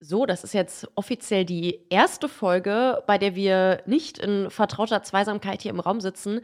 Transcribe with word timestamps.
So, 0.00 0.26
das 0.26 0.44
ist 0.44 0.54
jetzt 0.54 0.86
offiziell 0.94 1.44
die 1.44 1.86
erste 1.90 2.28
Folge, 2.28 3.02
bei 3.06 3.18
der 3.18 3.34
wir 3.34 3.82
nicht 3.86 4.18
in 4.18 4.48
vertrauter 4.50 5.02
Zweisamkeit 5.02 5.62
hier 5.62 5.72
im 5.72 5.80
Raum 5.80 6.00
sitzen. 6.00 6.40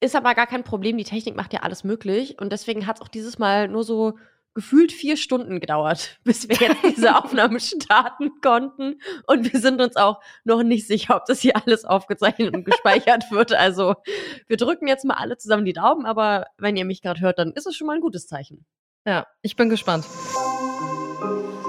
Ist 0.00 0.14
aber 0.14 0.34
gar 0.34 0.46
kein 0.46 0.62
Problem, 0.62 0.98
die 0.98 1.04
Technik 1.04 1.34
macht 1.34 1.52
ja 1.52 1.60
alles 1.60 1.84
möglich. 1.84 2.38
Und 2.38 2.52
deswegen 2.52 2.86
hat 2.86 2.96
es 2.96 3.02
auch 3.02 3.08
dieses 3.08 3.38
Mal 3.38 3.68
nur 3.68 3.82
so 3.82 4.18
gefühlt 4.54 4.92
vier 4.92 5.16
Stunden 5.16 5.60
gedauert, 5.60 6.18
bis 6.24 6.48
wir 6.48 6.56
jetzt 6.56 6.82
diese 6.84 7.16
Aufnahme 7.24 7.60
starten 7.60 8.40
konnten. 8.42 9.00
Und 9.26 9.52
wir 9.52 9.60
sind 9.60 9.80
uns 9.80 9.96
auch 9.96 10.20
noch 10.44 10.62
nicht 10.62 10.86
sicher, 10.86 11.16
ob 11.16 11.24
das 11.26 11.40
hier 11.40 11.56
alles 11.56 11.84
aufgezeichnet 11.84 12.54
und 12.54 12.64
gespeichert 12.64 13.24
wird. 13.30 13.54
Also 13.54 13.94
wir 14.48 14.56
drücken 14.56 14.86
jetzt 14.86 15.04
mal 15.04 15.14
alle 15.14 15.38
zusammen 15.38 15.64
die 15.64 15.72
Daumen, 15.72 16.04
aber 16.06 16.46
wenn 16.58 16.76
ihr 16.76 16.84
mich 16.84 17.02
gerade 17.02 17.20
hört, 17.20 17.38
dann 17.38 17.52
ist 17.52 17.66
es 17.66 17.74
schon 17.74 17.86
mal 17.86 17.94
ein 17.94 18.02
gutes 18.02 18.26
Zeichen. 18.26 18.66
Ja, 19.06 19.26
ich 19.42 19.56
bin 19.56 19.70
gespannt. 19.70 20.04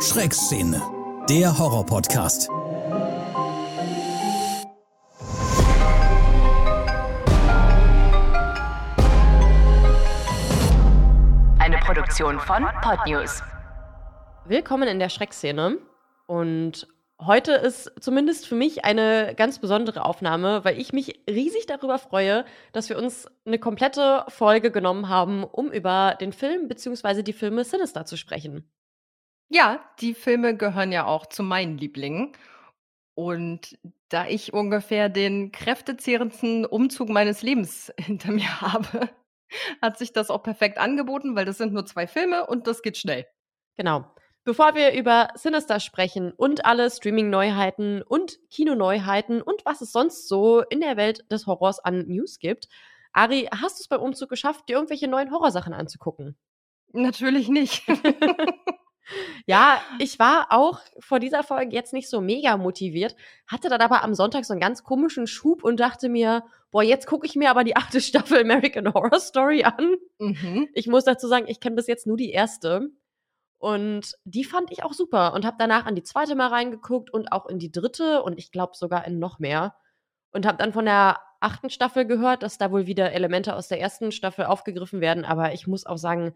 Schreckszene, 0.01 0.81
der 1.29 1.55
Horror-Podcast. 1.59 2.49
Eine 11.59 11.77
Produktion 11.85 12.39
von 12.39 12.65
Podnews. 12.81 13.43
Willkommen 14.45 14.87
in 14.87 14.97
der 14.97 15.09
Schreckszene. 15.09 15.77
Und 16.25 16.87
heute 17.21 17.51
ist 17.51 17.91
zumindest 17.99 18.47
für 18.47 18.55
mich 18.55 18.83
eine 18.83 19.35
ganz 19.37 19.59
besondere 19.59 20.05
Aufnahme, 20.05 20.65
weil 20.65 20.79
ich 20.79 20.93
mich 20.93 21.21
riesig 21.29 21.67
darüber 21.67 21.99
freue, 21.99 22.43
dass 22.71 22.89
wir 22.89 22.97
uns 22.97 23.27
eine 23.45 23.59
komplette 23.59 24.25
Folge 24.29 24.71
genommen 24.71 25.09
haben, 25.09 25.43
um 25.43 25.71
über 25.71 26.17
den 26.19 26.33
Film 26.33 26.67
bzw. 26.67 27.21
die 27.21 27.33
Filme 27.33 27.63
Sinister 27.65 28.05
zu 28.05 28.17
sprechen. 28.17 28.67
Ja, 29.49 29.83
die 29.99 30.13
Filme 30.13 30.55
gehören 30.55 30.91
ja 30.91 31.05
auch 31.05 31.25
zu 31.25 31.41
meinen 31.43 31.77
Lieblingen. 31.77 32.33
Und 33.15 33.77
da 34.09 34.27
ich 34.27 34.53
ungefähr 34.53 35.09
den 35.09 35.51
kräftezehrendsten 35.51 36.65
Umzug 36.65 37.09
meines 37.09 37.41
Lebens 37.41 37.91
hinter 37.99 38.31
mir 38.31 38.61
habe, 38.61 39.09
hat 39.81 39.97
sich 39.97 40.13
das 40.13 40.29
auch 40.29 40.43
perfekt 40.43 40.77
angeboten, 40.77 41.35
weil 41.35 41.45
das 41.45 41.57
sind 41.57 41.73
nur 41.73 41.85
zwei 41.85 42.07
Filme 42.07 42.45
und 42.45 42.67
das 42.67 42.81
geht 42.81 42.97
schnell. 42.97 43.25
Genau. 43.75 44.05
Bevor 44.45 44.73
wir 44.75 44.93
über 44.93 45.29
Sinister 45.35 45.79
sprechen 45.79 46.31
und 46.31 46.65
alle 46.65 46.89
Streaming-Neuheiten 46.89 48.01
und 48.03 48.39
Kinoneuheiten 48.49 49.41
und 49.41 49.65
was 49.65 49.81
es 49.81 49.91
sonst 49.91 50.27
so 50.27 50.61
in 50.61 50.79
der 50.79 50.95
Welt 50.95 51.29
des 51.31 51.45
Horrors 51.45 51.79
an 51.79 52.07
News 52.07 52.39
gibt, 52.39 52.67
Ari, 53.11 53.49
hast 53.51 53.79
du 53.79 53.81
es 53.81 53.87
beim 53.87 54.01
Umzug 54.01 54.29
geschafft, 54.29 54.69
dir 54.69 54.75
irgendwelche 54.75 55.07
neuen 55.07 55.31
Horrorsachen 55.31 55.73
anzugucken? 55.73 56.37
Natürlich 56.93 57.49
nicht. 57.49 57.83
Ja, 59.45 59.81
ich 59.99 60.19
war 60.19 60.47
auch 60.49 60.79
vor 60.99 61.19
dieser 61.19 61.43
Folge 61.43 61.75
jetzt 61.75 61.93
nicht 61.93 62.09
so 62.09 62.21
mega 62.21 62.57
motiviert, 62.57 63.15
hatte 63.47 63.69
dann 63.69 63.81
aber 63.81 64.03
am 64.03 64.13
Sonntag 64.13 64.45
so 64.45 64.53
einen 64.53 64.61
ganz 64.61 64.83
komischen 64.83 65.27
Schub 65.27 65.63
und 65.63 65.79
dachte 65.79 66.09
mir, 66.09 66.43
boah, 66.71 66.83
jetzt 66.83 67.07
gucke 67.07 67.25
ich 67.25 67.35
mir 67.35 67.49
aber 67.49 67.63
die 67.63 67.75
achte 67.75 68.01
Staffel 68.01 68.41
American 68.41 68.93
Horror 68.93 69.19
Story 69.19 69.63
an. 69.63 69.95
Mhm. 70.19 70.69
Ich 70.73 70.87
muss 70.87 71.05
dazu 71.05 71.27
sagen, 71.27 71.45
ich 71.47 71.59
kenne 71.59 71.75
bis 71.75 71.87
jetzt 71.87 72.07
nur 72.07 72.17
die 72.17 72.31
erste. 72.31 72.89
Und 73.57 74.13
die 74.23 74.45
fand 74.45 74.71
ich 74.71 74.83
auch 74.83 74.93
super 74.93 75.33
und 75.33 75.45
habe 75.45 75.57
danach 75.59 75.85
an 75.85 75.95
die 75.95 76.03
zweite 76.03 76.33
mal 76.35 76.47
reingeguckt 76.47 77.11
und 77.11 77.33
auch 77.33 77.45
in 77.45 77.59
die 77.59 77.71
dritte 77.71 78.23
und 78.23 78.39
ich 78.39 78.53
glaube 78.53 78.77
sogar 78.77 79.05
in 79.05 79.19
noch 79.19 79.39
mehr. 79.39 79.75
Und 80.31 80.45
habe 80.45 80.57
dann 80.57 80.71
von 80.71 80.85
der 80.85 81.19
achten 81.41 81.69
Staffel 81.69 82.05
gehört, 82.05 82.41
dass 82.43 82.57
da 82.57 82.71
wohl 82.71 82.85
wieder 82.85 83.11
Elemente 83.11 83.55
aus 83.55 83.67
der 83.67 83.81
ersten 83.81 84.13
Staffel 84.13 84.45
aufgegriffen 84.45 85.01
werden. 85.01 85.25
Aber 85.25 85.53
ich 85.53 85.67
muss 85.67 85.85
auch 85.85 85.97
sagen, 85.97 86.33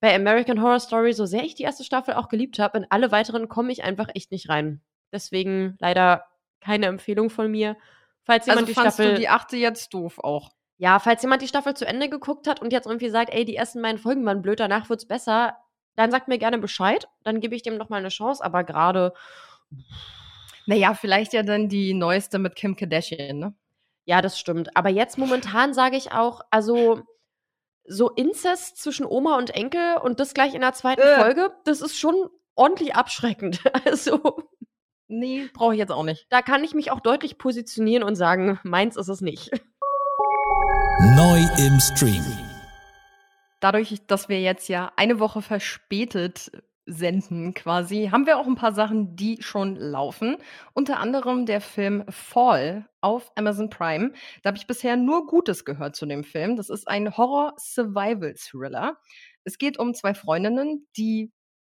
bei 0.00 0.14
American 0.14 0.60
Horror 0.60 0.80
Story, 0.80 1.12
so 1.12 1.24
sehr 1.26 1.42
ich 1.44 1.54
die 1.54 1.62
erste 1.62 1.84
Staffel 1.84 2.14
auch 2.14 2.28
geliebt 2.28 2.58
habe, 2.58 2.78
in 2.78 2.86
alle 2.90 3.10
weiteren 3.10 3.48
komme 3.48 3.72
ich 3.72 3.84
einfach 3.84 4.08
echt 4.14 4.30
nicht 4.30 4.48
rein. 4.48 4.82
Deswegen 5.12 5.76
leider 5.80 6.24
keine 6.60 6.86
Empfehlung 6.86 7.30
von 7.30 7.50
mir. 7.50 7.76
Falls 8.24 8.46
jemand 8.46 8.62
Also 8.62 8.66
die 8.68 8.74
fandst 8.74 8.96
Staffel. 8.96 9.14
du 9.14 9.20
die 9.20 9.28
achte 9.28 9.56
jetzt 9.56 9.92
doof 9.94 10.18
auch? 10.18 10.50
Ja, 10.76 10.98
falls 10.98 11.22
jemand 11.22 11.40
die 11.42 11.48
Staffel 11.48 11.74
zu 11.74 11.86
Ende 11.86 12.08
geguckt 12.08 12.48
hat 12.48 12.60
und 12.60 12.72
jetzt 12.72 12.86
irgendwie 12.86 13.08
sagt, 13.10 13.32
ey, 13.32 13.44
die 13.44 13.54
ersten 13.56 13.80
beiden 13.80 13.98
Folgen 13.98 14.24
waren 14.26 14.42
blöd, 14.42 14.60
danach 14.60 14.90
wird's 14.90 15.06
besser, 15.06 15.56
dann 15.94 16.10
sagt 16.10 16.26
mir 16.28 16.38
gerne 16.38 16.58
Bescheid. 16.58 17.06
Dann 17.22 17.40
gebe 17.40 17.54
ich 17.54 17.62
dem 17.62 17.76
noch 17.76 17.88
mal 17.88 17.98
eine 17.98 18.08
Chance. 18.08 18.44
Aber 18.44 18.64
gerade, 18.64 19.12
Naja, 20.66 20.94
vielleicht 20.94 21.32
ja 21.32 21.42
dann 21.42 21.68
die 21.68 21.94
neueste 21.94 22.38
mit 22.38 22.56
Kim 22.56 22.76
Kardashian, 22.76 23.38
ne? 23.38 23.54
ja, 24.06 24.20
das 24.20 24.38
stimmt. 24.38 24.76
Aber 24.76 24.88
jetzt 24.90 25.16
momentan 25.18 25.72
sage 25.74 25.96
ich 25.96 26.12
auch, 26.12 26.40
also 26.50 27.02
so 27.86 28.10
Inzest 28.10 28.78
zwischen 28.78 29.04
Oma 29.06 29.36
und 29.36 29.50
Enkel 29.50 29.96
und 30.02 30.20
das 30.20 30.34
gleich 30.34 30.54
in 30.54 30.60
der 30.62 30.72
zweiten 30.72 31.02
Äh. 31.02 31.20
Folge, 31.20 31.52
das 31.64 31.80
ist 31.80 31.96
schon 31.98 32.14
ordentlich 32.54 32.94
abschreckend. 32.94 33.60
Also 33.84 34.20
Nee, 35.06 35.50
brauche 35.52 35.74
ich 35.74 35.78
jetzt 35.78 35.92
auch 35.92 36.02
nicht. 36.02 36.26
da 36.30 36.40
kann 36.40 36.64
ich 36.64 36.72
mich 36.74 36.90
auch 36.90 37.00
deutlich 37.00 37.36
positionieren 37.36 38.02
und 38.02 38.16
sagen, 38.16 38.58
meins 38.62 38.96
ist 38.96 39.08
es 39.08 39.20
nicht. 39.20 39.50
Neu 41.16 41.40
im 41.58 41.78
Stream. 41.78 42.24
Dadurch, 43.60 44.06
dass 44.06 44.28
wir 44.28 44.40
jetzt 44.40 44.68
ja 44.68 44.92
eine 44.96 45.20
Woche 45.20 45.42
verspätet 45.42 46.50
senden 46.86 47.54
quasi, 47.54 48.08
haben 48.10 48.26
wir 48.26 48.38
auch 48.38 48.46
ein 48.46 48.56
paar 48.56 48.74
Sachen, 48.74 49.16
die 49.16 49.42
schon 49.42 49.76
laufen. 49.76 50.36
Unter 50.74 50.98
anderem 50.98 51.46
der 51.46 51.60
Film 51.60 52.04
Fall 52.08 52.88
auf 53.00 53.32
Amazon 53.36 53.70
Prime. 53.70 54.12
Da 54.42 54.48
habe 54.48 54.58
ich 54.58 54.66
bisher 54.66 54.96
nur 54.96 55.26
Gutes 55.26 55.64
gehört 55.64 55.96
zu 55.96 56.06
dem 56.06 56.24
Film. 56.24 56.56
Das 56.56 56.70
ist 56.70 56.86
ein 56.88 57.16
Horror-Survival-Thriller. 57.16 58.98
Es 59.44 59.58
geht 59.58 59.78
um 59.78 59.94
zwei 59.94 60.14
Freundinnen, 60.14 60.86
die 60.96 61.32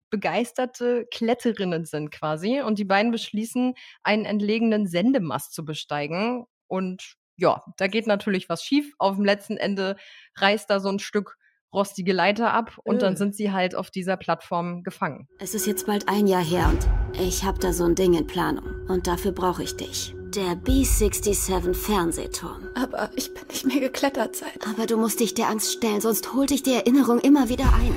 begeisterte 0.09 1.07
Kletterinnen 1.11 1.85
sind 1.85 2.11
quasi 2.11 2.61
und 2.61 2.77
die 2.79 2.85
beiden 2.85 3.11
beschließen, 3.11 3.73
einen 4.03 4.25
entlegenen 4.25 4.85
Sendemast 4.88 5.53
zu 5.53 5.63
besteigen 5.63 6.45
und 6.67 7.16
ja, 7.38 7.63
da 7.77 7.88
geht 7.88 8.07
natürlich 8.07 8.50
was 8.50 8.63
schief. 8.63 8.94
Auf 9.00 9.16
dem 9.16 9.25
letzten 9.25 9.57
Ende 9.57 9.95
reißt 10.35 10.69
da 10.69 10.79
so 10.79 10.89
ein 10.89 11.00
Stück 11.00 11.38
rostige 11.73 12.13
Leiter 12.13 12.53
ab 12.53 12.77
und 12.83 13.01
dann 13.01 13.13
Äh. 13.13 13.17
sind 13.17 13.35
sie 13.35 13.51
halt 13.51 13.75
auf 13.75 13.91
dieser 13.91 14.17
Plattform 14.17 14.83
gefangen. 14.83 15.27
Es 15.39 15.53
ist 15.55 15.65
jetzt 15.67 15.85
bald 15.87 16.07
ein 16.09 16.27
Jahr 16.27 16.43
her 16.43 16.69
und 16.69 16.87
ich 17.19 17.43
habe 17.43 17.59
da 17.59 17.73
so 17.73 17.85
ein 17.85 17.95
Ding 17.95 18.13
in 18.13 18.27
Planung. 18.27 18.65
Und 18.87 19.07
dafür 19.07 19.31
brauche 19.31 19.63
ich 19.63 19.75
dich. 19.77 20.15
Der 20.35 20.53
B67 20.55 21.73
Fernsehturm. 21.73 22.67
Aber 22.75 23.09
ich 23.15 23.33
bin 23.33 23.43
nicht 23.49 23.65
mehr 23.65 23.79
geklettert 23.81 24.35
seit. 24.35 24.65
Aber 24.67 24.85
du 24.85 24.97
musst 24.97 25.19
dich 25.19 25.33
der 25.33 25.49
Angst 25.49 25.73
stellen, 25.73 25.99
sonst 26.01 26.33
holt 26.33 26.49
dich 26.51 26.63
die 26.63 26.73
Erinnerung 26.73 27.19
immer 27.19 27.49
wieder 27.49 27.65
ein. 27.73 27.93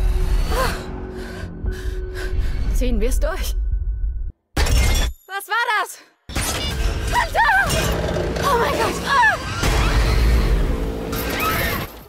Ziehen 2.74 3.00
wir 3.00 3.08
es 3.08 3.20
durch. 3.20 3.54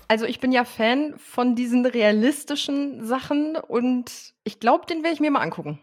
Also 0.07 0.25
ich 0.25 0.39
bin 0.39 0.51
ja 0.51 0.65
Fan 0.65 1.17
von 1.17 1.55
diesen 1.55 1.85
realistischen 1.85 3.05
Sachen 3.05 3.55
und 3.55 4.33
ich 4.43 4.59
glaube, 4.59 4.85
den 4.85 5.03
werde 5.03 5.15
ich 5.15 5.19
mir 5.19 5.31
mal 5.31 5.41
angucken. 5.41 5.79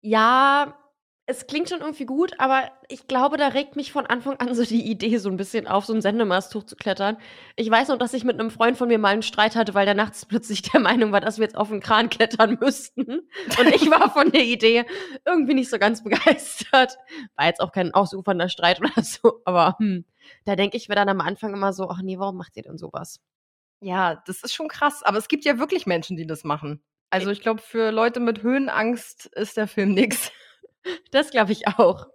Ja, 0.00 0.76
es 1.30 1.46
klingt 1.46 1.68
schon 1.68 1.80
irgendwie 1.80 2.06
gut, 2.06 2.32
aber 2.38 2.72
ich 2.88 3.06
glaube, 3.06 3.36
da 3.36 3.48
regt 3.48 3.76
mich 3.76 3.92
von 3.92 4.04
Anfang 4.04 4.36
an 4.38 4.52
so 4.52 4.64
die 4.64 4.90
Idee 4.90 5.18
so 5.18 5.28
ein 5.28 5.36
bisschen 5.36 5.68
auf, 5.68 5.84
so 5.84 5.92
ein 5.92 6.02
Sendemast 6.02 6.52
hochzuklettern. 6.54 7.18
Ich 7.54 7.70
weiß 7.70 7.88
noch, 7.88 7.98
dass 7.98 8.14
ich 8.14 8.24
mit 8.24 8.40
einem 8.40 8.50
Freund 8.50 8.76
von 8.76 8.88
mir 8.88 8.98
mal 8.98 9.10
einen 9.12 9.22
Streit 9.22 9.54
hatte, 9.54 9.74
weil 9.74 9.86
der 9.86 9.94
nachts 9.94 10.26
plötzlich 10.26 10.62
der 10.62 10.80
Meinung 10.80 11.12
war, 11.12 11.20
dass 11.20 11.38
wir 11.38 11.44
jetzt 11.44 11.56
auf 11.56 11.68
den 11.68 11.80
Kran 11.80 12.10
klettern 12.10 12.58
müssten. 12.60 13.04
Und 13.60 13.74
ich 13.74 13.88
war 13.90 14.10
von 14.10 14.32
der 14.32 14.42
Idee 14.42 14.84
irgendwie 15.24 15.54
nicht 15.54 15.70
so 15.70 15.78
ganz 15.78 16.02
begeistert. 16.02 16.98
War 17.36 17.46
jetzt 17.46 17.60
auch 17.60 17.70
kein 17.70 17.94
ausufernder 17.94 18.48
Streit 18.48 18.80
oder 18.80 19.02
so, 19.02 19.40
aber 19.44 19.76
hm, 19.78 20.04
da 20.44 20.56
denke 20.56 20.76
ich 20.76 20.88
mir 20.88 20.94
dann 20.94 21.08
am 21.08 21.20
Anfang 21.20 21.52
immer 21.52 21.72
so, 21.72 21.88
ach 21.88 22.02
nee, 22.02 22.18
warum 22.18 22.36
macht 22.36 22.56
ihr 22.56 22.62
denn 22.62 22.78
sowas? 22.78 23.20
Ja, 23.80 24.22
das 24.26 24.42
ist 24.42 24.54
schon 24.54 24.68
krass, 24.68 25.02
aber 25.02 25.18
es 25.18 25.28
gibt 25.28 25.44
ja 25.44 25.58
wirklich 25.58 25.86
Menschen, 25.86 26.16
die 26.16 26.26
das 26.26 26.44
machen. 26.44 26.82
Also 27.10 27.30
ich 27.30 27.40
glaube, 27.40 27.60
für 27.60 27.90
Leute 27.90 28.20
mit 28.20 28.42
Höhenangst 28.42 29.26
ist 29.26 29.56
der 29.56 29.68
Film 29.68 29.94
nix. 29.94 30.30
Das 31.10 31.30
glaube 31.30 31.52
ich 31.52 31.68
auch. 31.68 32.06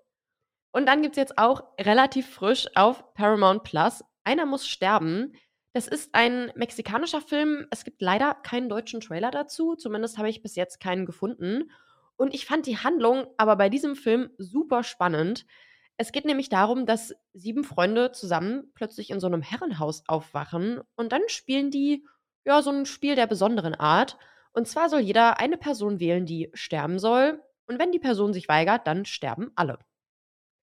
Und 0.71 0.88
dann 0.88 1.03
gibt 1.03 1.15
es 1.15 1.17
jetzt 1.17 1.38
auch 1.38 1.62
relativ 1.79 2.27
frisch 2.27 2.65
auf 2.73 3.13
Paramount 3.13 3.63
Plus 3.63 4.03
Einer 4.23 4.47
muss 4.47 4.68
sterben. 4.68 5.33
Das 5.73 5.88
ist 5.88 6.15
ein 6.15 6.51
mexikanischer 6.56 7.21
Film. 7.21 7.68
Es 7.69 7.83
gibt 7.83 8.01
leider 8.01 8.33
keinen 8.33 8.68
deutschen 8.68 9.01
Trailer 9.01 9.29
dazu. 9.29 9.75
Zumindest 9.75 10.18
habe 10.18 10.29
ich 10.29 10.41
bis 10.41 10.56
jetzt 10.56 10.79
keinen 10.79 11.06
gefunden. 11.06 11.69
Und 12.18 12.33
ich 12.33 12.47
fand 12.47 12.65
die 12.65 12.77
Handlung 12.77 13.27
aber 13.38 13.56
bei 13.56 13.69
diesem 13.69 13.95
Film 13.95 14.31
super 14.39 14.83
spannend. 14.83 15.45
Es 15.97 16.12
geht 16.12 16.25
nämlich 16.25 16.50
darum, 16.50 16.86
dass 16.86 17.15
sieben 17.33 17.63
Freunde 17.63 18.12
zusammen 18.12 18.71
plötzlich 18.75 19.09
in 19.12 19.19
so 19.19 19.27
einem 19.27 19.42
Herrenhaus 19.42 20.03
aufwachen 20.07 20.81
und 20.95 21.12
dann 21.12 21.21
spielen 21.27 21.71
die 21.71 22.06
ja 22.44 22.62
so 22.62 22.69
ein 22.71 22.86
Spiel 22.86 23.15
der 23.15 23.27
besonderen 23.27 23.75
Art. 23.75 24.18
Und 24.51 24.68
zwar 24.68 24.89
soll 24.89 25.00
jeder 25.00 25.39
eine 25.39 25.57
Person 25.57 26.00
wählen, 26.00 26.25
die 26.25 26.50
sterben 26.53 27.00
soll. 27.00 27.42
Und 27.68 27.80
wenn 27.80 27.92
die 27.92 28.00
Person 28.00 28.33
sich 28.33 28.47
weigert, 28.47 28.88
dann 28.88 29.06
sterben 29.06 29.51
alle. 29.56 29.80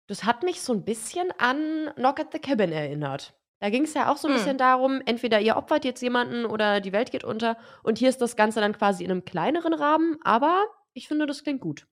Das 0.06 0.24
hat 0.24 0.42
mich 0.42 0.60
so 0.60 0.72
ein 0.72 0.84
bisschen 0.84 1.32
an 1.38 1.90
Knock 1.96 2.20
at 2.20 2.32
the 2.32 2.38
Cabin 2.38 2.72
erinnert. 2.72 3.34
Da 3.60 3.70
ging 3.70 3.84
es 3.84 3.94
ja 3.94 4.12
auch 4.12 4.18
so 4.18 4.28
ein 4.28 4.34
Hm. 4.34 4.38
bisschen 4.38 4.58
darum, 4.58 5.00
entweder 5.06 5.40
ihr 5.40 5.56
opfert 5.56 5.84
jetzt 5.84 6.02
jemanden 6.02 6.44
oder 6.44 6.80
die 6.80 6.92
Welt 6.92 7.10
geht 7.10 7.24
unter. 7.24 7.56
Und 7.82 7.98
hier 7.98 8.10
ist 8.10 8.20
das 8.20 8.36
Ganze 8.36 8.60
dann 8.60 8.74
quasi 8.76 9.04
in 9.04 9.10
einem 9.10 9.24
kleineren 9.24 9.72
Rahmen, 9.74 10.18
aber 10.22 10.66
ich 10.92 11.08
finde, 11.08 11.26
das 11.26 11.42
klingt 11.42 11.60
gut. 11.62 11.86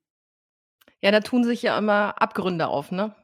Ja, 1.00 1.10
da 1.10 1.20
tun 1.20 1.44
sich 1.44 1.62
ja 1.62 1.76
immer 1.78 2.20
Abgründe 2.20 2.68
auf, 2.68 2.92
ne? 2.92 3.14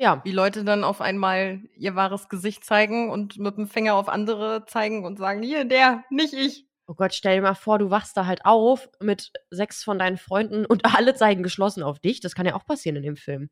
Ja. 0.00 0.22
Wie 0.24 0.32
Leute 0.32 0.64
dann 0.64 0.82
auf 0.82 1.02
einmal 1.02 1.60
ihr 1.76 1.94
wahres 1.94 2.30
Gesicht 2.30 2.64
zeigen 2.64 3.10
und 3.10 3.38
mit 3.38 3.58
dem 3.58 3.68
Finger 3.68 3.94
auf 3.94 4.08
andere 4.08 4.64
zeigen 4.64 5.04
und 5.04 5.18
sagen, 5.18 5.42
hier, 5.42 5.66
der, 5.66 6.04
nicht 6.08 6.32
ich. 6.32 6.66
Oh 6.86 6.94
Gott, 6.94 7.12
stell 7.12 7.36
dir 7.36 7.42
mal 7.42 7.54
vor, 7.54 7.78
du 7.78 7.90
wachst 7.90 8.16
da 8.16 8.24
halt 8.24 8.46
auf 8.46 8.88
mit 9.00 9.30
sechs 9.50 9.84
von 9.84 9.98
deinen 9.98 10.16
Freunden 10.16 10.64
und 10.64 10.84
alle 10.96 11.14
zeigen 11.14 11.42
geschlossen 11.42 11.82
auf 11.82 11.98
dich. 11.98 12.20
Das 12.20 12.34
kann 12.34 12.46
ja 12.46 12.54
auch 12.54 12.64
passieren 12.64 12.96
in 12.96 13.02
dem 13.02 13.16
Film. 13.16 13.50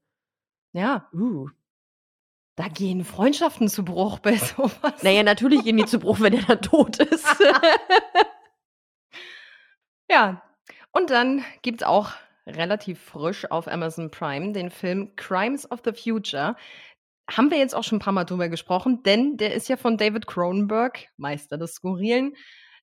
Ja. 0.72 1.10
Uh. 1.12 1.50
Da 2.56 2.68
gehen 2.68 3.04
Freundschaften 3.04 3.68
zu 3.68 3.84
Bruch 3.84 4.18
bei 4.18 4.36
sowas. 4.38 5.02
Naja, 5.02 5.22
natürlich 5.22 5.64
gehen 5.64 5.76
die 5.76 5.84
zu 5.84 5.98
Bruch, 5.98 6.20
wenn 6.20 6.32
er 6.32 6.44
dann 6.44 6.62
tot 6.62 6.98
ist. 6.98 7.26
Ja. 10.10 10.42
Und 10.90 11.10
dann 11.10 11.44
gibt's 11.60 11.82
auch 11.82 12.12
relativ 12.48 13.00
frisch 13.00 13.50
auf 13.50 13.68
Amazon 13.68 14.10
Prime 14.10 14.52
den 14.52 14.70
Film 14.70 15.14
Crimes 15.16 15.70
of 15.70 15.80
the 15.84 15.92
Future. 15.92 16.56
Haben 17.30 17.50
wir 17.50 17.58
jetzt 17.58 17.74
auch 17.74 17.84
schon 17.84 17.98
ein 17.98 18.02
paar 18.02 18.12
Mal 18.12 18.24
drüber 18.24 18.48
gesprochen, 18.48 19.02
denn 19.02 19.36
der 19.36 19.54
ist 19.54 19.68
ja 19.68 19.76
von 19.76 19.98
David 19.98 20.26
Cronenberg, 20.26 21.08
Meister 21.16 21.58
des 21.58 21.74
Skurrilen. 21.74 22.34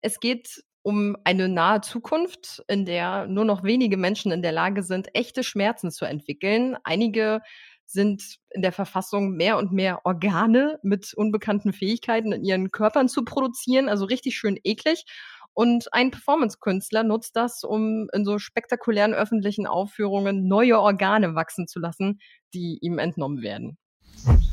Es 0.01 0.19
geht 0.19 0.63
um 0.81 1.15
eine 1.23 1.47
nahe 1.47 1.81
Zukunft, 1.81 2.63
in 2.67 2.85
der 2.85 3.27
nur 3.27 3.45
noch 3.45 3.63
wenige 3.63 3.95
Menschen 3.95 4.31
in 4.31 4.41
der 4.41 4.51
Lage 4.51 4.83
sind, 4.83 5.15
echte 5.15 5.43
Schmerzen 5.43 5.91
zu 5.91 6.05
entwickeln. 6.05 6.75
Einige 6.83 7.41
sind 7.85 8.37
in 8.49 8.61
der 8.61 8.71
Verfassung, 8.71 9.31
mehr 9.35 9.57
und 9.57 9.71
mehr 9.71 10.05
Organe 10.05 10.79
mit 10.83 11.13
unbekannten 11.13 11.73
Fähigkeiten 11.73 12.31
in 12.31 12.43
ihren 12.43 12.71
Körpern 12.71 13.07
zu 13.07 13.23
produzieren, 13.23 13.87
also 13.87 14.05
richtig 14.05 14.35
schön 14.35 14.59
eklig. 14.63 15.05
Und 15.53 15.93
ein 15.93 16.11
Performance-Künstler 16.11 17.03
nutzt 17.03 17.35
das, 17.35 17.63
um 17.63 18.07
in 18.13 18.25
so 18.25 18.39
spektakulären 18.39 19.13
öffentlichen 19.13 19.67
Aufführungen 19.67 20.47
neue 20.47 20.79
Organe 20.79 21.35
wachsen 21.35 21.67
zu 21.67 21.79
lassen, 21.79 22.19
die 22.53 22.79
ihm 22.81 22.97
entnommen 22.97 23.41
werden. 23.41 23.77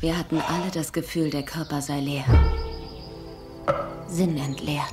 Wir 0.00 0.19
hatten 0.19 0.38
alle 0.38 0.70
das 0.73 0.93
Gefühl, 0.93 1.31
der 1.31 1.43
Körper 1.43 1.81
sei 1.81 2.00
leer. 2.00 2.25
Sinn 4.08 4.37
entleert. 4.37 4.93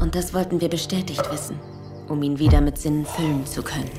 Und 0.00 0.14
das 0.14 0.34
wollten 0.34 0.60
wir 0.60 0.68
bestätigt 0.68 1.30
wissen, 1.32 1.58
um 2.08 2.22
ihn 2.22 2.38
wieder 2.38 2.60
mit 2.60 2.78
Sinnen 2.78 3.06
füllen 3.06 3.46
zu 3.46 3.62
können. 3.62 3.90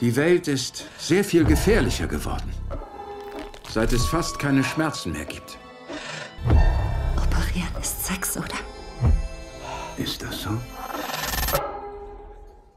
Die 0.00 0.16
Welt 0.16 0.48
ist 0.48 0.84
sehr 0.98 1.24
viel 1.24 1.44
gefährlicher 1.44 2.06
geworden, 2.06 2.50
seit 3.74 3.92
es 3.92 4.06
fast 4.06 4.38
keine 4.38 4.62
Schmerzen 4.62 5.10
mehr 5.10 5.24
gibt. 5.24 5.58
Operieren 7.16 7.74
ist 7.80 8.06
Sex, 8.06 8.36
oder? 8.36 8.54
Ist 9.96 10.22
das 10.22 10.42
so? 10.42 10.50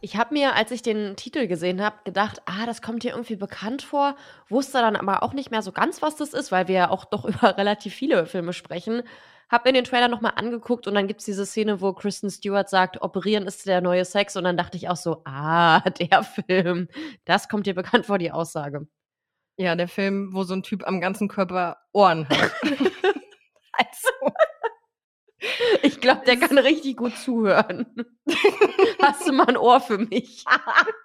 Ich 0.01 0.17
habe 0.17 0.33
mir, 0.33 0.55
als 0.55 0.71
ich 0.71 0.81
den 0.81 1.15
Titel 1.15 1.45
gesehen 1.45 1.83
habe, 1.83 1.97
gedacht, 2.03 2.41
ah, 2.47 2.65
das 2.65 2.81
kommt 2.81 3.03
hier 3.03 3.11
irgendwie 3.11 3.35
bekannt 3.35 3.83
vor, 3.83 4.15
wusste 4.49 4.79
dann 4.79 4.95
aber 4.95 5.21
auch 5.21 5.33
nicht 5.33 5.51
mehr 5.51 5.61
so 5.61 5.71
ganz, 5.71 6.01
was 6.01 6.15
das 6.15 6.33
ist, 6.33 6.51
weil 6.51 6.67
wir 6.67 6.75
ja 6.75 6.89
auch 6.89 7.05
doch 7.05 7.25
über 7.25 7.55
relativ 7.59 7.93
viele 7.93 8.25
Filme 8.25 8.51
sprechen. 8.51 9.03
Hab 9.49 9.65
mir 9.65 9.73
den 9.73 9.83
Trailer 9.83 10.07
nochmal 10.07 10.33
angeguckt 10.35 10.87
und 10.87 10.95
dann 10.95 11.07
gibt's 11.07 11.25
diese 11.25 11.45
Szene, 11.45 11.79
wo 11.79 11.93
Kristen 11.93 12.31
Stewart 12.31 12.69
sagt, 12.69 13.03
operieren 13.03 13.45
ist 13.45 13.67
der 13.67 13.81
neue 13.81 14.03
Sex 14.03 14.35
und 14.35 14.45
dann 14.45 14.57
dachte 14.57 14.77
ich 14.77 14.89
auch 14.89 14.97
so, 14.97 15.21
ah, 15.25 15.79
der 15.91 16.23
Film, 16.23 16.87
das 17.25 17.49
kommt 17.49 17.67
dir 17.67 17.75
bekannt 17.75 18.07
vor, 18.07 18.17
die 18.17 18.31
Aussage. 18.31 18.87
Ja, 19.57 19.75
der 19.75 19.87
Film, 19.87 20.33
wo 20.33 20.43
so 20.43 20.53
ein 20.53 20.61
Typ 20.63 20.87
am 20.87 21.01
ganzen 21.01 21.27
Körper 21.27 21.77
Ohren 21.91 22.29
hat. 22.29 22.51
also. 23.73 24.09
Ich 25.81 25.99
glaube, 25.99 26.25
der 26.25 26.37
kann 26.37 26.57
richtig 26.57 26.97
gut 26.97 27.17
zuhören. 27.17 27.87
Hast 29.01 29.27
du 29.27 29.33
mal 29.33 29.47
ein 29.47 29.57
Ohr 29.57 29.79
für 29.79 29.97
mich? 29.97 30.45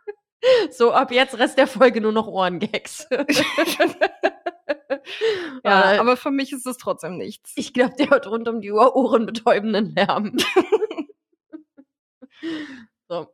so, 0.70 0.92
ab 0.92 1.10
jetzt 1.12 1.38
Rest 1.38 1.56
der 1.58 1.66
Folge 1.66 2.00
nur 2.00 2.12
noch 2.12 2.26
Ohrengags. 2.28 3.06
Ja, 5.64 5.94
Äh, 5.94 5.98
aber 5.98 6.16
für 6.16 6.30
mich 6.30 6.52
ist 6.52 6.66
es 6.66 6.76
trotzdem 6.76 7.16
nichts. 7.16 7.52
ich 7.56 7.72
glaube, 7.72 7.94
der 7.98 8.10
hat 8.10 8.26
rund 8.26 8.48
um 8.48 8.60
die 8.60 8.70
Uhr 8.72 8.94
ohrenbetäubenden 8.94 9.94
Lärm. 9.94 10.36
so. 13.08 13.28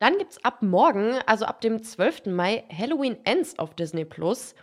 Dann 0.00 0.16
gibt's 0.16 0.42
ab 0.42 0.62
morgen, 0.62 1.18
also 1.26 1.44
ab 1.44 1.60
dem 1.60 1.82
12. 1.82 2.26
Mai, 2.26 2.64
Halloween 2.76 3.18
Ends 3.24 3.58
auf 3.58 3.74
Disney 3.74 4.06
Plus. 4.06 4.54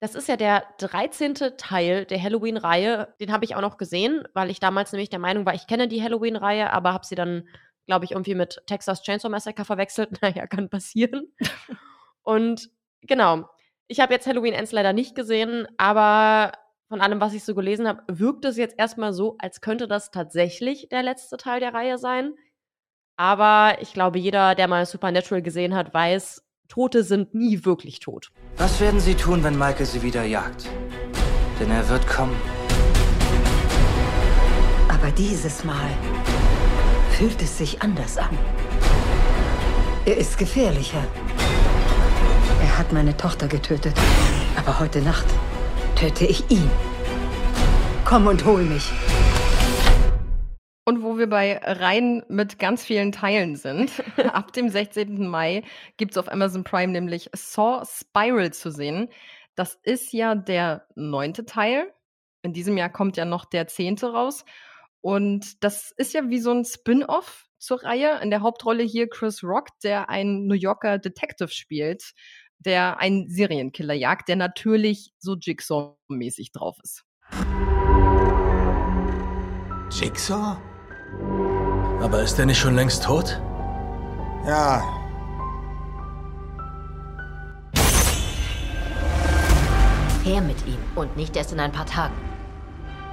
Das 0.00 0.16
ist 0.16 0.26
ja 0.26 0.36
der 0.36 0.64
13. 0.78 1.34
Teil 1.56 2.06
der 2.06 2.20
Halloween-Reihe. 2.20 3.14
Den 3.20 3.32
habe 3.32 3.44
ich 3.44 3.54
auch 3.54 3.60
noch 3.60 3.76
gesehen, 3.76 4.24
weil 4.34 4.50
ich 4.50 4.58
damals 4.58 4.90
nämlich 4.90 5.08
der 5.08 5.20
Meinung 5.20 5.46
war, 5.46 5.54
ich 5.54 5.68
kenne 5.68 5.86
die 5.86 6.02
Halloween-Reihe, 6.02 6.72
aber 6.72 6.92
habe 6.92 7.06
sie 7.06 7.14
dann, 7.14 7.46
glaube 7.86 8.04
ich, 8.04 8.12
irgendwie 8.12 8.34
mit 8.34 8.62
Texas 8.66 9.02
Chainsaw 9.02 9.30
Massacre 9.30 9.64
verwechselt. 9.64 10.10
Naja, 10.22 10.48
kann 10.48 10.68
passieren. 10.68 11.32
Und 12.22 12.68
genau, 13.02 13.48
ich 13.86 14.00
habe 14.00 14.12
jetzt 14.12 14.26
Halloween 14.26 14.54
Ends 14.54 14.72
leider 14.72 14.92
nicht 14.92 15.14
gesehen, 15.14 15.68
aber 15.76 16.52
von 16.88 17.00
allem, 17.00 17.20
was 17.20 17.34
ich 17.34 17.44
so 17.44 17.54
gelesen 17.54 17.86
habe, 17.86 18.02
wirkt 18.08 18.44
es 18.44 18.56
jetzt 18.56 18.74
erstmal 18.76 19.12
so, 19.12 19.36
als 19.38 19.60
könnte 19.60 19.86
das 19.86 20.10
tatsächlich 20.10 20.88
der 20.88 21.04
letzte 21.04 21.36
Teil 21.36 21.60
der 21.60 21.74
Reihe 21.74 21.98
sein. 21.98 22.34
Aber 23.20 23.76
ich 23.82 23.92
glaube, 23.92 24.18
jeder, 24.18 24.54
der 24.54 24.66
mal 24.66 24.86
Supernatural 24.86 25.42
gesehen 25.42 25.74
hat, 25.74 25.92
weiß, 25.92 26.42
Tote 26.70 27.04
sind 27.04 27.34
nie 27.34 27.66
wirklich 27.66 28.00
tot. 28.00 28.30
Was 28.56 28.80
werden 28.80 28.98
Sie 28.98 29.14
tun, 29.14 29.44
wenn 29.44 29.58
Michael 29.58 29.84
Sie 29.84 30.00
wieder 30.00 30.24
jagt? 30.24 30.66
Denn 31.60 31.70
er 31.70 31.86
wird 31.90 32.06
kommen. 32.08 32.34
Aber 34.88 35.10
dieses 35.10 35.64
Mal 35.64 35.90
fühlt 37.10 37.42
es 37.42 37.58
sich 37.58 37.82
anders 37.82 38.16
an. 38.16 38.38
Er 40.06 40.16
ist 40.16 40.38
gefährlicher. 40.38 41.04
Er 42.62 42.78
hat 42.78 42.90
meine 42.90 43.14
Tochter 43.14 43.48
getötet. 43.48 43.98
Aber 44.56 44.80
heute 44.80 45.02
Nacht 45.02 45.26
töte 45.94 46.24
ich 46.24 46.50
ihn. 46.50 46.70
Komm 48.06 48.28
und 48.28 48.46
hol 48.46 48.62
mich. 48.62 48.90
Und 50.90 51.04
wo 51.04 51.18
wir 51.18 51.28
bei 51.28 51.56
Reihen 51.58 52.24
mit 52.26 52.58
ganz 52.58 52.84
vielen 52.84 53.12
Teilen 53.12 53.54
sind, 53.54 53.92
ab 54.32 54.52
dem 54.52 54.68
16. 54.68 55.28
Mai 55.28 55.62
gibt's 55.98 56.18
auf 56.18 56.26
Amazon 56.26 56.64
Prime 56.64 56.90
nämlich 56.90 57.30
Saw 57.32 57.84
Spiral 57.86 58.52
zu 58.52 58.72
sehen. 58.72 59.08
Das 59.54 59.78
ist 59.84 60.12
ja 60.12 60.34
der 60.34 60.88
neunte 60.96 61.44
Teil. 61.46 61.94
In 62.42 62.52
diesem 62.52 62.76
Jahr 62.76 62.88
kommt 62.88 63.16
ja 63.16 63.24
noch 63.24 63.44
der 63.44 63.68
zehnte 63.68 64.12
raus. 64.12 64.44
Und 65.00 65.62
das 65.62 65.92
ist 65.96 66.12
ja 66.12 66.28
wie 66.28 66.40
so 66.40 66.50
ein 66.50 66.64
Spin-off 66.64 67.46
zur 67.56 67.84
Reihe. 67.84 68.18
In 68.20 68.30
der 68.30 68.40
Hauptrolle 68.40 68.82
hier 68.82 69.08
Chris 69.08 69.44
Rock, 69.44 69.68
der 69.84 70.08
einen 70.10 70.48
New 70.48 70.56
Yorker 70.56 70.98
Detective 70.98 71.50
spielt, 71.50 72.14
der 72.58 72.98
einen 72.98 73.28
Serienkiller 73.28 73.94
jagt, 73.94 74.28
der 74.28 74.34
natürlich 74.34 75.12
so 75.20 75.36
Jigsaw-mäßig 75.36 76.50
drauf 76.50 76.78
ist. 76.82 77.04
Jigsaw? 79.92 80.56
Aber 82.00 82.22
ist 82.22 82.38
er 82.38 82.46
nicht 82.46 82.58
schon 82.58 82.74
längst 82.74 83.04
tot? 83.04 83.40
Ja. 84.46 84.82
Her 90.24 90.40
mit 90.40 90.66
ihm 90.66 90.78
und 90.94 91.14
nicht 91.16 91.36
erst 91.36 91.52
in 91.52 91.60
ein 91.60 91.72
paar 91.72 91.86
Tagen. 91.86 92.14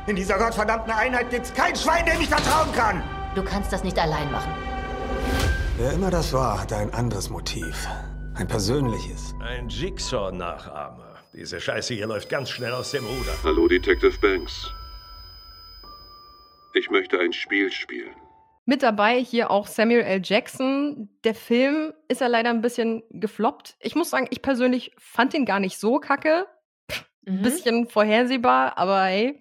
In 0.07 0.15
dieser 0.15 0.37
gottverdammten 0.37 0.91
Einheit 0.93 1.29
gibt's 1.29 1.53
kein 1.53 1.75
Schwein, 1.75 2.05
dem 2.05 2.21
ich 2.21 2.29
vertrauen 2.29 2.71
kann. 2.73 3.03
Du 3.35 3.43
kannst 3.43 3.73
das 3.73 3.83
nicht 3.83 3.99
allein 3.99 4.31
machen. 4.31 4.51
Wer 5.77 5.91
immer 5.91 6.09
das 6.09 6.31
war, 6.31 6.61
hatte 6.61 6.77
ein 6.77 6.93
anderes 6.93 7.29
Motiv. 7.29 7.87
Ein 8.35 8.47
persönliches. 8.47 9.35
Ein 9.41 9.67
Jigsaw-Nachahmer. 9.67 11.15
Diese 11.33 11.59
Scheiße 11.59 11.93
hier 11.93 12.07
läuft 12.07 12.29
ganz 12.29 12.49
schnell 12.49 12.71
aus 12.71 12.91
dem 12.91 13.05
Ruder. 13.05 13.33
Hallo, 13.43 13.67
Detective 13.67 14.17
Banks. 14.21 14.71
Ich 16.73 16.89
möchte 16.89 17.19
ein 17.19 17.33
Spiel 17.33 17.71
spielen. 17.71 18.15
Mit 18.69 18.83
dabei 18.83 19.23
hier 19.23 19.49
auch 19.49 19.65
Samuel 19.65 20.01
L. 20.01 20.21
Jackson. 20.21 21.09
Der 21.23 21.33
Film 21.33 21.93
ist 22.09 22.19
ja 22.19 22.27
leider 22.27 22.49
ein 22.49 22.59
bisschen 22.61 23.01
gefloppt. 23.11 23.77
Ich 23.79 23.95
muss 23.95 24.09
sagen, 24.09 24.27
ich 24.29 24.41
persönlich 24.41 24.91
fand 24.97 25.33
ihn 25.33 25.45
gar 25.45 25.61
nicht 25.61 25.79
so 25.79 25.99
kacke. 25.99 26.47
Ein 27.25 27.37
Mhm. 27.37 27.41
bisschen 27.43 27.87
vorhersehbar, 27.87 28.77
aber 28.77 29.03
hey. 29.05 29.39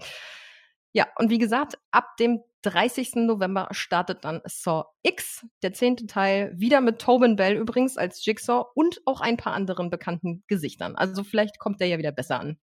Ja, 0.92 1.08
und 1.18 1.28
wie 1.28 1.38
gesagt, 1.38 1.76
ab 1.90 2.16
dem 2.18 2.40
30. 2.62 3.26
November 3.26 3.66
startet 3.72 4.24
dann 4.24 4.42
Saw 4.44 4.84
X, 5.02 5.44
der 5.60 5.72
zehnte 5.72 6.06
Teil, 6.06 6.52
wieder 6.56 6.80
mit 6.80 7.00
Tobin 7.00 7.34
Bell 7.34 7.56
übrigens 7.56 7.96
als 7.96 8.24
Jigsaw 8.24 8.66
und 8.76 9.02
auch 9.06 9.20
ein 9.20 9.36
paar 9.36 9.54
anderen 9.54 9.90
bekannten 9.90 10.44
Gesichtern. 10.46 10.94
Also 10.94 11.24
vielleicht 11.24 11.58
kommt 11.58 11.80
der 11.80 11.88
ja 11.88 11.98
wieder 11.98 12.12
besser 12.12 12.38
an. 12.38 12.58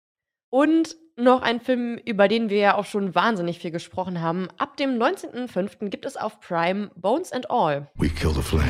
Und 0.48 0.96
noch 1.16 1.42
ein 1.42 1.60
Film, 1.60 1.98
über 2.04 2.28
den 2.28 2.50
wir 2.50 2.58
ja 2.58 2.76
auch 2.76 2.84
schon 2.84 3.14
wahnsinnig 3.14 3.58
viel 3.58 3.70
gesprochen 3.70 4.20
haben. 4.20 4.48
Ab 4.58 4.76
dem 4.76 4.98
19.05. 4.98 5.88
gibt 5.88 6.04
es 6.06 6.16
auf 6.16 6.40
Prime 6.40 6.90
Bones 6.96 7.32
and 7.32 7.50
All. 7.50 7.88
We 7.94 8.08
killed 8.08 8.36
a 8.38 8.42
flame. 8.42 8.66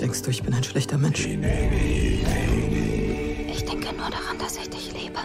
Denkst 0.00 0.22
du, 0.22 0.30
ich 0.30 0.42
bin 0.42 0.54
ein 0.54 0.62
schlechter 0.62 0.96
Mensch? 0.96 1.26
Ich 1.26 1.40
denke 3.64 3.94
nur 3.96 4.10
daran, 4.10 4.38
dass 4.38 4.56
ich 4.56 4.70
dich 4.70 4.92
liebe. 4.92 5.18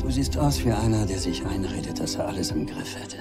Du 0.00 0.10
siehst 0.10 0.36
aus 0.36 0.64
wie 0.64 0.72
einer, 0.72 1.06
der 1.06 1.18
sich 1.18 1.46
einredet, 1.46 2.00
dass 2.00 2.16
er 2.16 2.26
alles 2.26 2.50
im 2.50 2.66
Griff 2.66 2.96
hätte. 2.98 3.18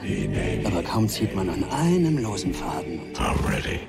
Aber 0.66 0.82
kaum 0.82 1.08
zieht 1.08 1.36
man 1.36 1.48
an 1.50 1.64
einem 1.66 2.18
losen 2.18 2.54
Faden. 2.54 3.14
I'm 3.16 3.38
ready. 3.48 3.82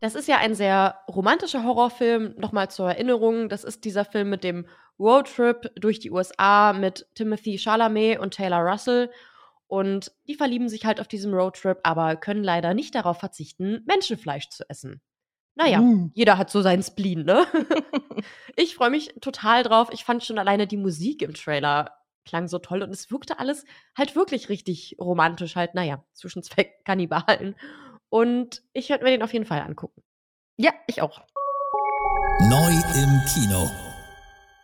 Das 0.00 0.14
ist 0.14 0.28
ja 0.28 0.38
ein 0.38 0.54
sehr 0.54 0.98
romantischer 1.08 1.62
Horrorfilm. 1.62 2.34
Nochmal 2.38 2.70
zur 2.70 2.88
Erinnerung, 2.88 3.48
das 3.48 3.64
ist 3.64 3.84
dieser 3.84 4.04
Film 4.04 4.30
mit 4.30 4.44
dem 4.44 4.66
Roadtrip 4.98 5.70
durch 5.76 5.98
die 5.98 6.10
USA 6.10 6.72
mit 6.72 7.06
Timothy 7.14 7.58
Chalamet 7.58 8.18
und 8.18 8.34
Taylor 8.34 8.60
Russell. 8.60 9.10
Und 9.66 10.12
die 10.26 10.34
verlieben 10.34 10.68
sich 10.68 10.84
halt 10.84 11.00
auf 11.00 11.06
diesem 11.06 11.32
Roadtrip, 11.32 11.78
aber 11.84 12.16
können 12.16 12.42
leider 12.42 12.74
nicht 12.74 12.94
darauf 12.94 13.18
verzichten, 13.18 13.84
Menschenfleisch 13.86 14.48
zu 14.48 14.68
essen. 14.68 15.00
Naja, 15.54 15.80
Uh. 15.80 16.10
jeder 16.14 16.38
hat 16.38 16.50
so 16.50 16.62
seinen 16.62 16.82
Spleen, 16.82 17.24
ne? 17.24 17.46
ich 18.56 18.74
freue 18.74 18.90
mich 18.90 19.14
total 19.20 19.62
drauf. 19.62 19.88
Ich 19.92 20.04
fand 20.04 20.24
schon 20.24 20.38
alleine 20.38 20.66
die 20.66 20.76
Musik 20.76 21.22
im 21.22 21.34
Trailer 21.34 21.94
klang 22.24 22.48
so 22.48 22.58
toll 22.58 22.82
und 22.82 22.90
es 22.90 23.10
wirkte 23.10 23.38
alles 23.38 23.64
halt 23.96 24.14
wirklich 24.16 24.48
richtig 24.48 24.96
romantisch, 25.00 25.56
halt, 25.56 25.74
naja, 25.74 26.04
zwischen 26.12 26.42
zwei 26.42 26.72
Kannibalen. 26.84 27.54
Und 28.10 28.62
ich 28.72 28.90
werde 28.90 29.04
mir 29.04 29.10
den 29.10 29.22
auf 29.22 29.32
jeden 29.32 29.46
Fall 29.46 29.60
angucken. 29.60 30.02
Ja, 30.56 30.72
ich 30.88 31.00
auch. 31.00 31.20
Neu 32.48 32.72
im 33.00 33.20
Kino. 33.32 33.70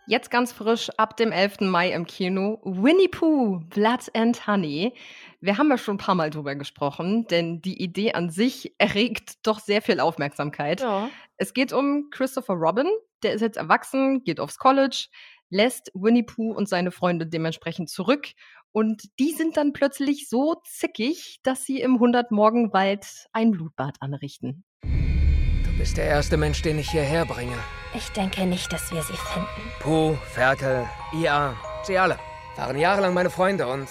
Jetzt 0.08 0.30
ganz 0.30 0.52
frisch 0.52 0.90
ab 0.98 1.16
dem 1.16 1.32
11. 1.32 1.60
Mai 1.62 1.90
im 1.92 2.06
Kino 2.06 2.60
Winnie 2.64 3.08
Pooh, 3.08 3.60
Blood 3.70 4.14
and 4.14 4.46
Honey. 4.46 4.94
Wir 5.40 5.58
haben 5.58 5.70
ja 5.70 5.78
schon 5.78 5.94
ein 5.94 5.98
paar 5.98 6.14
Mal 6.14 6.30
drüber 6.30 6.54
gesprochen, 6.54 7.26
denn 7.28 7.60
die 7.60 7.82
Idee 7.82 8.12
an 8.12 8.30
sich 8.30 8.74
erregt 8.78 9.46
doch 9.46 9.58
sehr 9.58 9.82
viel 9.82 10.00
Aufmerksamkeit. 10.00 10.80
Ja. 10.80 11.08
Es 11.36 11.54
geht 11.54 11.72
um 11.72 12.08
Christopher 12.10 12.54
Robin, 12.54 12.88
der 13.22 13.34
ist 13.34 13.40
jetzt 13.40 13.56
erwachsen, 13.56 14.22
geht 14.22 14.38
aufs 14.38 14.58
College, 14.58 15.06
lässt 15.50 15.90
Winnie 15.94 16.22
Pooh 16.24 16.52
und 16.52 16.68
seine 16.68 16.90
Freunde 16.90 17.26
dementsprechend 17.26 17.90
zurück 17.90 18.28
und 18.76 19.04
die 19.18 19.32
sind 19.32 19.56
dann 19.56 19.72
plötzlich 19.72 20.28
so 20.28 20.56
zickig, 20.66 21.40
dass 21.42 21.64
sie 21.64 21.80
im 21.80 21.96
100-Morgenwald 21.96 23.06
ein 23.32 23.50
Blutbad 23.50 23.96
anrichten. 24.00 24.64
Du 24.82 25.78
bist 25.78 25.96
der 25.96 26.04
erste 26.04 26.36
Mensch, 26.36 26.60
den 26.60 26.78
ich 26.78 26.90
hierher 26.90 27.24
bringe. 27.24 27.56
Ich 27.94 28.10
denke 28.10 28.44
nicht, 28.44 28.70
dass 28.70 28.92
wir 28.92 29.00
sie 29.00 29.14
finden. 29.14 29.48
Puh, 29.80 30.14
Ferkel, 30.34 30.86
Ia, 31.14 31.56
sie 31.84 31.96
alle. 31.96 32.18
Waren 32.56 32.78
jahrelang 32.78 33.14
meine 33.14 33.30
Freunde 33.30 33.66
und 33.66 33.88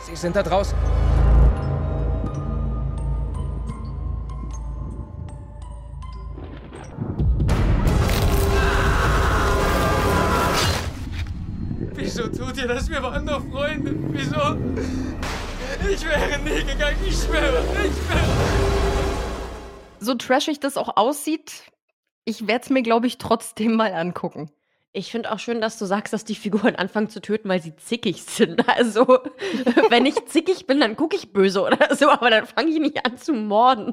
sie 0.00 0.16
sind 0.16 0.34
da 0.34 0.42
draußen. 0.42 0.76
Wieso 12.24 12.44
tut 12.44 12.56
ihr 12.56 12.68
das? 12.68 12.88
Wir 12.88 13.02
waren 13.02 13.26
doch 13.26 13.44
Freunde. 13.50 13.94
Wieso? 14.12 14.56
Ich 15.90 16.04
wäre 16.04 16.38
nie 16.38 16.64
gegangen, 16.64 16.96
ich 17.06 17.14
schwöre, 17.14 17.62
ich 17.84 17.92
schwöre. 17.92 18.24
So 20.00 20.14
trashig 20.14 20.60
das 20.60 20.78
auch 20.78 20.96
aussieht, 20.96 21.64
ich 22.24 22.46
werde 22.46 22.64
es 22.64 22.70
mir, 22.70 22.82
glaube 22.82 23.06
ich, 23.06 23.18
trotzdem 23.18 23.76
mal 23.76 23.92
angucken. 23.92 24.50
Ich 24.92 25.10
finde 25.10 25.32
auch 25.32 25.38
schön, 25.38 25.60
dass 25.60 25.78
du 25.78 25.84
sagst, 25.84 26.12
dass 26.14 26.24
die 26.24 26.34
Figuren 26.34 26.76
anfangen 26.76 27.10
zu 27.10 27.20
töten, 27.20 27.48
weil 27.48 27.60
sie 27.60 27.76
zickig 27.76 28.22
sind. 28.22 28.64
Also, 28.74 29.18
wenn 29.90 30.06
ich 30.06 30.24
zickig 30.26 30.66
bin, 30.66 30.80
dann 30.80 30.96
gucke 30.96 31.16
ich 31.16 31.32
böse 31.32 31.60
oder 31.62 31.94
so, 31.94 32.08
aber 32.08 32.30
dann 32.30 32.46
fange 32.46 32.70
ich 32.70 32.78
nicht 32.78 33.04
an 33.04 33.18
zu 33.18 33.34
morden. 33.34 33.92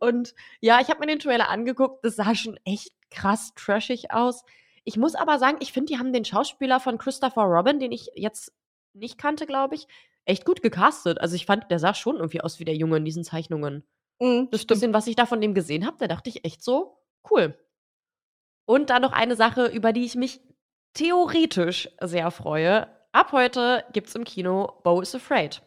Und 0.00 0.34
ja, 0.60 0.80
ich 0.80 0.90
habe 0.90 1.00
mir 1.00 1.06
den 1.06 1.20
Trailer 1.20 1.48
angeguckt, 1.48 2.04
das 2.04 2.16
sah 2.16 2.34
schon 2.34 2.58
echt 2.64 2.90
krass 3.10 3.54
trashig 3.54 4.10
aus. 4.10 4.42
Ich 4.88 4.96
muss 4.96 5.16
aber 5.16 5.40
sagen, 5.40 5.56
ich 5.60 5.72
finde, 5.72 5.92
die 5.92 5.98
haben 5.98 6.12
den 6.12 6.24
Schauspieler 6.24 6.78
von 6.78 6.96
Christopher 6.96 7.42
Robin, 7.42 7.80
den 7.80 7.90
ich 7.90 8.08
jetzt 8.14 8.52
nicht 8.94 9.18
kannte, 9.18 9.44
glaube 9.44 9.74
ich, 9.74 9.88
echt 10.24 10.44
gut 10.44 10.62
gecastet. 10.62 11.20
Also 11.20 11.34
ich 11.34 11.44
fand, 11.44 11.68
der 11.72 11.80
sah 11.80 11.92
schon 11.92 12.16
irgendwie 12.16 12.40
aus 12.40 12.60
wie 12.60 12.64
der 12.64 12.76
Junge 12.76 12.98
in 12.98 13.04
diesen 13.04 13.24
Zeichnungen. 13.24 13.82
Mhm, 14.20 14.48
das 14.52 14.64
bisschen, 14.64 14.94
was 14.94 15.08
ich 15.08 15.16
da 15.16 15.26
von 15.26 15.40
dem 15.40 15.54
gesehen 15.54 15.86
habe, 15.86 15.96
da 15.98 16.06
dachte 16.06 16.30
ich 16.30 16.44
echt 16.44 16.62
so, 16.62 16.98
cool. 17.32 17.58
Und 18.64 18.90
dann 18.90 19.02
noch 19.02 19.12
eine 19.12 19.34
Sache, 19.34 19.66
über 19.66 19.92
die 19.92 20.04
ich 20.04 20.14
mich 20.14 20.40
theoretisch 20.94 21.90
sehr 22.00 22.30
freue. 22.30 22.86
Ab 23.10 23.32
heute 23.32 23.84
gibt's 23.92 24.14
im 24.14 24.22
Kino 24.22 24.80
Bo 24.84 25.00
is 25.00 25.16
Afraid. 25.16 25.62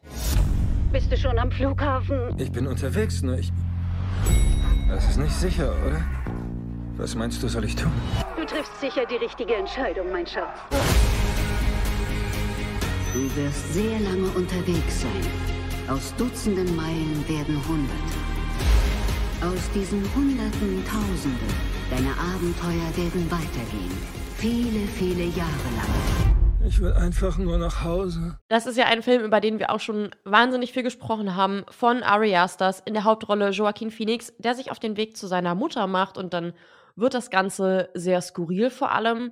Bist 0.93 1.11
du 1.11 1.17
schon 1.17 1.37
am 1.37 1.51
Flughafen? 1.51 2.39
Ich 2.39 2.53
bin 2.53 2.67
unterwegs, 2.67 3.21
nur 3.21 3.37
ich. 3.37 3.51
Das 4.87 5.09
ist 5.09 5.17
nicht 5.17 5.35
sicher, 5.35 5.75
oder? 5.85 6.18
Was 6.99 7.15
meinst 7.15 7.41
du, 7.41 7.47
soll 7.47 7.63
ich 7.63 7.77
tun? 7.77 7.93
Du 8.35 8.45
triffst 8.45 8.77
sicher 8.81 9.05
die 9.05 9.15
richtige 9.15 9.55
Entscheidung, 9.55 10.11
mein 10.11 10.27
Schatz. 10.27 10.59
Du 13.13 13.35
wirst 13.37 13.73
sehr 13.73 13.99
lange 14.01 14.27
unterwegs 14.35 14.99
sein. 14.99 15.21
Aus 15.87 16.13
Dutzenden 16.17 16.75
Meilen 16.75 17.23
werden 17.25 17.55
Hunderte. 17.69 18.19
Aus 19.41 19.71
diesen 19.73 20.03
Hunderten 20.13 20.83
Tausende. 20.85 21.47
Deine 21.89 22.11
Abenteuer 22.11 22.97
werden 22.97 23.31
weitergehen. 23.31 23.97
Viele, 24.35 24.85
viele 24.85 25.23
Jahre 25.23 25.69
lang. 25.77 26.39
Ich 26.67 26.81
will 26.81 26.91
einfach 26.91 27.37
nur 27.37 27.57
nach 27.57 27.81
Hause. 27.85 28.37
Das 28.49 28.65
ist 28.65 28.77
ja 28.77 28.87
ein 28.87 29.03
Film, 29.03 29.23
über 29.23 29.39
den 29.39 29.57
wir 29.57 29.69
auch 29.69 29.79
schon 29.79 30.09
wahnsinnig 30.25 30.73
viel 30.73 30.83
gesprochen 30.83 31.37
haben, 31.37 31.63
von 31.71 32.03
Ari 32.03 32.35
Asters 32.35 32.81
in 32.83 32.93
der 32.93 33.05
Hauptrolle 33.05 33.51
Joaquin 33.51 33.89
Phoenix, 33.89 34.33
der 34.37 34.53
sich 34.53 34.69
auf 34.69 34.79
den 34.79 34.97
Weg 34.97 35.15
zu 35.15 35.27
seiner 35.27 35.55
Mutter 35.55 35.87
macht 35.87 36.17
und 36.17 36.33
dann 36.33 36.53
wird 36.99 37.13
das 37.13 37.29
Ganze 37.29 37.89
sehr 37.93 38.21
skurril 38.21 38.69
vor 38.69 38.91
allem. 38.91 39.31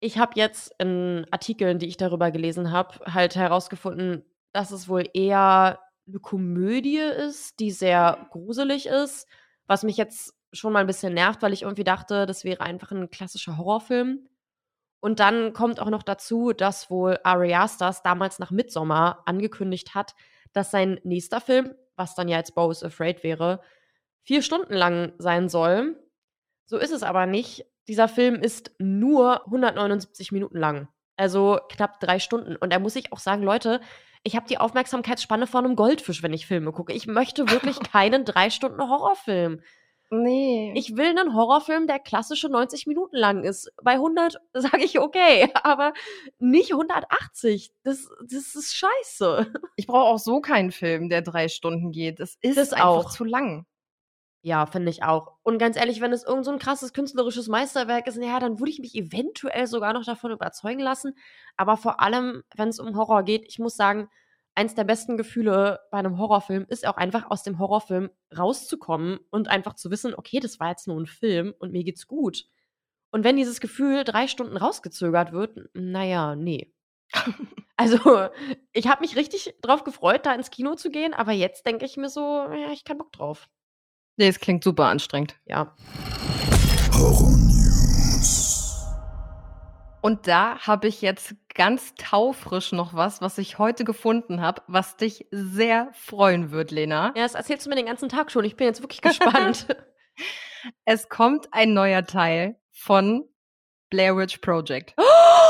Ich 0.00 0.18
habe 0.18 0.32
jetzt 0.36 0.74
in 0.78 1.26
Artikeln, 1.30 1.78
die 1.78 1.86
ich 1.86 1.96
darüber 1.96 2.30
gelesen 2.30 2.72
habe, 2.72 2.98
halt 3.06 3.36
herausgefunden, 3.36 4.24
dass 4.52 4.70
es 4.70 4.88
wohl 4.88 5.08
eher 5.14 5.78
eine 6.08 6.18
Komödie 6.20 6.98
ist, 6.98 7.60
die 7.60 7.70
sehr 7.70 8.26
gruselig 8.30 8.86
ist, 8.86 9.28
was 9.66 9.84
mich 9.84 9.96
jetzt 9.96 10.34
schon 10.52 10.72
mal 10.72 10.80
ein 10.80 10.86
bisschen 10.86 11.14
nervt, 11.14 11.42
weil 11.42 11.52
ich 11.52 11.62
irgendwie 11.62 11.84
dachte, 11.84 12.26
das 12.26 12.44
wäre 12.44 12.60
einfach 12.60 12.90
ein 12.90 13.10
klassischer 13.10 13.56
Horrorfilm. 13.56 14.28
Und 15.00 15.18
dann 15.18 15.52
kommt 15.52 15.80
auch 15.80 15.90
noch 15.90 16.02
dazu, 16.02 16.52
dass 16.52 16.90
wohl 16.90 17.18
Ari 17.24 17.54
Asters 17.54 18.02
damals 18.02 18.38
nach 18.38 18.50
Midsommar 18.50 19.22
angekündigt 19.26 19.94
hat, 19.94 20.14
dass 20.52 20.70
sein 20.70 21.00
nächster 21.02 21.40
Film, 21.40 21.74
was 21.96 22.14
dann 22.14 22.28
ja 22.28 22.38
jetzt 22.38 22.54
Bo 22.54 22.70
is 22.70 22.84
Afraid 22.84 23.22
wäre, 23.24 23.60
vier 24.22 24.42
Stunden 24.42 24.74
lang 24.74 25.12
sein 25.18 25.48
soll. 25.48 25.96
So 26.66 26.78
ist 26.78 26.92
es 26.92 27.02
aber 27.02 27.26
nicht. 27.26 27.66
Dieser 27.88 28.08
Film 28.08 28.36
ist 28.36 28.72
nur 28.78 29.44
179 29.46 30.32
Minuten 30.32 30.58
lang. 30.58 30.88
Also 31.16 31.58
knapp 31.68 32.00
drei 32.00 32.18
Stunden. 32.18 32.56
Und 32.56 32.72
da 32.72 32.78
muss 32.78 32.96
ich 32.96 33.12
auch 33.12 33.18
sagen, 33.18 33.42
Leute, 33.42 33.80
ich 34.22 34.36
habe 34.36 34.46
die 34.46 34.58
Aufmerksamkeitsspanne 34.58 35.46
von 35.46 35.64
einem 35.64 35.76
Goldfisch, 35.76 36.22
wenn 36.22 36.32
ich 36.32 36.46
Filme 36.46 36.72
gucke. 36.72 36.92
Ich 36.92 37.06
möchte 37.06 37.50
wirklich 37.50 37.80
keinen 37.92 38.24
drei 38.24 38.50
Stunden 38.50 38.80
Horrorfilm. 38.80 39.60
Nee. 40.14 40.74
Ich 40.76 40.94
will 40.96 41.06
einen 41.06 41.34
Horrorfilm, 41.34 41.86
der 41.86 41.98
klassische 41.98 42.50
90 42.50 42.86
Minuten 42.86 43.16
lang 43.16 43.44
ist. 43.44 43.72
Bei 43.82 43.92
100 43.92 44.38
sage 44.52 44.84
ich 44.84 44.98
okay, 44.98 45.50
aber 45.62 45.94
nicht 46.38 46.72
180. 46.72 47.72
Das, 47.82 48.08
das 48.20 48.54
ist 48.54 48.74
scheiße. 48.76 49.52
Ich 49.76 49.86
brauche 49.86 50.04
auch 50.08 50.18
so 50.18 50.40
keinen 50.40 50.70
Film, 50.70 51.08
der 51.08 51.22
drei 51.22 51.48
Stunden 51.48 51.92
geht. 51.92 52.20
Das 52.20 52.36
ist 52.42 52.58
Das 52.58 52.72
einfach 52.74 52.86
auch. 52.86 53.10
zu 53.10 53.24
lang. 53.24 53.64
Ja, 54.44 54.66
finde 54.66 54.90
ich 54.90 55.04
auch. 55.04 55.36
Und 55.44 55.58
ganz 55.58 55.76
ehrlich, 55.76 56.00
wenn 56.00 56.12
es 56.12 56.24
irgend 56.24 56.44
so 56.44 56.50
ein 56.50 56.58
krasses 56.58 56.92
künstlerisches 56.92 57.46
Meisterwerk 57.46 58.08
ist, 58.08 58.16
ja, 58.16 58.40
dann 58.40 58.58
würde 58.58 58.72
ich 58.72 58.80
mich 58.80 58.94
eventuell 58.96 59.68
sogar 59.68 59.92
noch 59.92 60.04
davon 60.04 60.32
überzeugen 60.32 60.80
lassen. 60.80 61.14
Aber 61.56 61.76
vor 61.76 62.00
allem, 62.00 62.42
wenn 62.56 62.68
es 62.68 62.80
um 62.80 62.96
Horror 62.96 63.22
geht, 63.22 63.44
ich 63.46 63.60
muss 63.60 63.76
sagen, 63.76 64.08
eins 64.56 64.74
der 64.74 64.82
besten 64.82 65.16
Gefühle 65.16 65.80
bei 65.92 65.98
einem 65.98 66.18
Horrorfilm 66.18 66.66
ist 66.68 66.86
auch 66.86 66.96
einfach 66.96 67.30
aus 67.30 67.44
dem 67.44 67.60
Horrorfilm 67.60 68.10
rauszukommen 68.36 69.20
und 69.30 69.46
einfach 69.46 69.74
zu 69.74 69.92
wissen, 69.92 70.12
okay, 70.14 70.40
das 70.40 70.58
war 70.58 70.70
jetzt 70.70 70.88
nur 70.88 71.00
ein 71.00 71.06
Film 71.06 71.54
und 71.60 71.70
mir 71.72 71.84
geht's 71.84 72.08
gut. 72.08 72.44
Und 73.12 73.22
wenn 73.22 73.36
dieses 73.36 73.60
Gefühl 73.60 74.02
drei 74.02 74.26
Stunden 74.26 74.56
rausgezögert 74.56 75.32
wird, 75.32 75.60
naja, 75.74 76.34
nee. 76.36 76.74
Also, 77.78 78.28
ich 78.72 78.86
habe 78.86 79.00
mich 79.00 79.16
richtig 79.16 79.56
drauf 79.60 79.82
gefreut, 79.82 80.24
da 80.24 80.34
ins 80.34 80.50
Kino 80.50 80.76
zu 80.76 80.90
gehen, 80.90 81.14
aber 81.14 81.32
jetzt 81.32 81.66
denke 81.66 81.84
ich 81.84 81.96
mir 81.96 82.10
so, 82.10 82.20
ja, 82.20 82.70
ich 82.70 82.84
keinen 82.84 82.98
Bock 82.98 83.10
drauf. 83.12 83.48
Nee, 84.22 84.28
es 84.28 84.38
klingt 84.38 84.62
super 84.62 84.84
anstrengend. 84.84 85.34
Ja. 85.46 85.74
Und 90.00 90.28
da 90.28 90.60
habe 90.60 90.86
ich 90.86 91.02
jetzt 91.02 91.34
ganz 91.52 91.92
taufrisch 91.96 92.70
noch 92.70 92.94
was, 92.94 93.20
was 93.20 93.36
ich 93.38 93.58
heute 93.58 93.82
gefunden 93.82 94.40
habe, 94.40 94.62
was 94.68 94.96
dich 94.96 95.26
sehr 95.32 95.88
freuen 95.94 96.52
wird, 96.52 96.70
Lena. 96.70 97.12
Ja, 97.16 97.24
das 97.24 97.34
erzählst 97.34 97.66
du 97.66 97.70
mir 97.70 97.74
den 97.74 97.86
ganzen 97.86 98.08
Tag 98.08 98.30
schon. 98.30 98.44
Ich 98.44 98.54
bin 98.54 98.68
jetzt 98.68 98.80
wirklich 98.80 99.00
gespannt. 99.00 99.66
Es 100.84 101.08
kommt 101.08 101.48
ein 101.50 101.74
neuer 101.74 102.06
Teil 102.06 102.54
von 102.70 103.28
Blair 103.90 104.16
Witch 104.16 104.38
Project. 104.38 104.94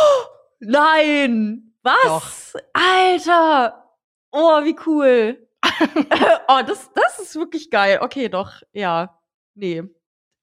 Nein! 0.60 1.74
Was? 1.82 2.54
Alter! 2.72 3.86
Oh, 4.30 4.64
wie 4.64 4.76
cool. 4.86 5.46
oh, 6.48 6.60
das, 6.66 6.90
das 6.94 7.18
ist 7.18 7.36
wirklich 7.36 7.70
geil. 7.70 7.98
Okay, 8.00 8.28
doch, 8.28 8.62
ja. 8.72 9.18
Nee. 9.54 9.82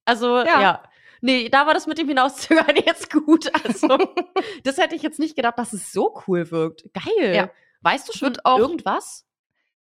Also, 0.05 0.37
ja. 0.39 0.61
ja. 0.61 0.83
Nee, 1.21 1.49
da 1.49 1.67
war 1.67 1.73
das 1.73 1.87
mit 1.87 1.97
dem 1.97 2.07
Hinauszögern 2.07 2.75
jetzt 2.85 3.11
gut. 3.11 3.51
Also, 3.65 3.87
das 4.63 4.77
hätte 4.77 4.95
ich 4.95 5.01
jetzt 5.01 5.19
nicht 5.19 5.35
gedacht, 5.35 5.59
dass 5.59 5.73
es 5.73 5.91
so 5.91 6.21
cool 6.27 6.49
wirkt. 6.51 6.85
Geil. 6.93 7.35
Ja. 7.35 7.49
Weißt 7.81 8.09
du 8.09 8.17
schon 8.17 8.37
auch 8.43 8.59
irgendwas? 8.59 9.25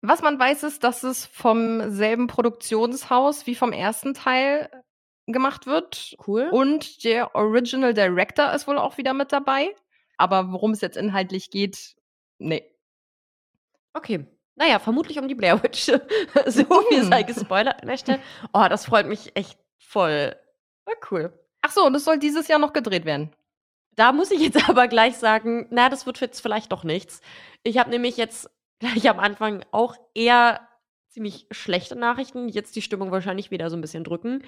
Was 0.02 0.22
man 0.22 0.40
weiß, 0.40 0.64
ist, 0.64 0.84
dass 0.84 1.04
es 1.04 1.26
vom 1.26 1.92
selben 1.92 2.28
Produktionshaus 2.28 3.46
wie 3.46 3.56
vom 3.56 3.72
ersten 3.72 4.14
Teil 4.14 4.70
gemacht 5.28 5.68
wird. 5.68 6.16
Cool. 6.26 6.50
Und 6.52 7.04
der 7.04 7.36
Original 7.36 7.94
Director 7.94 8.52
ist 8.54 8.68
wohl 8.68 8.78
auch 8.78 8.98
wieder 8.98 9.14
mit 9.14 9.32
dabei. 9.32 9.76
Aber 10.18 10.52
worum 10.52 10.72
es 10.72 10.82
jetzt 10.82 10.98
inhaltlich 10.98 11.52
geht, 11.52 11.96
nee. 12.40 12.64
Okay. 13.94 14.26
Naja, 14.56 14.80
vermutlich 14.80 15.20
um 15.20 15.28
die 15.28 15.36
Blair 15.36 15.62
Witch. 15.64 15.86
so 16.46 16.82
viel 16.90 17.04
sei 17.04 17.24
gespoilert 17.24 17.82
an 17.82 17.88
der 17.88 17.98
Stelle. 17.98 18.20
Oh, 18.54 18.66
das 18.70 18.86
freut 18.86 19.08
mich 19.08 19.36
echt 19.36 19.58
voll. 19.80 20.36
War 20.86 20.96
cool. 21.12 21.34
Ach 21.62 21.72
so, 21.72 21.86
und 21.86 21.96
es 21.96 22.06
soll 22.06 22.20
dieses 22.20 22.48
Jahr 22.48 22.60
noch 22.60 22.74
gedreht 22.74 23.06
werden. 23.06 23.32
Da 23.96 24.12
muss 24.12 24.32
ich 24.32 24.40
jetzt 24.40 24.70
aber 24.70 24.88
gleich 24.88 25.18
sagen, 25.18 25.68
na, 25.70 25.90
das 25.90 26.06
wird 26.06 26.20
jetzt 26.20 26.42
vielleicht 26.42 26.72
doch 26.72 26.84
nichts. 26.84 27.22
Ich 27.64 27.78
habe 27.78 27.90
nämlich 27.90 28.18
jetzt 28.18 28.50
gleich 28.80 29.10
am 29.10 29.20
Anfang 29.20 29.64
auch 29.72 29.96
eher 30.14 30.68
ziemlich 31.10 31.46
schlechte 31.52 31.96
Nachrichten, 31.96 32.48
jetzt 32.48 32.76
die 32.76 32.82
Stimmung 32.82 33.12
wahrscheinlich 33.12 33.52
wieder 33.52 33.70
so 33.70 33.76
ein 33.76 33.82
bisschen 33.82 34.04
drücken. 34.04 34.44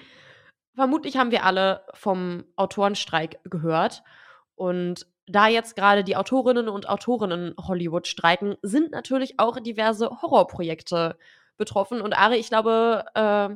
Vermutlich 0.74 1.16
haben 1.16 1.30
wir 1.30 1.44
alle 1.44 1.84
vom 1.92 2.44
Autorenstreik 2.56 3.38
gehört. 3.44 4.02
Und 4.56 5.06
da 5.26 5.48
jetzt 5.48 5.76
gerade 5.76 6.04
die 6.04 6.16
Autorinnen 6.16 6.68
und 6.68 6.88
Autorinnen 6.88 7.54
Hollywood 7.58 8.06
streiken, 8.06 8.56
sind 8.62 8.90
natürlich 8.90 9.38
auch 9.38 9.58
diverse 9.60 10.10
Horrorprojekte 10.22 11.16
betroffen. 11.56 12.00
Und 12.00 12.12
Ari, 12.12 12.36
ich 12.36 12.48
glaube, 12.48 13.04
äh, 13.14 13.48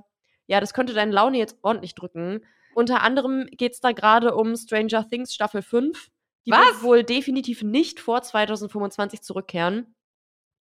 ja, 0.46 0.60
das 0.60 0.72
könnte 0.72 0.94
deine 0.94 1.12
Laune 1.12 1.38
jetzt 1.38 1.58
ordentlich 1.62 1.94
drücken. 1.94 2.40
Unter 2.74 3.02
anderem 3.02 3.46
geht 3.50 3.72
es 3.72 3.80
da 3.80 3.92
gerade 3.92 4.34
um 4.34 4.56
Stranger 4.56 5.08
Things 5.08 5.34
Staffel 5.34 5.62
5. 5.62 6.08
Die 6.46 6.50
Was? 6.52 6.66
wird 6.66 6.82
wohl 6.82 7.04
definitiv 7.04 7.62
nicht 7.62 8.00
vor 8.00 8.22
2025 8.22 9.22
zurückkehren. 9.22 9.94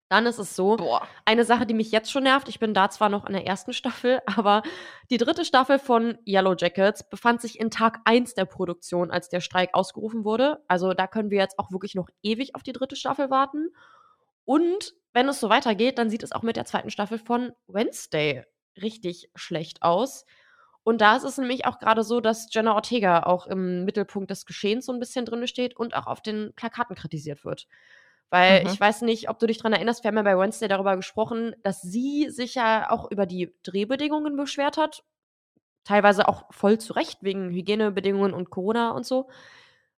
Dann 0.08 0.26
ist 0.26 0.38
es 0.38 0.54
so, 0.54 0.76
Boah. 0.76 1.08
eine 1.25 1.44
Sache, 1.44 1.66
die 1.66 1.75
mich 1.75 1.90
jetzt 1.90 2.11
schon 2.12 2.25
nervt, 2.25 2.49
ich 2.49 2.61
bin 2.61 2.75
da 2.75 2.90
zwar 2.90 3.08
noch 3.08 3.26
in 3.26 3.32
der 3.32 3.46
ersten 3.46 3.73
Staffel, 3.73 4.20
aber 4.37 4.62
die 5.11 5.16
dritte 5.16 5.44
Staffel 5.44 5.78
von 5.78 6.18
Yellow 6.26 6.54
Jackets 6.56 7.08
befand 7.08 7.40
sich 7.40 7.58
in 7.58 7.70
Tag 7.70 8.00
1 8.04 8.34
der 8.34 8.44
Produktion, 8.44 9.11
als 9.11 9.28
der 9.28 9.40
Streik 9.40 9.70
ausgerufen 9.73 10.25
wurde. 10.25 10.62
Also 10.68 10.92
da 10.92 11.06
können 11.06 11.30
wir 11.30 11.38
jetzt 11.38 11.58
auch 11.58 11.70
wirklich 11.70 11.94
noch 11.94 12.08
ewig 12.23 12.54
auf 12.54 12.62
die 12.62 12.73
dritte 12.73 12.96
Staffel 12.96 13.30
warten. 13.30 13.70
Und 14.44 14.94
wenn 15.14 15.28
es 15.28 15.40
so 15.40 15.49
weitergeht, 15.49 15.99
dann 15.99 16.11
sieht 16.11 16.23
es 16.23 16.32
auch 16.32 16.42
mit 16.42 16.56
der 16.56 16.66
zweiten 16.66 16.90
Staffel 16.90 17.18
von 17.18 17.52
Wednesday 17.66 18.44
richtig 18.80 19.30
schlecht 19.34 19.82
aus. 19.82 20.26
Und 20.82 21.00
da 21.00 21.16
ist 21.16 21.25
es 21.25 21.38
nämlich 21.38 21.64
auch 21.64 21.78
gerade 21.78 22.02
so, 22.02 22.20
dass 22.20 22.49
Jenna 22.52 22.75
Ortega 22.75 23.23
auch 23.23 23.46
im 23.46 23.84
Mittelpunkt 23.84 24.30
des 24.30 24.44
Geschehens 24.44 24.84
so 24.84 24.92
ein 24.92 25.00
bisschen 25.00 25.25
drin 25.25 25.46
steht 25.46 25.75
und 25.76 25.96
auch 25.96 26.06
auf 26.06 26.20
den 26.20 26.52
Plakaten 26.54 26.94
kritisiert 26.94 27.44
wird. 27.44 27.66
Weil 28.35 28.64
mhm. 28.64 28.71
ich 28.71 28.81
weiß 28.81 29.03
nicht, 29.03 29.31
ob 29.31 29.38
du 29.38 29.47
dich 29.47 29.59
daran 29.59 29.75
erinnerst, 29.75 30.03
wir 30.03 30.09
haben 30.09 30.17
ja 30.17 30.25
bei 30.25 30.37
Wednesday 30.37 30.67
darüber 30.67 30.97
gesprochen, 30.97 31.55
dass 31.62 31.81
sie 31.83 32.31
sich 32.31 32.57
ja 32.57 32.91
auch 32.91 33.09
über 33.12 33.26
die 33.26 33.55
Drehbedingungen 33.62 34.35
beschwert 34.35 34.76
hat. 34.76 35.05
Teilweise 35.85 36.26
auch 36.26 36.53
voll 36.53 36.79
zu 36.79 36.95
Recht, 36.95 37.19
wegen 37.23 37.50
Hygienebedingungen 37.50 38.35
und 38.35 38.50
Corona 38.50 38.91
und 38.91 39.07
so. 39.07 39.29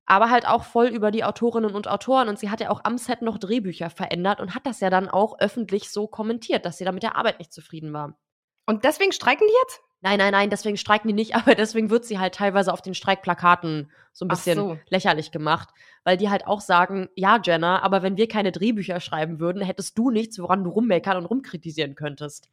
Aber 0.05 0.29
halt 0.29 0.47
auch 0.47 0.65
voll 0.65 0.89
über 0.89 1.11
die 1.11 1.25
Autorinnen 1.25 1.75
und 1.75 1.89
Autoren. 1.89 2.29
Und 2.29 2.39
sie 2.39 2.51
hat 2.51 2.61
ja 2.61 2.69
auch 2.69 2.83
am 2.85 2.99
Set 2.99 3.23
noch 3.23 3.39
Drehbücher 3.39 3.89
verändert 3.89 4.39
und 4.39 4.55
hat 4.55 4.67
das 4.67 4.81
ja 4.81 4.91
dann 4.91 5.09
auch 5.09 5.39
öffentlich 5.39 5.89
so 5.89 6.07
kommentiert, 6.07 6.67
dass 6.67 6.77
sie 6.77 6.85
da 6.85 6.93
mit 6.93 7.05
der 7.05 7.17
Arbeit 7.17 7.39
nicht 7.39 7.55
zufrieden 7.55 7.95
war. 7.95 8.19
Und 8.67 8.85
deswegen 8.85 9.13
streiken 9.13 9.47
die 9.47 9.55
jetzt? 9.63 9.81
Nein, 10.07 10.19
nein, 10.19 10.31
nein, 10.31 10.51
deswegen 10.51 10.77
streiken 10.77 11.09
die 11.09 11.15
nicht, 11.15 11.35
aber 11.35 11.57
deswegen 11.57 11.91
wird 11.91 12.05
sie 12.05 12.21
halt 12.21 12.37
teilweise 12.37 12.73
auf 12.73 12.81
den 12.81 12.95
Streikplakaten 12.95 13.91
so 14.13 14.25
ein 14.25 14.29
bisschen 14.29 14.57
so. 14.57 14.79
lächerlich 14.89 15.33
gemacht, 15.33 15.71
weil 16.05 16.17
die 16.17 16.31
halt 16.31 16.47
auch 16.47 16.61
sagen, 16.61 17.09
ja, 17.17 17.41
Jenna, 17.43 17.83
aber 17.83 18.05
wenn 18.05 18.17
wir 18.17 18.29
keine 18.29 18.53
Drehbücher 18.53 19.01
schreiben 19.01 19.41
würden, 19.41 19.63
hättest 19.63 19.99
du 19.99 20.13
nichts, 20.13 20.39
woran 20.39 20.63
du 20.63 20.71
rummeckern 20.71 21.17
und 21.17 21.27
rumkritisieren 21.27 21.97
könntest. 21.97 22.49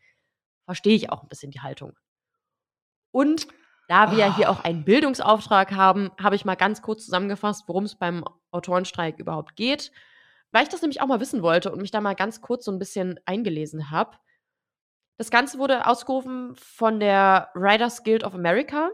Verstehe 0.65 0.95
ich 0.95 1.11
auch 1.11 1.21
ein 1.21 1.29
bisschen 1.29 1.51
die 1.51 1.61
Haltung. 1.61 1.93
Und 3.11 3.47
da 3.87 4.17
wir 4.17 4.25
oh. 4.25 4.35
hier 4.35 4.49
auch 4.49 4.63
einen 4.63 4.83
Bildungsauftrag 4.83 5.73
haben, 5.73 6.09
habe 6.19 6.35
ich 6.35 6.45
mal 6.45 6.55
ganz 6.55 6.81
kurz 6.81 7.05
zusammengefasst, 7.05 7.65
worum 7.67 7.83
es 7.83 7.93
beim 7.93 8.23
Autorenstreik 8.49 9.19
überhaupt 9.19 9.55
geht, 9.55 9.91
weil 10.51 10.63
ich 10.63 10.69
das 10.69 10.81
nämlich 10.81 11.01
auch 11.01 11.07
mal 11.07 11.19
wissen 11.19 11.43
wollte 11.43 11.71
und 11.71 11.81
mich 11.81 11.91
da 11.91 12.01
mal 12.01 12.15
ganz 12.15 12.41
kurz 12.41 12.65
so 12.65 12.71
ein 12.71 12.79
bisschen 12.79 13.19
eingelesen 13.25 13.91
habe. 13.91 14.17
Das 15.17 15.29
Ganze 15.29 15.59
wurde 15.59 15.85
ausgerufen 15.85 16.55
von 16.55 16.99
der 16.99 17.49
Writers 17.53 18.03
Guild 18.03 18.23
of 18.23 18.33
America 18.33 18.89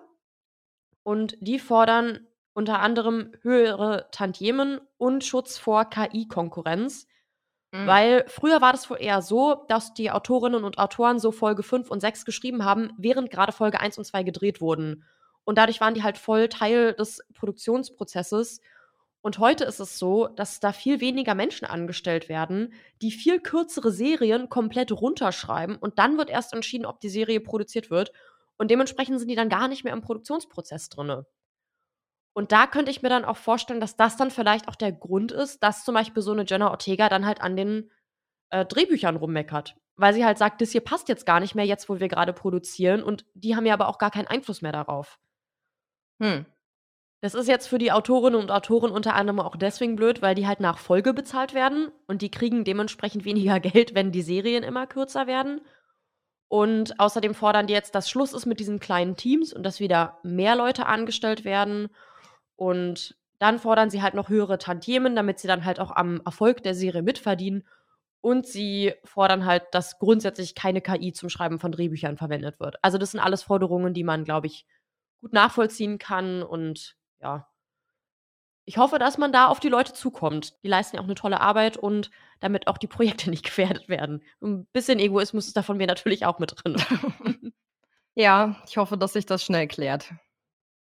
und 1.03 1.37
die 1.39 1.59
fordern 1.59 2.27
unter 2.53 2.79
anderem 2.79 3.31
höhere 3.41 4.09
Tantiemen 4.11 4.81
und 4.97 5.23
Schutz 5.23 5.57
vor 5.57 5.85
KI-Konkurrenz. 5.85 7.07
Mhm. 7.71 7.87
Weil 7.87 8.25
früher 8.27 8.61
war 8.61 8.73
das 8.73 8.89
wohl 8.89 8.97
eher 8.99 9.21
so, 9.21 9.63
dass 9.67 9.93
die 9.93 10.11
Autorinnen 10.11 10.63
und 10.63 10.77
Autoren 10.77 11.19
so 11.19 11.31
Folge 11.31 11.63
5 11.63 11.89
und 11.89 12.01
6 12.01 12.25
geschrieben 12.25 12.65
haben, 12.65 12.91
während 12.97 13.31
gerade 13.31 13.51
Folge 13.51 13.79
1 13.79 13.97
und 13.97 14.05
2 14.05 14.23
gedreht 14.23 14.59
wurden. 14.59 15.05
Und 15.45 15.57
dadurch 15.57 15.79
waren 15.79 15.93
die 15.93 16.03
halt 16.03 16.17
voll 16.17 16.49
Teil 16.49 16.93
des 16.93 17.21
Produktionsprozesses 17.33 18.61
und 19.21 19.39
heute 19.39 19.65
ist 19.65 19.79
es 19.79 19.99
so, 19.99 20.27
dass 20.27 20.59
da 20.59 20.71
viel 20.71 21.01
weniger 21.01 21.35
Menschen 21.35 21.65
angestellt 21.65 22.29
werden, 22.29 22.73
die 23.01 23.11
viel 23.11 23.39
kürzere 23.41 23.91
Serien 23.91 24.47
komplett 24.47 24.91
runterschreiben 24.91 25.75
und 25.75 25.99
dann 25.99 26.17
wird 26.17 26.29
erst 26.29 26.53
entschieden, 26.53 26.85
ob 26.85 27.01
die 27.01 27.09
Serie 27.09 27.41
produziert 27.41 27.89
wird. 27.89 28.13
Und 28.57 28.71
dementsprechend 28.71 29.19
sind 29.19 29.29
die 29.29 29.35
dann 29.35 29.49
gar 29.49 29.67
nicht 29.67 29.83
mehr 29.83 29.93
im 29.93 30.01
Produktionsprozess 30.01 30.89
drin. 30.89 31.23
Und 32.33 32.51
da 32.51 32.67
könnte 32.67 32.91
ich 32.91 33.01
mir 33.01 33.09
dann 33.09 33.25
auch 33.25 33.37
vorstellen, 33.37 33.81
dass 33.81 33.97
das 33.97 34.15
dann 34.15 34.31
vielleicht 34.31 34.67
auch 34.67 34.75
der 34.75 34.91
Grund 34.91 35.31
ist, 35.31 35.63
dass 35.63 35.83
zum 35.83 35.95
Beispiel 35.95 36.23
so 36.23 36.31
eine 36.31 36.45
Jenna 36.45 36.69
Ortega 36.69 37.09
dann 37.09 37.25
halt 37.25 37.41
an 37.41 37.57
den 37.57 37.91
äh, 38.49 38.65
Drehbüchern 38.65 39.17
rummeckert. 39.17 39.75
Weil 39.95 40.13
sie 40.13 40.23
halt 40.23 40.37
sagt, 40.37 40.61
das 40.61 40.71
hier 40.71 40.81
passt 40.81 41.09
jetzt 41.09 41.25
gar 41.25 41.41
nicht 41.41 41.55
mehr, 41.55 41.65
jetzt 41.65 41.89
wo 41.89 41.99
wir 41.99 42.07
gerade 42.07 42.31
produzieren. 42.31 43.03
Und 43.03 43.25
die 43.33 43.55
haben 43.55 43.65
ja 43.65 43.73
aber 43.73 43.89
auch 43.89 43.97
gar 43.97 44.11
keinen 44.11 44.27
Einfluss 44.27 44.61
mehr 44.61 44.71
darauf. 44.71 45.19
Hm. 46.21 46.45
Das 47.21 47.33
ist 47.33 47.47
jetzt 47.47 47.67
für 47.67 47.79
die 47.79 47.91
Autorinnen 47.91 48.39
und 48.39 48.49
Autoren 48.49 48.91
unter 48.91 49.13
anderem 49.13 49.41
auch 49.41 49.57
deswegen 49.57 49.97
blöd, 49.97 50.21
weil 50.21 50.35
die 50.35 50.47
halt 50.47 50.61
nach 50.61 50.77
Folge 50.77 51.13
bezahlt 51.13 51.53
werden 51.53 51.91
und 52.07 52.21
die 52.21 52.31
kriegen 52.31 52.63
dementsprechend 52.63 53.25
weniger 53.25 53.59
Geld, 53.59 53.93
wenn 53.93 54.11
die 54.11 54.21
Serien 54.21 54.63
immer 54.63 54.87
kürzer 54.87 55.27
werden. 55.27 55.61
Und 56.47 56.99
außerdem 56.99 57.35
fordern 57.35 57.67
die 57.67 57.73
jetzt, 57.73 57.93
dass 57.93 58.09
Schluss 58.09 58.33
ist 58.33 58.45
mit 58.45 58.59
diesen 58.59 58.79
kleinen 58.79 59.15
Teams 59.15 59.53
und 59.53 59.63
dass 59.63 59.79
wieder 59.79 60.17
mehr 60.23 60.55
Leute 60.55 60.87
angestellt 60.87 61.43
werden. 61.43 61.89
Und 62.55 63.15
dann 63.37 63.59
fordern 63.59 63.89
sie 63.89 64.01
halt 64.01 64.15
noch 64.15 64.29
höhere 64.29 64.57
Tantiemen, 64.57 65.15
damit 65.15 65.39
sie 65.39 65.47
dann 65.47 65.63
halt 65.63 65.79
auch 65.79 65.91
am 65.91 66.21
Erfolg 66.25 66.63
der 66.63 66.73
Serie 66.73 67.03
mitverdienen. 67.03 67.67
Und 68.21 68.47
sie 68.47 68.93
fordern 69.03 69.45
halt, 69.45 69.63
dass 69.71 69.99
grundsätzlich 69.99 70.55
keine 70.55 70.81
KI 70.81 71.13
zum 71.13 71.29
Schreiben 71.29 71.59
von 71.59 71.71
Drehbüchern 71.71 72.17
verwendet 72.17 72.59
wird. 72.59 72.77
Also 72.81 72.97
das 72.97 73.11
sind 73.11 73.19
alles 73.19 73.43
Forderungen, 73.43 73.93
die 73.93 74.03
man, 74.03 74.23
glaube 74.23 74.47
ich, 74.47 74.65
gut 75.21 75.33
nachvollziehen 75.33 75.99
kann 75.99 76.41
und 76.41 76.97
ja. 77.21 77.47
Ich 78.65 78.77
hoffe, 78.77 78.99
dass 78.99 79.17
man 79.17 79.31
da 79.31 79.47
auf 79.47 79.59
die 79.59 79.69
Leute 79.69 79.93
zukommt. 79.93 80.61
Die 80.63 80.67
leisten 80.67 80.95
ja 80.95 81.01
auch 81.01 81.07
eine 81.07 81.15
tolle 81.15 81.41
Arbeit 81.41 81.75
und 81.75 82.11
damit 82.39 82.67
auch 82.67 82.77
die 82.77 82.87
Projekte 82.87 83.29
nicht 83.31 83.43
gefährdet 83.43 83.89
werden. 83.89 84.23
Ein 84.41 84.65
bisschen 84.67 84.99
Egoismus 84.99 85.47
ist 85.47 85.57
da 85.57 85.63
von 85.63 85.77
mir 85.77 85.87
natürlich 85.87 86.25
auch 86.25 86.39
mit 86.39 86.53
drin. 86.55 86.75
ja, 88.15 88.61
ich 88.67 88.77
hoffe, 88.77 88.97
dass 88.97 89.13
sich 89.13 89.25
das 89.25 89.43
schnell 89.43 89.67
klärt. 89.67 90.13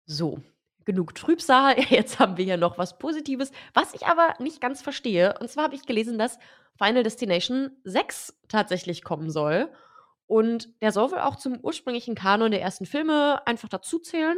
So, 0.06 0.42
genug 0.86 1.16
Trübsal. 1.16 1.78
Jetzt 1.90 2.20
haben 2.20 2.38
wir 2.38 2.46
hier 2.46 2.58
noch 2.58 2.78
was 2.78 2.98
Positives, 2.98 3.52
was 3.74 3.94
ich 3.94 4.06
aber 4.06 4.36
nicht 4.40 4.62
ganz 4.62 4.82
verstehe. 4.82 5.36
Und 5.40 5.50
zwar 5.50 5.66
habe 5.66 5.76
ich 5.76 5.86
gelesen, 5.86 6.18
dass 6.18 6.40
Final 6.78 7.04
Destination 7.04 7.72
6 7.84 8.42
tatsächlich 8.48 9.04
kommen 9.04 9.30
soll. 9.30 9.70
Und 10.28 10.70
der 10.82 10.92
soll 10.92 11.12
wohl 11.12 11.20
auch 11.20 11.36
zum 11.36 11.60
ursprünglichen 11.60 12.16
Kanon 12.16 12.52
der 12.52 12.62
ersten 12.62 12.86
Filme 12.86 13.46
einfach 13.46 13.70
dazuzählen. 13.70 14.38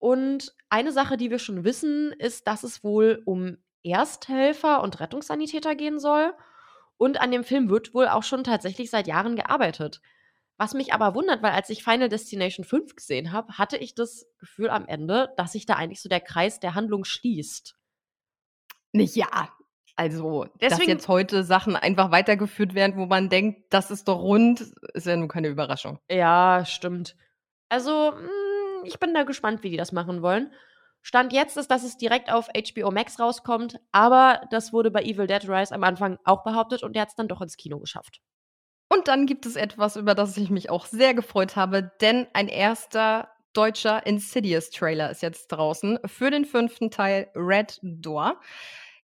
Und 0.00 0.54
eine 0.70 0.92
Sache, 0.92 1.16
die 1.16 1.30
wir 1.30 1.38
schon 1.38 1.62
wissen, 1.62 2.12
ist, 2.18 2.46
dass 2.48 2.64
es 2.64 2.82
wohl 2.82 3.22
um 3.26 3.58
Ersthelfer 3.84 4.82
und 4.82 4.98
Rettungssanitäter 4.98 5.76
gehen 5.76 6.00
soll. 6.00 6.32
Und 6.96 7.20
an 7.20 7.30
dem 7.30 7.44
Film 7.44 7.70
wird 7.70 7.94
wohl 7.94 8.08
auch 8.08 8.22
schon 8.22 8.42
tatsächlich 8.42 8.90
seit 8.90 9.06
Jahren 9.06 9.36
gearbeitet. 9.36 10.00
Was 10.56 10.74
mich 10.74 10.92
aber 10.92 11.14
wundert, 11.14 11.42
weil 11.42 11.52
als 11.52 11.70
ich 11.70 11.84
Final 11.84 12.08
Destination 12.08 12.64
5 12.64 12.96
gesehen 12.96 13.32
habe, 13.32 13.56
hatte 13.56 13.76
ich 13.76 13.94
das 13.94 14.26
Gefühl 14.38 14.70
am 14.70 14.86
Ende, 14.86 15.32
dass 15.36 15.52
sich 15.52 15.64
da 15.64 15.76
eigentlich 15.76 16.02
so 16.02 16.08
der 16.08 16.20
Kreis 16.20 16.60
der 16.60 16.74
Handlung 16.74 17.04
schließt. 17.04 17.76
Nicht 18.92 19.16
ja. 19.16 19.50
Also, 19.96 20.46
Deswegen, 20.60 20.78
dass 20.78 20.86
jetzt 20.86 21.08
heute 21.08 21.44
Sachen 21.44 21.76
einfach 21.76 22.10
weitergeführt 22.10 22.74
werden, 22.74 22.96
wo 22.96 23.06
man 23.06 23.28
denkt, 23.28 23.72
das 23.72 23.90
ist 23.90 24.08
doch 24.08 24.20
rund, 24.20 24.60
ist 24.94 25.06
ja 25.06 25.16
nun 25.16 25.28
keine 25.28 25.48
Überraschung. 25.48 25.98
Ja, 26.10 26.64
stimmt. 26.66 27.16
Also, 27.68 28.12
mh, 28.12 28.18
hm, 28.18 28.49
ich 28.84 28.98
bin 28.98 29.14
da 29.14 29.24
gespannt, 29.24 29.62
wie 29.62 29.70
die 29.70 29.76
das 29.76 29.92
machen 29.92 30.22
wollen. 30.22 30.52
Stand 31.02 31.32
jetzt 31.32 31.56
ist, 31.56 31.70
dass 31.70 31.82
es 31.82 31.96
direkt 31.96 32.30
auf 32.30 32.48
HBO 32.48 32.90
Max 32.90 33.18
rauskommt, 33.18 33.78
aber 33.90 34.42
das 34.50 34.72
wurde 34.72 34.90
bei 34.90 35.02
Evil 35.02 35.26
Dead 35.26 35.48
Rise 35.48 35.74
am 35.74 35.84
Anfang 35.84 36.18
auch 36.24 36.42
behauptet 36.44 36.82
und 36.82 36.94
der 36.94 37.02
hat 37.02 37.08
es 37.10 37.14
dann 37.14 37.28
doch 37.28 37.40
ins 37.40 37.56
Kino 37.56 37.78
geschafft. 37.78 38.20
Und 38.88 39.08
dann 39.08 39.26
gibt 39.26 39.46
es 39.46 39.56
etwas, 39.56 39.96
über 39.96 40.14
das 40.14 40.36
ich 40.36 40.50
mich 40.50 40.68
auch 40.68 40.84
sehr 40.84 41.14
gefreut 41.14 41.56
habe, 41.56 41.92
denn 42.00 42.26
ein 42.34 42.48
erster 42.48 43.28
deutscher 43.52 44.04
Insidious-Trailer 44.06 45.10
ist 45.10 45.22
jetzt 45.22 45.48
draußen 45.48 45.98
für 46.04 46.30
den 46.30 46.44
fünften 46.44 46.90
Teil 46.90 47.30
Red 47.34 47.78
Door. 47.82 48.40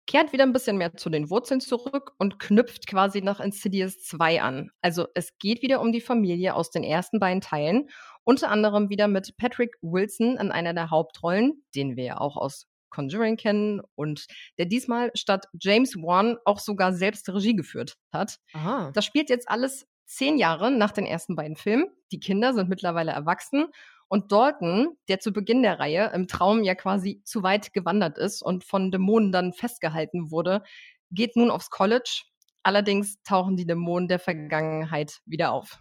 Kehrt 0.05 0.34
wieder 0.34 0.43
ein 0.43 0.53
bisschen 0.53 0.77
mehr 0.77 0.95
zu 0.95 1.10
den 1.10 1.29
Wurzeln 1.29 1.62
zurück 1.62 2.13
und 2.17 2.39
knüpft 2.39 2.88
quasi 2.88 3.21
nach 3.21 3.39
Insidious 3.39 4.01
2 4.03 4.41
an. 4.41 4.71
Also 4.82 5.08
es 5.13 5.38
geht 5.38 5.62
wieder 5.62 5.82
um 5.82 5.91
die 5.91 6.01
Familie 6.01 6.55
aus 6.55 6.71
den 6.71 6.84
ersten 6.84 7.19
beiden 7.19 7.41
Teilen. 7.41 7.89
Unter 8.30 8.52
anderem 8.52 8.92
wieder 8.92 9.08
mit 9.08 9.38
Patrick 9.38 9.76
Wilson 9.82 10.38
in 10.38 10.52
einer 10.52 10.76
der 10.76 10.92
Hauptrollen, 10.92 11.63
den 11.74 11.96
wir 11.96 12.04
ja 12.04 12.22
auch 12.22 12.38
aus 12.38 12.68
Conjuring 12.92 13.38
kennen 13.38 13.82
und 13.96 14.28
der 14.60 14.68
diesmal 14.68 15.10
statt 15.15 15.48
James 15.60 15.96
Wan 15.96 16.38
auch 16.46 16.60
sogar 16.60 16.94
selbst 16.94 17.28
Regie 17.28 17.56
geführt 17.56 17.98
hat. 18.13 18.38
Aha. 18.54 18.92
Das 18.94 19.04
spielt 19.04 19.32
jetzt 19.32 19.50
alles 19.50 19.88
zehn 20.06 20.38
Jahre 20.38 20.70
nach 20.70 20.92
den 20.92 21.08
ersten 21.08 21.36
beiden 21.36 21.56
Filmen. 21.56 21.88
Die 22.12 22.20
Kinder 22.20 22.54
sind 22.54 22.70
mittlerweile 22.70 23.13
erwachsen 23.13 23.65
und 24.10 24.32
Dalton, 24.32 24.89
der 25.08 25.20
zu 25.20 25.34
Beginn 25.34 25.63
der 25.63 25.80
Reihe 25.80 26.12
im 26.13 26.28
Traum 26.28 26.63
ja 26.63 26.76
quasi 26.76 27.24
zu 27.24 27.42
weit 27.42 27.74
gewandert 27.74 28.20
ist 28.20 28.44
und 28.44 28.63
von 28.63 28.92
Dämonen 28.92 29.32
dann 29.32 29.54
festgehalten 29.54 30.30
wurde, 30.30 30.62
geht 31.10 31.36
nun 31.36 31.50
aufs 31.50 31.72
College. 31.72 32.26
Allerdings 32.62 33.24
tauchen 33.24 33.58
die 33.58 33.65
Dämonen 33.65 34.08
der 34.08 34.20
Vergangenheit 34.20 35.18
wieder 35.26 35.52
auf. 35.52 35.80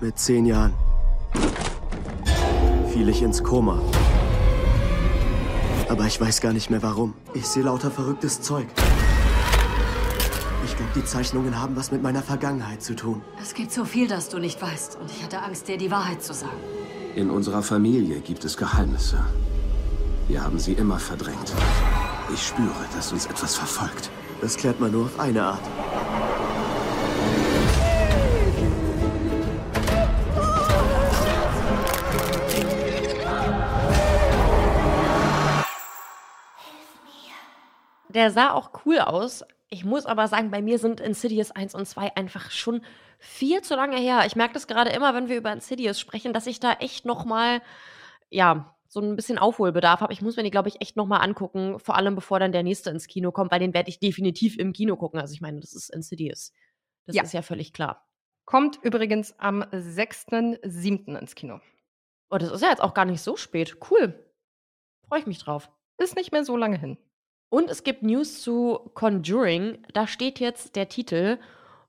Mit 0.00 0.18
zehn 0.18 0.46
Jahren 0.46 0.72
fiel 2.90 3.08
ich 3.08 3.22
ins 3.22 3.42
Koma. 3.42 3.80
Aber 5.88 6.06
ich 6.06 6.20
weiß 6.20 6.40
gar 6.40 6.52
nicht 6.52 6.70
mehr 6.70 6.82
warum. 6.82 7.14
Ich 7.34 7.46
sehe 7.46 7.62
lauter 7.62 7.90
verrücktes 7.90 8.42
Zeug. 8.42 8.66
Ich 10.64 10.76
glaube, 10.76 10.92
die 10.94 11.04
Zeichnungen 11.04 11.60
haben 11.60 11.76
was 11.76 11.92
mit 11.92 12.02
meiner 12.02 12.22
Vergangenheit 12.22 12.82
zu 12.82 12.94
tun. 12.94 13.22
Es 13.40 13.54
gibt 13.54 13.72
so 13.72 13.84
viel, 13.84 14.08
das 14.08 14.28
du 14.28 14.38
nicht 14.38 14.60
weißt. 14.60 14.98
Und 15.00 15.10
ich 15.10 15.22
hatte 15.22 15.40
Angst, 15.42 15.68
dir 15.68 15.78
die 15.78 15.90
Wahrheit 15.90 16.22
zu 16.22 16.34
sagen. 16.34 16.56
In 17.14 17.30
unserer 17.30 17.62
Familie 17.62 18.20
gibt 18.20 18.44
es 18.44 18.56
Geheimnisse. 18.56 19.24
Wir 20.28 20.42
haben 20.42 20.58
sie 20.58 20.74
immer 20.74 20.98
verdrängt. 20.98 21.52
Ich 22.32 22.46
spüre, 22.46 22.84
dass 22.94 23.12
uns 23.12 23.26
etwas 23.26 23.56
verfolgt. 23.56 24.10
Das 24.40 24.56
klärt 24.56 24.80
man 24.80 24.92
nur 24.92 25.06
auf 25.06 25.18
eine 25.18 25.42
Art. 25.42 25.62
Der 38.14 38.30
sah 38.30 38.52
auch 38.52 38.70
cool 38.84 38.98
aus. 38.98 39.44
Ich 39.68 39.84
muss 39.84 40.04
aber 40.06 40.26
sagen, 40.26 40.50
bei 40.50 40.62
mir 40.62 40.78
sind 40.78 41.00
Insidious 41.00 41.52
1 41.52 41.74
und 41.74 41.86
2 41.86 42.16
einfach 42.16 42.50
schon 42.50 42.82
viel 43.18 43.62
zu 43.62 43.76
lange 43.76 43.96
her. 43.98 44.24
Ich 44.26 44.34
merke 44.34 44.54
das 44.54 44.66
gerade 44.66 44.90
immer, 44.90 45.14
wenn 45.14 45.28
wir 45.28 45.36
über 45.36 45.52
Insidious 45.52 46.00
sprechen, 46.00 46.32
dass 46.32 46.46
ich 46.46 46.58
da 46.58 46.72
echt 46.72 47.04
noch 47.04 47.24
mal, 47.24 47.62
ja, 48.30 48.74
so 48.88 49.00
ein 49.00 49.14
bisschen 49.14 49.38
Aufholbedarf 49.38 50.00
habe. 50.00 50.12
Ich 50.12 50.22
muss 50.22 50.36
mir 50.36 50.42
die, 50.42 50.50
glaube 50.50 50.68
ich, 50.68 50.80
echt 50.80 50.96
noch 50.96 51.06
mal 51.06 51.18
angucken, 51.18 51.78
vor 51.78 51.94
allem 51.94 52.16
bevor 52.16 52.40
dann 52.40 52.50
der 52.50 52.64
nächste 52.64 52.90
ins 52.90 53.06
Kino 53.06 53.30
kommt, 53.30 53.52
weil 53.52 53.60
den 53.60 53.72
werde 53.74 53.88
ich 53.88 54.00
definitiv 54.00 54.58
im 54.58 54.72
Kino 54.72 54.96
gucken. 54.96 55.20
Also 55.20 55.32
ich 55.32 55.40
meine, 55.40 55.60
das 55.60 55.74
ist 55.74 55.90
Insidious. 55.90 56.52
Das 57.06 57.14
Ja. 57.14 57.22
ist 57.22 57.32
ja 57.32 57.42
völlig 57.42 57.72
klar. 57.72 58.08
Kommt 58.46 58.80
übrigens 58.82 59.38
am 59.38 59.62
6.7. 59.70 61.16
ins 61.16 61.36
Kino. 61.36 61.60
Oh, 62.30 62.38
das 62.38 62.50
ist 62.50 62.62
ja 62.62 62.70
jetzt 62.70 62.82
auch 62.82 62.94
gar 62.94 63.04
nicht 63.04 63.22
so 63.22 63.36
spät. 63.36 63.76
Cool. 63.90 64.28
Freue 65.06 65.20
ich 65.20 65.26
mich 65.26 65.38
drauf. 65.38 65.70
Ist 65.98 66.16
nicht 66.16 66.32
mehr 66.32 66.44
so 66.44 66.56
lange 66.56 66.78
hin. 66.78 66.98
Und 67.50 67.68
es 67.68 67.82
gibt 67.82 68.02
News 68.02 68.40
zu 68.40 68.90
Conjuring. 68.94 69.78
Da 69.92 70.06
steht 70.06 70.38
jetzt 70.38 70.76
der 70.76 70.88
Titel. 70.88 71.38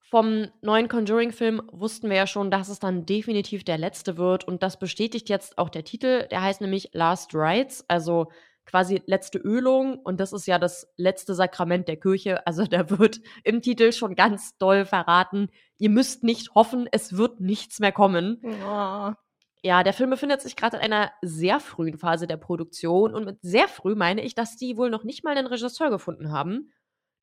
Vom 0.02 0.48
neuen 0.62 0.90
Conjuring-Film 0.90 1.62
wussten 1.72 2.10
wir 2.10 2.18
ja 2.18 2.28
schon, 2.28 2.52
dass 2.52 2.68
es 2.68 2.80
dann 2.80 3.06
definitiv 3.06 3.64
der 3.64 3.78
letzte 3.78 4.18
wird. 4.18 4.44
Und 4.44 4.64
das 4.64 4.80
bestätigt 4.80 5.30
jetzt 5.30 5.58
auch 5.58 5.70
der 5.70 5.86
Titel. 5.86 6.28
Der 6.30 6.42
heißt 6.42 6.62
nämlich 6.62 6.90
Last 6.94 7.34
Rites, 7.36 7.86
also 7.88 8.28
quasi 8.66 9.04
letzte 9.06 9.38
Ölung. 9.38 10.00
Und 10.00 10.20
das 10.20 10.34
ist 10.34 10.48
ja 10.48 10.58
das 10.58 10.92
letzte 10.98 11.36
Sakrament 11.36 11.88
der 11.88 11.98
Kirche. 11.98 12.46
Also 12.48 12.66
da 12.66 12.90
wird 12.90 13.22
im 13.44 13.62
Titel 13.62 13.92
schon 13.92 14.16
ganz 14.16 14.58
doll 14.58 14.86
verraten, 14.86 15.50
ihr 15.78 15.90
müsst 15.90 16.24
nicht 16.24 16.56
hoffen, 16.56 16.90
es 16.92 17.18
wird 17.18 17.40
nichts 17.40 17.80
mehr 17.80 17.92
kommen. 17.92 18.42
Ja, 18.44 19.16
der 19.64 19.94
Film 19.94 20.10
befindet 20.10 20.42
sich 20.42 20.56
gerade 20.56 20.78
in 20.78 20.84
einer 20.84 21.12
sehr 21.22 21.60
frühen 21.60 21.98
Phase 21.98 22.26
der 22.28 22.38
Produktion 22.38 23.14
und 23.14 23.26
mit 23.26 23.40
sehr 23.42 23.68
früh 23.68 23.96
meine 23.96 24.24
ich, 24.24 24.34
dass 24.34 24.58
die 24.58 24.76
wohl 24.76 24.90
noch 24.90 25.04
nicht 25.04 25.24
mal 25.24 25.38
einen 25.38 25.48
Regisseur 25.48 25.90
gefunden 25.90 26.32
haben. 26.32 26.72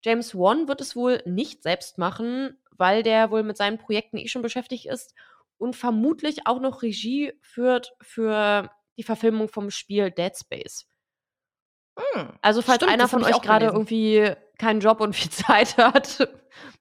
James 0.02 0.34
Wan 0.34 0.68
wird 0.68 0.80
es 0.80 0.94
wohl 0.94 1.22
nicht 1.26 1.62
selbst 1.64 1.98
machen, 1.98 2.56
weil 2.70 3.02
der 3.02 3.30
wohl 3.32 3.42
mit 3.42 3.56
seinen 3.56 3.78
Projekten 3.78 4.18
eh 4.18 4.28
schon 4.28 4.42
beschäftigt 4.42 4.86
ist 4.86 5.14
und 5.56 5.74
vermutlich 5.74 6.46
auch 6.46 6.60
noch 6.60 6.82
Regie 6.82 7.32
führt 7.42 7.92
für 8.00 8.70
die 8.96 9.02
Verfilmung 9.02 9.48
vom 9.48 9.70
Spiel 9.70 10.10
Dead 10.12 10.36
Space. 10.36 10.86
Also 12.42 12.62
falls 12.62 12.76
Stimmt, 12.76 12.92
einer 12.92 13.08
von 13.08 13.24
euch 13.24 13.40
gerade 13.40 13.66
irgendwie 13.66 14.32
keinen 14.58 14.80
Job 14.80 15.00
und 15.00 15.14
viel 15.14 15.30
Zeit 15.30 15.76
hat, 15.76 16.28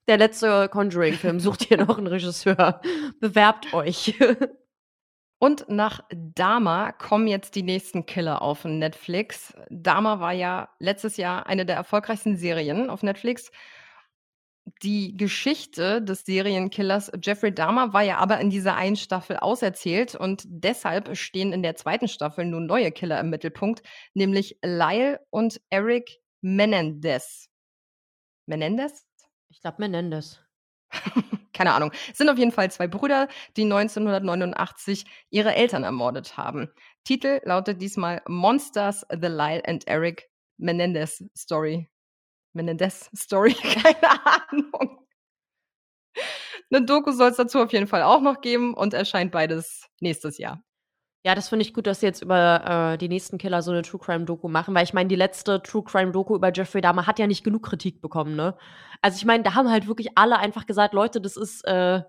der 0.08 0.18
letzte 0.18 0.70
Conjuring-Film, 0.70 1.40
sucht 1.40 1.64
hier 1.64 1.78
noch 1.78 1.98
einen 1.98 2.08
Regisseur. 2.08 2.82
Bewerbt 3.20 3.74
euch. 3.74 4.14
Und 5.40 5.70
nach 5.70 6.04
Dama 6.10 6.92
kommen 6.92 7.28
jetzt 7.28 7.54
die 7.56 7.64
nächsten 7.64 8.06
Killer 8.08 8.42
auf 8.42 8.66
Netflix. 8.66 9.54
Dama 9.70 10.20
war 10.20 10.34
ja 10.34 10.70
letztes 10.80 11.18
Jahr 11.18 11.46
eine 11.46 11.66
der 11.66 11.76
erfolgreichsten 11.76 12.38
Serien 12.38 12.90
auf 12.90 13.04
Netflix. 13.04 13.52
Die 14.82 15.16
Geschichte 15.16 16.02
des 16.02 16.26
Serienkillers 16.26 17.12
Jeffrey 17.24 17.54
Dahmer 17.54 17.94
war 17.94 18.02
ja 18.02 18.18
aber 18.18 18.40
in 18.40 18.50
dieser 18.50 18.76
einen 18.76 18.98
Staffel 18.98 19.38
auserzählt 19.38 20.16
und 20.16 20.44
deshalb 20.46 21.16
stehen 21.16 21.54
in 21.54 21.64
der 21.64 21.76
zweiten 21.76 22.08
Staffel 22.08 22.46
nun 22.46 22.66
neue 22.66 22.92
Killer 22.92 23.20
im 23.20 23.30
Mittelpunkt, 23.30 23.82
nämlich 24.14 24.58
Lyle 24.64 25.22
und 25.30 25.62
Eric 25.70 26.20
Menendez. 26.42 27.48
Menendez? 28.46 29.08
Ich 29.50 29.62
glaube 29.62 29.78
Menendez. 29.80 30.47
Keine 31.54 31.74
Ahnung. 31.74 31.92
Sind 32.14 32.30
auf 32.30 32.38
jeden 32.38 32.52
Fall 32.52 32.70
zwei 32.72 32.88
Brüder, 32.88 33.28
die 33.56 33.64
1989 33.64 35.06
ihre 35.30 35.56
Eltern 35.56 35.84
ermordet 35.84 36.38
haben. 36.38 36.70
Titel 37.04 37.42
lautet 37.44 37.82
diesmal 37.82 38.22
Monsters, 38.28 39.06
The 39.10 39.28
Lyle 39.28 39.64
and 39.66 39.88
Eric 39.88 40.30
Menendez 40.58 41.24
Story. 41.36 41.90
Menendez 42.54 43.10
Story, 43.16 43.54
keine 43.84 44.26
Ahnung. 44.26 45.08
Eine 46.70 46.86
Doku 46.86 47.12
soll 47.12 47.30
es 47.30 47.38
dazu 47.38 47.60
auf 47.60 47.72
jeden 47.72 47.88
Fall 47.88 48.04
auch 48.04 48.22
noch 48.22 48.42
geben 48.42 48.74
und 48.74 48.94
erscheint 48.94 49.32
beides 49.32 49.88
nächstes 50.02 50.38
Jahr. 50.38 50.62
Ja, 51.28 51.36
das 51.36 51.50
finde 51.50 51.66
ich 51.66 51.74
gut, 51.74 51.88
dass 51.88 52.00
sie 52.00 52.06
jetzt 52.06 52.22
über 52.22 52.94
äh, 52.94 52.98
die 52.98 53.10
nächsten 53.10 53.38
Killer 53.38 53.62
so 53.62 53.72
eine 53.72 53.82
True 53.82 54.00
Crime 54.00 54.24
Doku 54.24 54.48
machen, 54.48 54.74
weil 54.74 54.86
ich 54.86 54.94
meine, 54.94 55.10
die 55.10 55.18
letzte 55.18 55.62
True 55.62 55.84
Crime 55.84 56.14
Doku 56.14 56.34
über 56.34 56.54
Jeffrey 56.54 56.80
Dahmer 56.80 57.06
hat 57.06 57.20
ja 57.20 57.28
nicht 57.28 57.44
genug 57.44 57.64
Kritik 57.64 58.00
bekommen, 58.00 58.38
ne? 58.38 58.56
Also 59.02 59.18
ich 59.18 59.26
meine, 59.26 59.44
da 59.44 59.54
haben 59.54 59.70
halt 59.70 59.88
wirklich 59.88 60.12
alle 60.16 60.40
einfach 60.40 60.66
gesagt, 60.66 60.94
Leute, 60.94 61.20
das 61.20 61.36
ist 61.36 61.66
äh, 61.66 62.02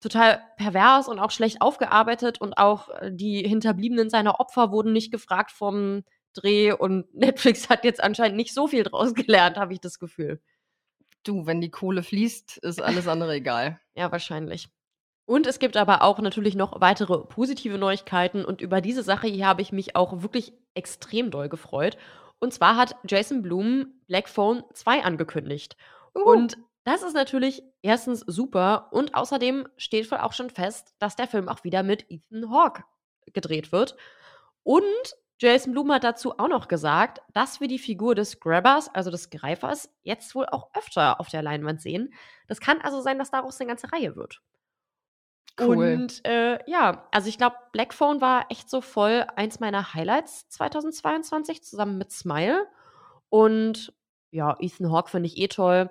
total 0.00 0.42
pervers 0.56 1.06
und 1.06 1.20
auch 1.20 1.30
schlecht 1.30 1.62
aufgearbeitet 1.62 2.40
und 2.40 2.58
auch 2.58 2.88
äh, 2.88 3.12
die 3.12 3.46
Hinterbliebenen 3.46 4.10
seiner 4.10 4.40
Opfer 4.40 4.72
wurden 4.72 4.92
nicht 4.92 5.12
gefragt 5.12 5.52
vom 5.52 6.02
Dreh 6.32 6.72
und 6.72 7.14
Netflix 7.14 7.68
hat 7.68 7.84
jetzt 7.84 8.02
anscheinend 8.02 8.36
nicht 8.36 8.52
so 8.52 8.66
viel 8.66 8.82
draus 8.82 9.14
gelernt, 9.14 9.58
habe 9.58 9.74
ich 9.74 9.80
das 9.80 10.00
Gefühl. 10.00 10.42
Du, 11.22 11.46
wenn 11.46 11.60
die 11.60 11.70
Kohle 11.70 12.02
fließt, 12.02 12.56
ist 12.56 12.82
alles 12.82 13.06
andere 13.06 13.34
egal. 13.34 13.80
Ja, 13.94 14.10
wahrscheinlich. 14.10 14.70
Und 15.26 15.46
es 15.46 15.58
gibt 15.58 15.76
aber 15.76 16.02
auch 16.02 16.18
natürlich 16.18 16.54
noch 16.54 16.80
weitere 16.80 17.18
positive 17.18 17.78
Neuigkeiten 17.78 18.44
und 18.44 18.60
über 18.60 18.80
diese 18.80 19.02
Sache 19.02 19.26
hier 19.26 19.46
habe 19.46 19.62
ich 19.62 19.72
mich 19.72 19.96
auch 19.96 20.22
wirklich 20.22 20.52
extrem 20.74 21.30
doll 21.30 21.48
gefreut. 21.48 21.96
Und 22.40 22.52
zwar 22.52 22.76
hat 22.76 22.96
Jason 23.08 23.40
Blum 23.40 23.94
Black 24.06 24.28
Phone 24.28 24.64
2 24.74 25.02
angekündigt. 25.02 25.76
Und 26.12 26.58
das 26.84 27.02
ist 27.02 27.14
natürlich 27.14 27.62
erstens 27.80 28.20
super 28.20 28.88
und 28.92 29.14
außerdem 29.14 29.66
steht 29.78 30.10
wohl 30.10 30.18
auch 30.18 30.34
schon 30.34 30.50
fest, 30.50 30.94
dass 30.98 31.16
der 31.16 31.26
Film 31.26 31.48
auch 31.48 31.64
wieder 31.64 31.82
mit 31.82 32.04
Ethan 32.10 32.50
Hawke 32.50 32.84
gedreht 33.32 33.72
wird. 33.72 33.96
Und 34.62 34.84
Jason 35.40 35.72
Blum 35.72 35.90
hat 35.90 36.04
dazu 36.04 36.38
auch 36.38 36.48
noch 36.48 36.68
gesagt, 36.68 37.20
dass 37.32 37.60
wir 37.60 37.68
die 37.68 37.78
Figur 37.78 38.14
des 38.14 38.38
Grabbers, 38.38 38.94
also 38.94 39.10
des 39.10 39.30
Greifers, 39.30 39.90
jetzt 40.02 40.34
wohl 40.34 40.46
auch 40.46 40.70
öfter 40.74 41.18
auf 41.20 41.28
der 41.28 41.42
Leinwand 41.42 41.80
sehen. 41.80 42.12
Das 42.46 42.60
kann 42.60 42.80
also 42.82 43.00
sein, 43.00 43.18
dass 43.18 43.30
daraus 43.30 43.58
eine 43.60 43.68
ganze 43.68 43.90
Reihe 43.90 44.14
wird. 44.14 44.42
Cool. 45.60 45.76
Und 45.76 46.24
äh, 46.26 46.58
ja, 46.68 47.06
also 47.12 47.28
ich 47.28 47.38
glaube, 47.38 47.56
Black 47.72 47.94
Phone 47.94 48.20
war 48.20 48.46
echt 48.50 48.68
so 48.68 48.80
voll 48.80 49.24
eins 49.36 49.60
meiner 49.60 49.94
Highlights 49.94 50.48
2022, 50.48 51.62
zusammen 51.62 51.96
mit 51.96 52.10
Smile. 52.10 52.66
Und 53.28 53.92
ja, 54.32 54.56
Ethan 54.58 54.90
Hawke 54.90 55.10
finde 55.10 55.28
ich 55.28 55.38
eh 55.38 55.48
toll. 55.48 55.90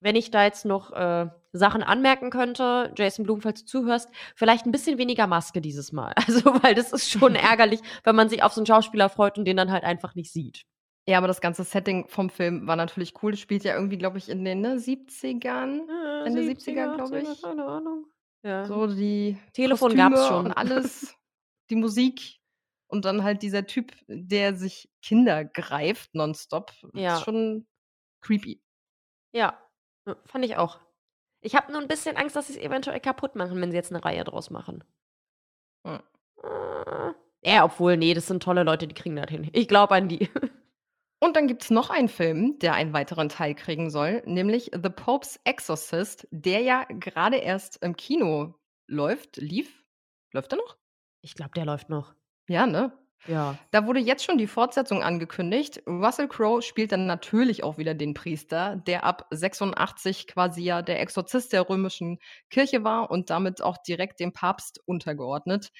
Wenn 0.00 0.16
ich 0.16 0.30
da 0.30 0.44
jetzt 0.44 0.64
noch 0.64 0.92
äh, 0.92 1.28
Sachen 1.52 1.82
anmerken 1.82 2.30
könnte, 2.30 2.92
Jason 2.96 3.26
Blum, 3.26 3.42
falls 3.42 3.60
du 3.60 3.66
zuhörst, 3.66 4.08
vielleicht 4.34 4.64
ein 4.64 4.72
bisschen 4.72 4.96
weniger 4.96 5.26
Maske 5.26 5.60
dieses 5.60 5.92
Mal. 5.92 6.14
Also, 6.26 6.62
weil 6.62 6.74
das 6.74 6.92
ist 6.92 7.10
schon 7.10 7.34
ärgerlich, 7.34 7.80
wenn 8.04 8.16
man 8.16 8.30
sich 8.30 8.42
auf 8.42 8.54
so 8.54 8.60
einen 8.60 8.66
Schauspieler 8.66 9.10
freut 9.10 9.36
und 9.36 9.44
den 9.44 9.58
dann 9.58 9.70
halt 9.70 9.84
einfach 9.84 10.14
nicht 10.14 10.32
sieht. 10.32 10.64
Ja, 11.06 11.18
aber 11.18 11.26
das 11.26 11.40
ganze 11.40 11.64
Setting 11.64 12.08
vom 12.08 12.30
Film 12.30 12.66
war 12.66 12.76
natürlich 12.76 13.14
cool. 13.22 13.32
Das 13.32 13.40
spielt 13.40 13.64
ja 13.64 13.74
irgendwie, 13.74 13.98
glaube 13.98 14.16
ich, 14.16 14.28
in 14.28 14.44
den 14.44 14.60
ne, 14.60 14.76
70ern, 14.76 15.80
Ende 16.24 16.42
70er, 16.42 16.94
glaube 16.94 17.20
ich. 17.20 17.42
Keine 17.42 17.64
Ahnung. 17.64 18.06
Ja. 18.42 18.64
So 18.64 18.86
die 18.86 19.38
Telefon 19.52 19.96
gab's 19.96 20.16
Kostüme 20.16 20.36
schon. 20.36 20.46
und 20.46 20.52
alles, 20.56 21.14
die 21.68 21.76
Musik. 21.76 22.40
und 22.88 23.04
dann 23.04 23.22
halt 23.22 23.42
dieser 23.42 23.66
Typ, 23.66 23.92
der 24.08 24.54
sich 24.56 24.90
Kinder 25.02 25.44
greift 25.44 26.14
nonstop. 26.14 26.72
Ja. 26.94 27.16
Ist 27.16 27.24
schon 27.24 27.66
creepy. 28.22 28.62
Ja, 29.32 29.58
äh, 30.06 30.14
fand 30.26 30.44
ich 30.44 30.56
auch. 30.56 30.80
Ich 31.42 31.54
habe 31.54 31.72
nur 31.72 31.80
ein 31.80 31.88
bisschen 31.88 32.16
Angst, 32.16 32.36
dass 32.36 32.48
sie 32.48 32.54
es 32.54 32.58
eventuell 32.58 33.00
kaputt 33.00 33.34
machen, 33.34 33.60
wenn 33.60 33.70
sie 33.70 33.76
jetzt 33.76 33.92
eine 33.92 34.04
Reihe 34.04 34.24
draus 34.24 34.50
machen. 34.50 34.84
Hm. 35.86 36.00
Äh, 36.42 37.14
ja, 37.42 37.64
obwohl, 37.64 37.96
nee, 37.96 38.12
das 38.12 38.26
sind 38.26 38.42
tolle 38.42 38.64
Leute, 38.64 38.86
die 38.86 38.94
kriegen 38.94 39.16
das 39.16 39.30
hin. 39.30 39.48
Ich 39.52 39.68
glaube 39.68 39.94
an 39.94 40.08
die. 40.08 40.28
Und 41.20 41.36
dann 41.36 41.46
gibt's 41.46 41.70
noch 41.70 41.90
einen 41.90 42.08
Film, 42.08 42.58
der 42.60 42.72
einen 42.74 42.94
weiteren 42.94 43.28
Teil 43.28 43.54
kriegen 43.54 43.90
soll, 43.90 44.22
nämlich 44.24 44.70
The 44.72 44.88
Pope's 44.88 45.38
Exorcist, 45.44 46.26
der 46.30 46.62
ja 46.62 46.84
gerade 46.88 47.36
erst 47.36 47.82
im 47.82 47.94
Kino 47.94 48.54
läuft. 48.86 49.36
Lief? 49.36 49.84
Läuft 50.32 50.52
er 50.52 50.58
noch? 50.58 50.78
Ich 51.20 51.34
glaube, 51.34 51.52
der 51.54 51.66
läuft 51.66 51.90
noch. 51.90 52.14
Ja, 52.48 52.66
ne? 52.66 52.92
Ja. 53.26 53.58
Da 53.70 53.86
wurde 53.86 54.00
jetzt 54.00 54.24
schon 54.24 54.38
die 54.38 54.46
Fortsetzung 54.46 55.02
angekündigt. 55.02 55.82
Russell 55.86 56.28
Crowe 56.28 56.62
spielt 56.62 56.92
dann 56.92 57.06
natürlich 57.06 57.62
auch 57.64 57.76
wieder 57.76 57.92
den 57.94 58.14
Priester, 58.14 58.76
der 58.76 59.04
ab 59.04 59.26
86 59.30 60.26
quasi 60.26 60.62
ja 60.62 60.80
der 60.80 61.00
Exorzist 61.00 61.52
der 61.52 61.68
römischen 61.68 62.18
Kirche 62.48 62.82
war 62.82 63.10
und 63.10 63.28
damit 63.28 63.62
auch 63.62 63.76
direkt 63.76 64.20
dem 64.20 64.32
Papst 64.32 64.80
untergeordnet. 64.86 65.70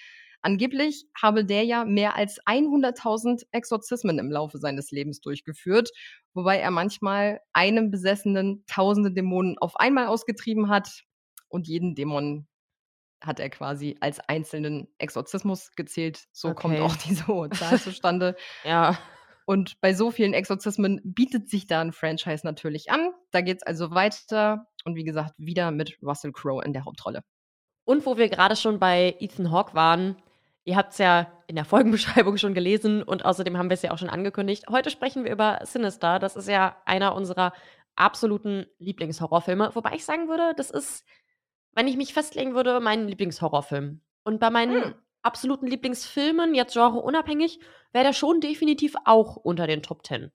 Angeblich 0.42 1.05
habe 1.20 1.44
der 1.44 1.64
ja 1.64 1.85
mehr 1.85 2.16
als 2.16 2.40
100.000 2.46 3.42
Exorzismen 3.53 4.18
im 4.18 4.31
Laufe 4.31 4.59
seines 4.59 4.90
Lebens 4.90 5.20
durchgeführt, 5.20 5.90
wobei 6.35 6.59
er 6.59 6.70
manchmal 6.70 7.40
einem 7.53 7.90
Besessenen 7.90 8.64
tausende 8.66 9.12
Dämonen 9.12 9.59
auf 9.59 9.76
einmal 9.76 10.07
ausgetrieben 10.07 10.68
hat 10.68 11.03
und 11.48 11.68
jeden 11.68 11.94
Dämon 11.94 12.46
hat 13.22 13.38
er 13.38 13.50
quasi 13.50 13.96
als 14.00 14.18
einzelnen 14.20 14.88
Exorzismus 14.98 15.72
gezählt. 15.76 16.24
So 16.33 16.55
kommt 16.55 16.76
Okay. 16.76 16.83
auch 16.85 16.96
diese 17.09 17.26
hohe 17.26 17.50
Zahl 17.50 17.79
zustande. 17.79 18.37
Ja. 18.64 18.98
Und 19.46 19.81
bei 19.81 19.94
so 19.94 20.12
vielen 20.12 20.33
Exorzismen 20.33 21.00
bietet 21.03 21.50
sich 21.50 21.66
da 21.66 21.81
ein 21.81 21.92
Franchise 21.92 22.46
natürlich 22.46 22.90
an. 22.92 23.11
Da 23.33 23.40
geht's 23.40 23.64
also 23.64 23.90
weiter 23.90 24.68
und 24.85 24.94
wie 24.94 25.03
gesagt, 25.03 25.35
wieder 25.38 25.72
mit 25.72 25.98
Russell 26.03 26.31
Crowe 26.31 26.62
in 26.64 26.72
der 26.72 26.85
Hauptrolle. 26.85 27.24
Und 27.85 28.07
wo 28.07 28.16
wir 28.16 28.29
gerade 28.29 28.55
schon 28.55 28.79
bei 28.79 29.16
Ethan 29.18 29.50
Hawke 29.50 29.74
waren, 29.74 30.14
ihr 30.64 30.77
habt 30.77 30.92
es 30.92 30.99
ja 30.99 31.33
in 31.46 31.57
der 31.57 31.64
Folgenbeschreibung 31.64 32.37
schon 32.37 32.55
gelesen 32.55 33.03
und 33.03 33.25
außerdem 33.25 33.57
haben 33.57 33.70
wir 33.70 33.75
es 33.75 33.83
ja 33.83 33.90
auch 33.92 33.99
schon 33.99 34.11
angekündigt. 34.11 34.64
Heute 34.68 34.90
sprechen 34.90 35.25
wir 35.25 35.33
über 35.33 35.61
Sinister. 35.64 36.18
Das 36.18 36.37
ist 36.37 36.49
ja 36.49 36.77
einer 36.85 37.14
unserer 37.14 37.53
absoluten 37.96 38.66
Lieblingshorrorfilme. 38.79 39.75
Wobei 39.75 39.94
ich 39.94 40.05
sagen 40.05 40.29
würde, 40.29 40.55
das 40.57 40.70
ist, 40.70 41.05
wenn 41.73 41.88
ich 41.88 41.96
mich 41.96 42.14
festlegen 42.14 42.55
würde, 42.55 42.81
mein 42.81 43.09
Lieblingshorrorfilm. 43.09 44.01
Und 44.25 44.40
bei 44.40 44.51
meinen 44.51 44.85
Hm. 44.85 44.94
absoluten 45.23 45.66
Lieblingsfilmen, 45.66 46.55
jetzt 46.55 46.75
genreunabhängig, 46.75 47.61
wäre 47.92 48.05
der 48.05 48.12
schon 48.12 48.40
definitiv 48.40 48.94
auch 49.05 49.37
unter 49.37 49.66
den 49.66 49.83
Top 49.83 50.07
10. 50.07 50.31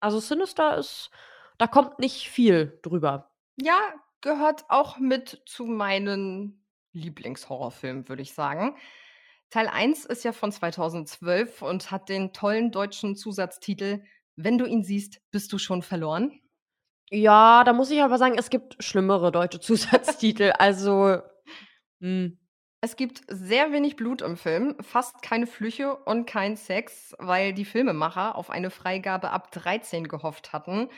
Also 0.00 0.20
Sinister 0.20 0.76
ist, 0.76 1.10
da 1.58 1.66
kommt 1.66 1.98
nicht 1.98 2.28
viel 2.28 2.78
drüber. 2.82 3.30
Ja, 3.60 3.78
gehört 4.20 4.64
auch 4.68 4.98
mit 4.98 5.42
zu 5.46 5.64
meinen 5.64 6.64
Lieblingshorrorfilmen, 6.92 8.08
würde 8.08 8.22
ich 8.22 8.34
sagen. 8.34 8.76
Teil 9.56 9.68
1 9.68 10.04
ist 10.04 10.22
ja 10.22 10.32
von 10.32 10.52
2012 10.52 11.62
und 11.62 11.90
hat 11.90 12.10
den 12.10 12.34
tollen 12.34 12.72
deutschen 12.72 13.16
Zusatztitel 13.16 14.02
Wenn 14.36 14.58
du 14.58 14.66
ihn 14.66 14.84
siehst, 14.84 15.22
bist 15.30 15.50
du 15.50 15.56
schon 15.56 15.80
verloren. 15.80 16.38
Ja, 17.08 17.64
da 17.64 17.72
muss 17.72 17.90
ich 17.90 18.02
aber 18.02 18.18
sagen, 18.18 18.36
es 18.36 18.50
gibt 18.50 18.76
schlimmere 18.84 19.32
deutsche 19.32 19.58
Zusatztitel. 19.60 20.52
Also, 20.58 21.22
hm. 22.02 22.38
Es 22.82 22.96
gibt 22.96 23.22
sehr 23.28 23.72
wenig 23.72 23.96
Blut 23.96 24.20
im 24.20 24.36
Film, 24.36 24.76
fast 24.82 25.22
keine 25.22 25.46
Flüche 25.46 25.96
und 25.96 26.26
kein 26.26 26.56
Sex, 26.56 27.14
weil 27.18 27.54
die 27.54 27.64
Filmemacher 27.64 28.36
auf 28.36 28.50
eine 28.50 28.68
Freigabe 28.68 29.30
ab 29.30 29.52
13 29.52 30.06
gehofft 30.06 30.52
hatten. 30.52 30.90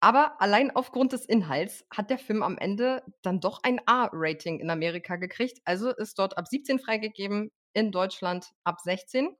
Aber 0.00 0.42
allein 0.42 0.70
aufgrund 0.76 1.12
des 1.12 1.24
Inhalts 1.24 1.86
hat 1.90 2.10
der 2.10 2.18
Film 2.18 2.42
am 2.42 2.58
Ende 2.58 3.02
dann 3.22 3.40
doch 3.40 3.60
ein 3.62 3.80
A-Rating 3.86 4.60
in 4.60 4.68
Amerika 4.68 5.16
gekriegt. 5.16 5.62
Also 5.64 5.88
ist 5.88 6.18
dort 6.18 6.36
ab 6.36 6.46
17 6.46 6.78
freigegeben, 6.78 7.50
in 7.76 7.92
Deutschland 7.92 8.52
ab 8.64 8.80
16. 8.80 9.36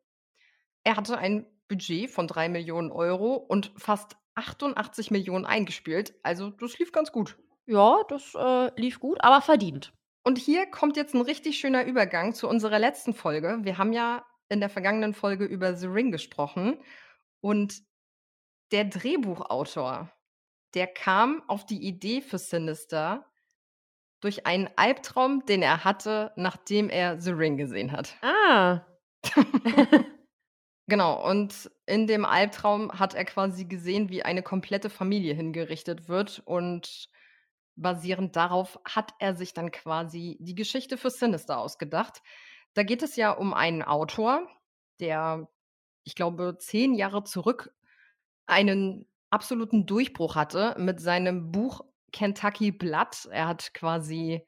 Er 0.85 0.97
hatte 0.97 1.17
ein 1.17 1.47
Budget 1.69 2.11
von 2.11 2.29
3 2.29 2.51
Millionen 2.51 2.93
Euro 2.93 3.35
und 3.35 3.73
fast 3.77 4.17
88 4.35 5.11
Millionen 5.11 5.47
eingespielt. 5.47 6.15
Also 6.23 6.51
das 6.51 6.79
lief 6.79 6.93
ganz 6.93 7.11
gut. 7.11 7.39
Ja, 7.65 8.03
das 8.09 8.35
äh, 8.35 8.71
lief 8.79 9.01
gut, 9.01 9.19
aber 9.25 9.41
verdient. 9.41 9.95
Und 10.23 10.39
hier 10.39 10.67
kommt 10.67 10.97
jetzt 10.97 11.15
ein 11.15 11.23
richtig 11.23 11.59
schöner 11.59 11.87
Übergang 11.87 12.35
zu 12.35 12.47
unserer 12.47 12.79
letzten 12.79 13.15
Folge. 13.15 13.59
Wir 13.63 13.79
haben 13.79 13.95
ja 13.95 14.27
in 14.51 14.61
der 14.61 14.69
vergangenen 14.69 15.15
Folge 15.15 15.47
über 15.47 15.75
The 15.75 15.87
Ring 15.87 16.13
gesprochen. 16.13 16.79
Und 17.41 17.83
der 18.71 18.85
Drehbuchautor, 18.85 20.13
der 20.75 20.87
kam 20.89 21.43
auf 21.49 21.65
die 21.65 21.83
Idee 21.83 22.21
für 22.21 22.39
Sinister 22.39 23.25
durch 24.21 24.47
einen 24.47 24.69
Albtraum, 24.77 25.45
den 25.47 25.63
er 25.63 25.85
hatte, 25.85 26.33
nachdem 26.37 26.89
er 26.89 27.21
The 27.21 27.31
Ring 27.33 27.57
gesehen 27.57 27.93
hat. 27.93 28.17
Ah. 28.23 28.81
Genau, 30.89 31.29
und 31.29 31.69
in 31.87 32.07
dem 32.07 32.25
Albtraum 32.25 32.93
hat 32.93 33.15
er 33.15 33.25
quasi 33.25 33.65
gesehen, 33.65 34.09
wie 34.09 34.23
eine 34.23 34.43
komplette 34.43 34.89
Familie 34.89 35.35
hingerichtet 35.35 36.09
wird. 36.09 36.43
Und 36.45 37.09
basierend 37.75 38.37
darauf 38.37 38.79
hat 38.85 39.13
er 39.19 39.35
sich 39.35 39.53
dann 39.53 39.73
quasi 39.73 40.39
die 40.41 40.55
Geschichte 40.55 40.97
für 40.97 41.11
Sinister 41.11 41.59
ausgedacht. 41.59 42.23
Da 42.75 42.85
geht 42.85 43.03
es 43.03 43.17
ja 43.17 43.33
um 43.33 43.53
einen 43.53 43.83
Autor, 43.83 44.49
der, 45.01 45.49
ich 46.05 46.15
glaube, 46.15 46.57
zehn 46.59 46.95
Jahre 46.95 47.25
zurück 47.25 47.75
einen 48.47 49.09
absoluten 49.31 49.87
Durchbruch 49.87 50.37
hatte 50.37 50.77
mit 50.79 51.01
seinem 51.01 51.51
Buch 51.51 51.81
Kentucky 52.17 52.73
Blood. 52.73 53.29
Er 53.31 53.47
hat 53.47 53.75
quasi 53.75 54.43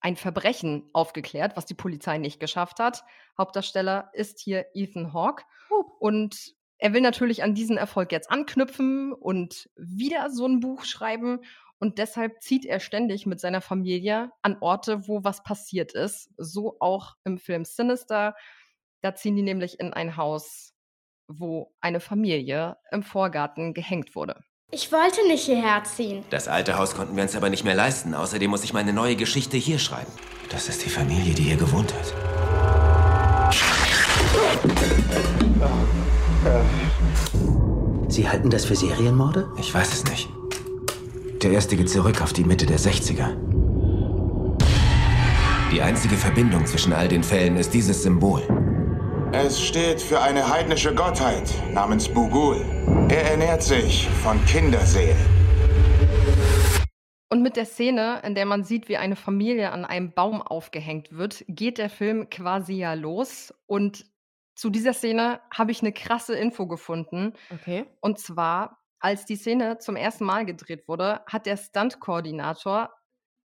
ein 0.00 0.16
Verbrechen 0.16 0.88
aufgeklärt, 0.94 1.54
was 1.54 1.66
die 1.66 1.74
Polizei 1.74 2.16
nicht 2.16 2.40
geschafft 2.40 2.80
hat. 2.80 3.04
Hauptdarsteller 3.36 4.10
ist 4.14 4.40
hier 4.40 4.64
Ethan 4.72 5.12
Hawke. 5.12 5.44
Und 5.98 6.54
er 6.78 6.94
will 6.94 7.02
natürlich 7.02 7.42
an 7.42 7.54
diesen 7.54 7.76
Erfolg 7.76 8.12
jetzt 8.12 8.30
anknüpfen 8.30 9.12
und 9.12 9.68
wieder 9.76 10.30
so 10.30 10.46
ein 10.46 10.60
Buch 10.60 10.84
schreiben. 10.84 11.40
Und 11.78 11.98
deshalb 11.98 12.40
zieht 12.40 12.64
er 12.64 12.80
ständig 12.80 13.26
mit 13.26 13.40
seiner 13.40 13.60
Familie 13.60 14.30
an 14.40 14.56
Orte, 14.60 15.06
wo 15.06 15.22
was 15.22 15.42
passiert 15.42 15.92
ist. 15.92 16.30
So 16.38 16.76
auch 16.80 17.14
im 17.24 17.36
Film 17.36 17.66
Sinister. 17.66 18.34
Da 19.02 19.14
ziehen 19.14 19.36
die 19.36 19.42
nämlich 19.42 19.78
in 19.80 19.92
ein 19.92 20.16
Haus, 20.16 20.72
wo 21.28 21.74
eine 21.80 22.00
Familie 22.00 22.78
im 22.90 23.02
Vorgarten 23.02 23.74
gehängt 23.74 24.14
wurde. 24.14 24.42
Ich 24.72 24.90
wollte 24.90 25.24
nicht 25.28 25.44
hierher 25.44 25.84
ziehen. 25.84 26.24
Das 26.30 26.48
alte 26.48 26.76
Haus 26.76 26.96
konnten 26.96 27.14
wir 27.14 27.22
uns 27.22 27.36
aber 27.36 27.50
nicht 27.50 27.62
mehr 27.62 27.76
leisten. 27.76 28.14
Außerdem 28.14 28.50
muss 28.50 28.64
ich 28.64 28.72
meine 28.72 28.92
neue 28.92 29.14
Geschichte 29.14 29.56
hier 29.56 29.78
schreiben. 29.78 30.10
Das 30.50 30.68
ist 30.68 30.84
die 30.84 30.90
Familie, 30.90 31.34
die 31.34 31.44
hier 31.44 31.56
gewohnt 31.56 31.94
hat. 31.94 32.12
Sie 38.08 38.28
halten 38.28 38.50
das 38.50 38.64
für 38.64 38.74
Serienmorde? 38.74 39.48
Ich 39.56 39.72
weiß 39.72 39.92
es 39.92 40.04
nicht. 40.04 40.28
Der 41.42 41.52
erste 41.52 41.76
geht 41.76 41.88
zurück 41.88 42.20
auf 42.20 42.32
die 42.32 42.44
Mitte 42.44 42.66
der 42.66 42.80
60er. 42.80 43.36
Die 45.70 45.80
einzige 45.80 46.16
Verbindung 46.16 46.66
zwischen 46.66 46.92
all 46.92 47.06
den 47.06 47.22
Fällen 47.22 47.56
ist 47.56 47.72
dieses 47.72 48.02
Symbol. 48.02 48.42
Es 49.38 49.60
steht 49.60 50.00
für 50.00 50.22
eine 50.22 50.48
heidnische 50.48 50.94
Gottheit 50.94 51.52
namens 51.70 52.08
Bugul. 52.08 52.64
Er 53.10 53.32
ernährt 53.32 53.62
sich 53.62 54.08
von 54.08 54.42
Kinderseelen. 54.46 55.18
Und 57.28 57.42
mit 57.42 57.56
der 57.56 57.66
Szene, 57.66 58.22
in 58.24 58.34
der 58.34 58.46
man 58.46 58.64
sieht, 58.64 58.88
wie 58.88 58.96
eine 58.96 59.14
Familie 59.14 59.72
an 59.72 59.84
einem 59.84 60.12
Baum 60.12 60.40
aufgehängt 60.40 61.12
wird, 61.12 61.44
geht 61.48 61.76
der 61.76 61.90
Film 61.90 62.30
quasi 62.30 62.76
ja 62.76 62.94
los. 62.94 63.52
Und 63.66 64.06
zu 64.54 64.70
dieser 64.70 64.94
Szene 64.94 65.42
habe 65.52 65.70
ich 65.70 65.82
eine 65.82 65.92
krasse 65.92 66.34
Info 66.34 66.66
gefunden. 66.66 67.34
Okay. 67.52 67.84
Und 68.00 68.18
zwar, 68.18 68.78
als 69.00 69.26
die 69.26 69.36
Szene 69.36 69.76
zum 69.76 69.96
ersten 69.96 70.24
Mal 70.24 70.46
gedreht 70.46 70.88
wurde, 70.88 71.20
hat 71.26 71.44
der 71.44 71.58
Stunt-Koordinator 71.58 72.90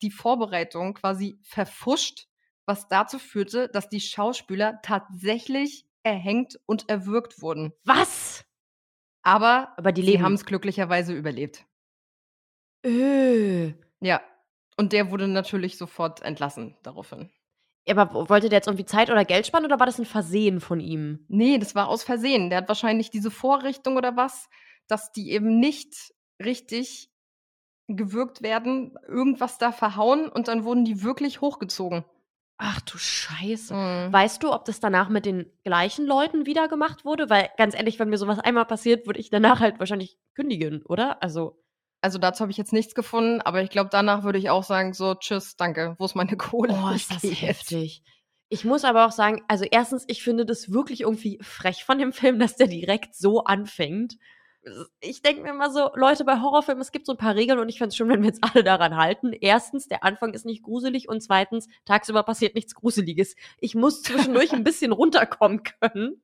die 0.03 0.13
Vorbereitung 0.13 0.95
quasi 0.95 1.41
verfuscht, 1.43 2.29
was 2.71 2.87
dazu 2.87 3.19
führte, 3.19 3.69
dass 3.69 3.89
die 3.89 4.01
Schauspieler 4.01 4.81
tatsächlich 4.83 5.85
erhängt 6.05 6.61
und 6.67 6.89
erwürgt 6.89 7.43
wurden. 7.43 7.73
Was? 7.85 8.45
Aber, 9.23 9.75
Aber 9.77 9.91
die 9.91 10.23
haben 10.23 10.35
es 10.35 10.47
glücklicherweise 10.47 11.13
überlebt. 11.13 11.67
Öh. 12.87 13.73
Ja. 14.01 14.23
Und 14.77 14.93
der 14.93 15.11
wurde 15.11 15.27
natürlich 15.27 15.77
sofort 15.77 16.23
entlassen 16.23 16.77
daraufhin. 16.85 17.29
Aber 17.89 18.29
wollte 18.29 18.49
der 18.49 18.59
jetzt 18.59 18.69
irgendwie 18.69 18.87
Zeit 18.87 19.11
oder 19.11 19.25
Geld 19.25 19.49
sparen 19.49 19.65
oder 19.65 19.81
war 19.81 19.87
das 19.87 19.99
ein 19.99 20.07
Versehen 20.07 20.61
von 20.61 20.79
ihm? 20.79 21.25
Nee, 21.27 21.59
das 21.59 21.75
war 21.75 21.89
aus 21.89 22.05
Versehen. 22.05 22.51
Der 22.51 22.59
hat 22.59 22.69
wahrscheinlich 22.69 23.11
diese 23.11 23.33
Vorrichtung 23.33 23.97
oder 23.97 24.17
was, 24.17 24.49
dass 24.87 25.11
die 25.11 25.33
eben 25.33 25.59
nicht 25.59 26.15
richtig 26.43 27.11
gewürgt 27.89 28.43
werden, 28.43 28.97
irgendwas 29.09 29.59
da 29.59 29.73
verhauen 29.73 30.29
und 30.29 30.47
dann 30.47 30.65
wurden 30.65 30.85
die 30.85 31.03
wirklich 31.03 31.41
hochgezogen. 31.41 32.05
Ach 32.63 32.81
du 32.83 32.99
Scheiße. 32.99 33.73
Mhm. 33.75 34.13
Weißt 34.13 34.43
du, 34.43 34.53
ob 34.53 34.67
das 34.67 34.81
danach 34.81 35.09
mit 35.09 35.25
den 35.25 35.47
gleichen 35.65 36.07
Leuten 36.07 36.45
wieder 36.45 36.69
gemacht 36.69 37.05
wurde? 37.07 37.31
Weil 37.31 37.49
ganz 37.57 37.75
ehrlich, 37.75 37.99
wenn 37.99 38.11
mir 38.11 38.19
sowas 38.19 38.39
einmal 38.39 38.67
passiert, 38.67 39.07
würde 39.07 39.19
ich 39.19 39.31
danach 39.31 39.61
halt 39.61 39.79
wahrscheinlich 39.79 40.19
kündigen, 40.35 40.83
oder? 40.85 41.23
Also, 41.23 41.59
Also 42.03 42.19
dazu 42.19 42.43
habe 42.43 42.51
ich 42.53 42.59
jetzt 42.59 42.73
nichts 42.75 42.95
gefunden, 42.95 43.41
aber 43.41 43.63
ich 43.63 43.71
glaube, 43.71 43.89
danach 43.91 44.25
würde 44.25 44.39
ich 44.39 44.51
auch 44.51 44.63
sagen, 44.65 44.93
so, 44.93 45.15
tschüss, 45.15 45.57
danke, 45.57 45.97
wo 45.99 46.05
ist 46.05 46.15
meine 46.15 46.37
Kohle? 46.37 46.79
oh, 46.85 46.91
ist 46.95 47.11
das 47.11 47.23
jetzt. 47.23 47.41
heftig. 47.41 48.03
Ich 48.51 48.65
muss 48.65 48.85
aber 48.85 49.07
auch 49.07 49.13
sagen, 49.13 49.43
also 49.49 49.65
erstens, 49.71 50.05
ich 50.09 50.23
finde 50.23 50.45
das 50.45 50.71
wirklich 50.73 51.03
irgendwie 51.03 51.39
frech 51.41 51.85
von 51.85 51.99
dem 51.99 52.13
Film, 52.13 52.39
dass 52.39 52.57
der 52.57 52.67
direkt 52.67 53.15
so 53.15 53.45
anfängt. 53.45 54.17
Ich 55.01 55.23
denke 55.23 55.43
mir 55.43 55.51
immer 55.51 55.71
so, 55.71 55.91
Leute, 55.95 56.25
bei 56.25 56.41
Horrorfilmen, 56.41 56.83
es 56.83 56.93
gibt 56.93 57.07
so 57.07 57.13
ein 57.13 57.19
paar 57.19 57.35
Regeln 57.35 57.59
und 57.59 57.69
ich 57.71 57.79
fände 57.79 57.89
es 57.89 57.97
schön, 57.97 58.09
wenn 58.11 58.21
wir 58.21 58.29
jetzt 58.29 58.45
alle 58.45 58.63
daran 58.63 58.97
halten. 58.97 59.33
Erstens, 59.33 59.89
der 59.89 60.05
Anfang 60.05 60.35
ist 60.35 60.45
nicht 60.45 60.63
gruselig 60.63 61.09
und 61.09 61.23
zweitens, 61.23 61.69
tagsüber 61.87 62.23
passiert 62.23 62.55
nichts 62.55 62.75
Gruseliges. 62.75 63.37
Ich 63.59 63.75
muss 63.75 64.03
zwischendurch 64.03 64.53
ein 64.53 64.65
bisschen 64.65 64.93
runterkommen 64.93 65.63
können. 65.63 66.23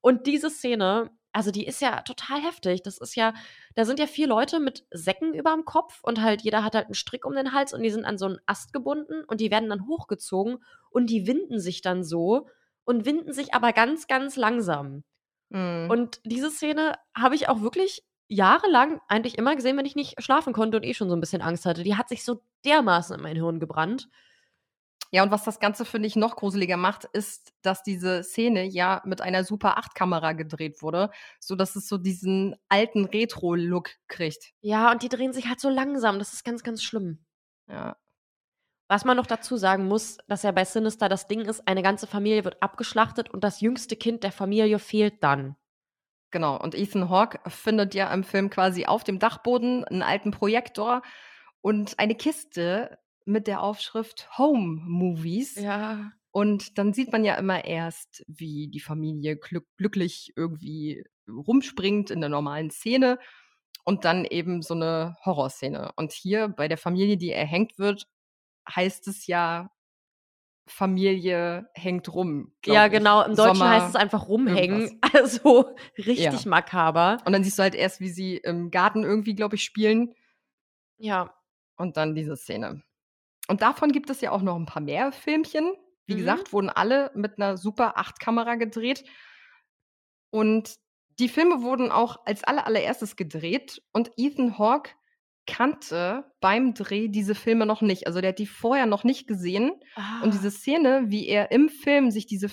Und 0.00 0.26
diese 0.26 0.50
Szene, 0.50 1.10
also 1.32 1.50
die 1.52 1.66
ist 1.66 1.80
ja 1.80 2.02
total 2.02 2.40
heftig. 2.42 2.82
Das 2.82 2.98
ist 2.98 3.14
ja, 3.14 3.32
da 3.76 3.84
sind 3.84 4.00
ja 4.00 4.06
vier 4.06 4.26
Leute 4.26 4.58
mit 4.58 4.84
Säcken 4.90 5.34
überm 5.34 5.64
Kopf 5.64 6.00
und 6.02 6.20
halt 6.20 6.42
jeder 6.42 6.64
hat 6.64 6.74
halt 6.74 6.86
einen 6.86 6.94
Strick 6.94 7.24
um 7.24 7.34
den 7.34 7.52
Hals 7.52 7.72
und 7.72 7.82
die 7.82 7.90
sind 7.90 8.04
an 8.04 8.18
so 8.18 8.26
einen 8.26 8.40
Ast 8.46 8.72
gebunden 8.72 9.24
und 9.26 9.40
die 9.40 9.50
werden 9.50 9.68
dann 9.68 9.86
hochgezogen 9.86 10.58
und 10.90 11.10
die 11.10 11.26
winden 11.26 11.60
sich 11.60 11.80
dann 11.80 12.02
so 12.02 12.48
und 12.84 13.04
winden 13.04 13.32
sich 13.32 13.54
aber 13.54 13.72
ganz, 13.72 14.08
ganz 14.08 14.36
langsam. 14.36 15.04
Mhm. 15.50 15.88
Und 15.90 16.20
diese 16.24 16.50
Szene 16.50 16.96
habe 17.16 17.34
ich 17.34 17.48
auch 17.48 17.60
wirklich 17.60 18.04
jahrelang 18.28 19.00
eigentlich 19.08 19.38
immer 19.38 19.56
gesehen, 19.56 19.76
wenn 19.76 19.86
ich 19.86 19.96
nicht 19.96 20.22
schlafen 20.22 20.52
konnte 20.52 20.76
und 20.76 20.84
eh 20.84 20.94
schon 20.94 21.08
so 21.08 21.16
ein 21.16 21.20
bisschen 21.20 21.42
Angst 21.42 21.64
hatte. 21.64 21.82
Die 21.82 21.96
hat 21.96 22.08
sich 22.08 22.24
so 22.24 22.42
dermaßen 22.64 23.16
in 23.16 23.22
mein 23.22 23.36
Hirn 23.36 23.60
gebrannt. 23.60 24.08
Ja, 25.10 25.22
und 25.22 25.30
was 25.30 25.44
das 25.44 25.58
Ganze, 25.58 25.86
finde 25.86 26.06
ich, 26.06 26.16
noch 26.16 26.36
gruseliger 26.36 26.76
macht, 26.76 27.06
ist, 27.06 27.54
dass 27.62 27.82
diese 27.82 28.22
Szene 28.22 28.64
ja 28.64 29.00
mit 29.06 29.22
einer 29.22 29.42
Super 29.42 29.78
8-Kamera 29.78 30.34
gedreht 30.34 30.82
wurde, 30.82 31.10
sodass 31.40 31.76
es 31.76 31.88
so 31.88 31.96
diesen 31.96 32.56
alten 32.68 33.06
Retro-Look 33.06 33.90
kriegt. 34.08 34.52
Ja, 34.60 34.92
und 34.92 35.02
die 35.02 35.08
drehen 35.08 35.32
sich 35.32 35.48
halt 35.48 35.60
so 35.60 35.70
langsam. 35.70 36.18
Das 36.18 36.34
ist 36.34 36.44
ganz, 36.44 36.62
ganz 36.62 36.82
schlimm. 36.82 37.24
Ja. 37.68 37.96
Was 38.88 39.04
man 39.04 39.18
noch 39.18 39.26
dazu 39.26 39.56
sagen 39.56 39.86
muss, 39.86 40.16
dass 40.28 40.42
ja 40.42 40.50
bei 40.50 40.64
Sinister 40.64 41.10
das 41.10 41.26
Ding 41.28 41.42
ist, 41.42 41.68
eine 41.68 41.82
ganze 41.82 42.06
Familie 42.06 42.44
wird 42.44 42.62
abgeschlachtet 42.62 43.28
und 43.30 43.44
das 43.44 43.60
jüngste 43.60 43.96
Kind 43.96 44.24
der 44.24 44.32
Familie 44.32 44.78
fehlt 44.78 45.22
dann. 45.22 45.56
Genau, 46.30 46.58
und 46.58 46.74
Ethan 46.74 47.08
Hawke 47.10 47.38
findet 47.50 47.94
ja 47.94 48.12
im 48.12 48.24
Film 48.24 48.50
quasi 48.50 48.86
auf 48.86 49.04
dem 49.04 49.18
Dachboden 49.18 49.84
einen 49.84 50.02
alten 50.02 50.30
Projektor 50.30 51.02
und 51.60 51.98
eine 51.98 52.14
Kiste 52.14 52.98
mit 53.24 53.46
der 53.46 53.62
Aufschrift 53.62 54.28
Home 54.38 54.82
Movies. 54.86 55.56
Ja. 55.56 56.12
Und 56.30 56.78
dann 56.78 56.92
sieht 56.92 57.12
man 57.12 57.24
ja 57.24 57.34
immer 57.36 57.64
erst, 57.64 58.24
wie 58.26 58.68
die 58.68 58.80
Familie 58.80 59.36
glück 59.36 59.66
glücklich 59.76 60.32
irgendwie 60.36 61.04
rumspringt 61.28 62.10
in 62.10 62.20
der 62.20 62.30
normalen 62.30 62.70
Szene 62.70 63.18
und 63.84 64.04
dann 64.04 64.24
eben 64.24 64.62
so 64.62 64.74
eine 64.74 65.16
Horrorszene. 65.24 65.92
Und 65.96 66.12
hier 66.12 66.48
bei 66.48 66.68
der 66.68 66.78
Familie, 66.78 67.16
die 67.16 67.32
erhängt 67.32 67.78
wird, 67.78 68.06
heißt 68.74 69.08
es 69.08 69.26
ja, 69.26 69.70
Familie 70.66 71.70
hängt 71.74 72.12
rum. 72.12 72.52
Ja, 72.66 72.88
genau. 72.88 73.22
Im 73.22 73.34
Deutschen 73.34 73.54
Sommer 73.56 73.70
heißt 73.70 73.88
es 73.88 73.94
einfach 73.96 74.28
rumhängen. 74.28 74.80
irgendwas. 74.82 74.98
Also 75.14 75.74
richtig 75.96 76.44
Ja. 76.44 76.48
makaber. 76.50 77.18
Und 77.24 77.32
dann 77.32 77.42
siehst 77.42 77.58
du 77.58 77.62
halt 77.62 77.74
erst, 77.74 78.00
wie 78.00 78.10
sie 78.10 78.36
im 78.36 78.70
Garten 78.70 79.02
irgendwie, 79.02 79.34
glaube 79.34 79.56
ich, 79.56 79.64
spielen. 79.64 80.14
Ja. 80.98 81.34
Und 81.76 81.96
dann 81.96 82.14
diese 82.14 82.36
Szene. 82.36 82.82
Und 83.48 83.62
davon 83.62 83.92
gibt 83.92 84.10
es 84.10 84.20
ja 84.20 84.30
auch 84.30 84.42
noch 84.42 84.56
ein 84.56 84.66
paar 84.66 84.82
mehr 84.82 85.10
Filmchen. 85.12 85.72
Wie 86.06 86.14
Mhm. 86.14 86.18
gesagt, 86.18 86.52
wurden 86.52 86.68
alle 86.68 87.10
mit 87.14 87.38
einer 87.38 87.56
Super 87.56 87.96
8-Kamera 87.98 88.56
gedreht. 88.56 89.04
Und 90.30 90.76
die 91.18 91.28
Filme 91.28 91.62
wurden 91.62 91.90
auch 91.90 92.18
als 92.26 92.44
aller, 92.44 92.66
allererstes 92.66 93.16
gedreht. 93.16 93.82
Und 93.92 94.10
Ethan 94.18 94.58
Hawke 94.58 94.90
kannte 95.48 96.30
beim 96.40 96.74
Dreh 96.74 97.08
diese 97.08 97.34
Filme 97.34 97.66
noch 97.66 97.80
nicht. 97.80 98.06
Also 98.06 98.20
der 98.20 98.28
hat 98.30 98.38
die 98.38 98.46
vorher 98.46 98.86
noch 98.86 99.02
nicht 99.02 99.26
gesehen. 99.26 99.72
Ah. 99.96 100.20
Und 100.22 100.34
diese 100.34 100.50
Szene, 100.52 101.04
wie 101.06 101.26
er 101.26 101.50
im 101.50 101.68
Film 101.70 102.10
sich 102.12 102.26
diese 102.26 102.50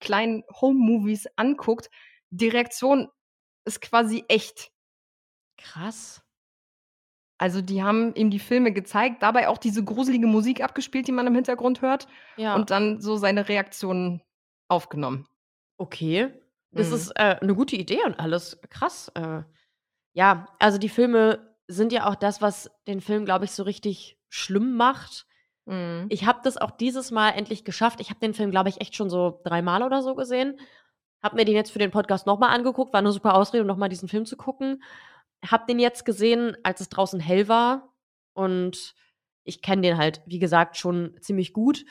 kleinen 0.00 0.44
Home-Movies 0.60 1.26
anguckt, 1.36 1.90
die 2.30 2.48
Reaktion 2.48 3.08
ist 3.64 3.80
quasi 3.82 4.24
echt. 4.28 4.70
Krass. 5.58 6.22
Also 7.38 7.60
die 7.60 7.82
haben 7.82 8.14
ihm 8.14 8.30
die 8.30 8.38
Filme 8.38 8.72
gezeigt, 8.72 9.22
dabei 9.22 9.48
auch 9.48 9.58
diese 9.58 9.84
gruselige 9.84 10.26
Musik 10.26 10.62
abgespielt, 10.62 11.06
die 11.08 11.12
man 11.12 11.26
im 11.26 11.34
Hintergrund 11.34 11.82
hört. 11.82 12.06
Ja. 12.36 12.54
Und 12.54 12.70
dann 12.70 13.00
so 13.00 13.16
seine 13.16 13.48
Reaktionen 13.48 14.22
aufgenommen. 14.68 15.26
Okay. 15.76 16.32
Das 16.70 16.88
Mhm. 16.88 16.94
ist 16.94 17.10
äh, 17.16 17.36
eine 17.40 17.54
gute 17.54 17.76
Idee 17.76 18.02
und 18.04 18.18
alles. 18.18 18.58
Krass. 18.70 19.10
Äh, 19.14 19.42
ja, 20.14 20.46
also 20.58 20.78
die 20.78 20.88
Filme 20.88 21.55
sind 21.68 21.92
ja 21.92 22.08
auch 22.08 22.14
das, 22.14 22.40
was 22.40 22.70
den 22.86 23.00
Film, 23.00 23.24
glaube 23.24 23.44
ich, 23.44 23.52
so 23.52 23.62
richtig 23.62 24.18
schlimm 24.28 24.76
macht. 24.76 25.26
Mhm. 25.66 26.06
Ich 26.08 26.24
habe 26.24 26.40
das 26.44 26.56
auch 26.56 26.70
dieses 26.70 27.10
Mal 27.10 27.30
endlich 27.30 27.64
geschafft. 27.64 28.00
Ich 28.00 28.10
habe 28.10 28.20
den 28.20 28.34
Film, 28.34 28.50
glaube 28.50 28.68
ich, 28.68 28.80
echt 28.80 28.94
schon 28.94 29.10
so 29.10 29.40
dreimal 29.44 29.82
oder 29.82 30.02
so 30.02 30.14
gesehen. 30.14 30.58
Habe 31.22 31.36
mir 31.36 31.44
den 31.44 31.54
jetzt 31.56 31.72
für 31.72 31.78
den 31.78 31.90
Podcast 31.90 32.26
nochmal 32.26 32.50
angeguckt. 32.54 32.92
War 32.92 33.00
eine 33.00 33.12
super 33.12 33.34
Ausrede, 33.34 33.62
um 33.62 33.66
nochmal 33.66 33.88
diesen 33.88 34.08
Film 34.08 34.26
zu 34.26 34.36
gucken. 34.36 34.82
Hab 35.44 35.66
den 35.66 35.78
jetzt 35.78 36.04
gesehen, 36.04 36.56
als 36.62 36.80
es 36.80 36.88
draußen 36.88 37.20
hell 37.20 37.48
war. 37.48 37.92
Und 38.32 38.94
ich 39.44 39.62
kenne 39.62 39.82
den 39.82 39.98
halt, 39.98 40.22
wie 40.26 40.38
gesagt, 40.38 40.76
schon 40.76 41.16
ziemlich 41.20 41.52
gut. 41.52 41.84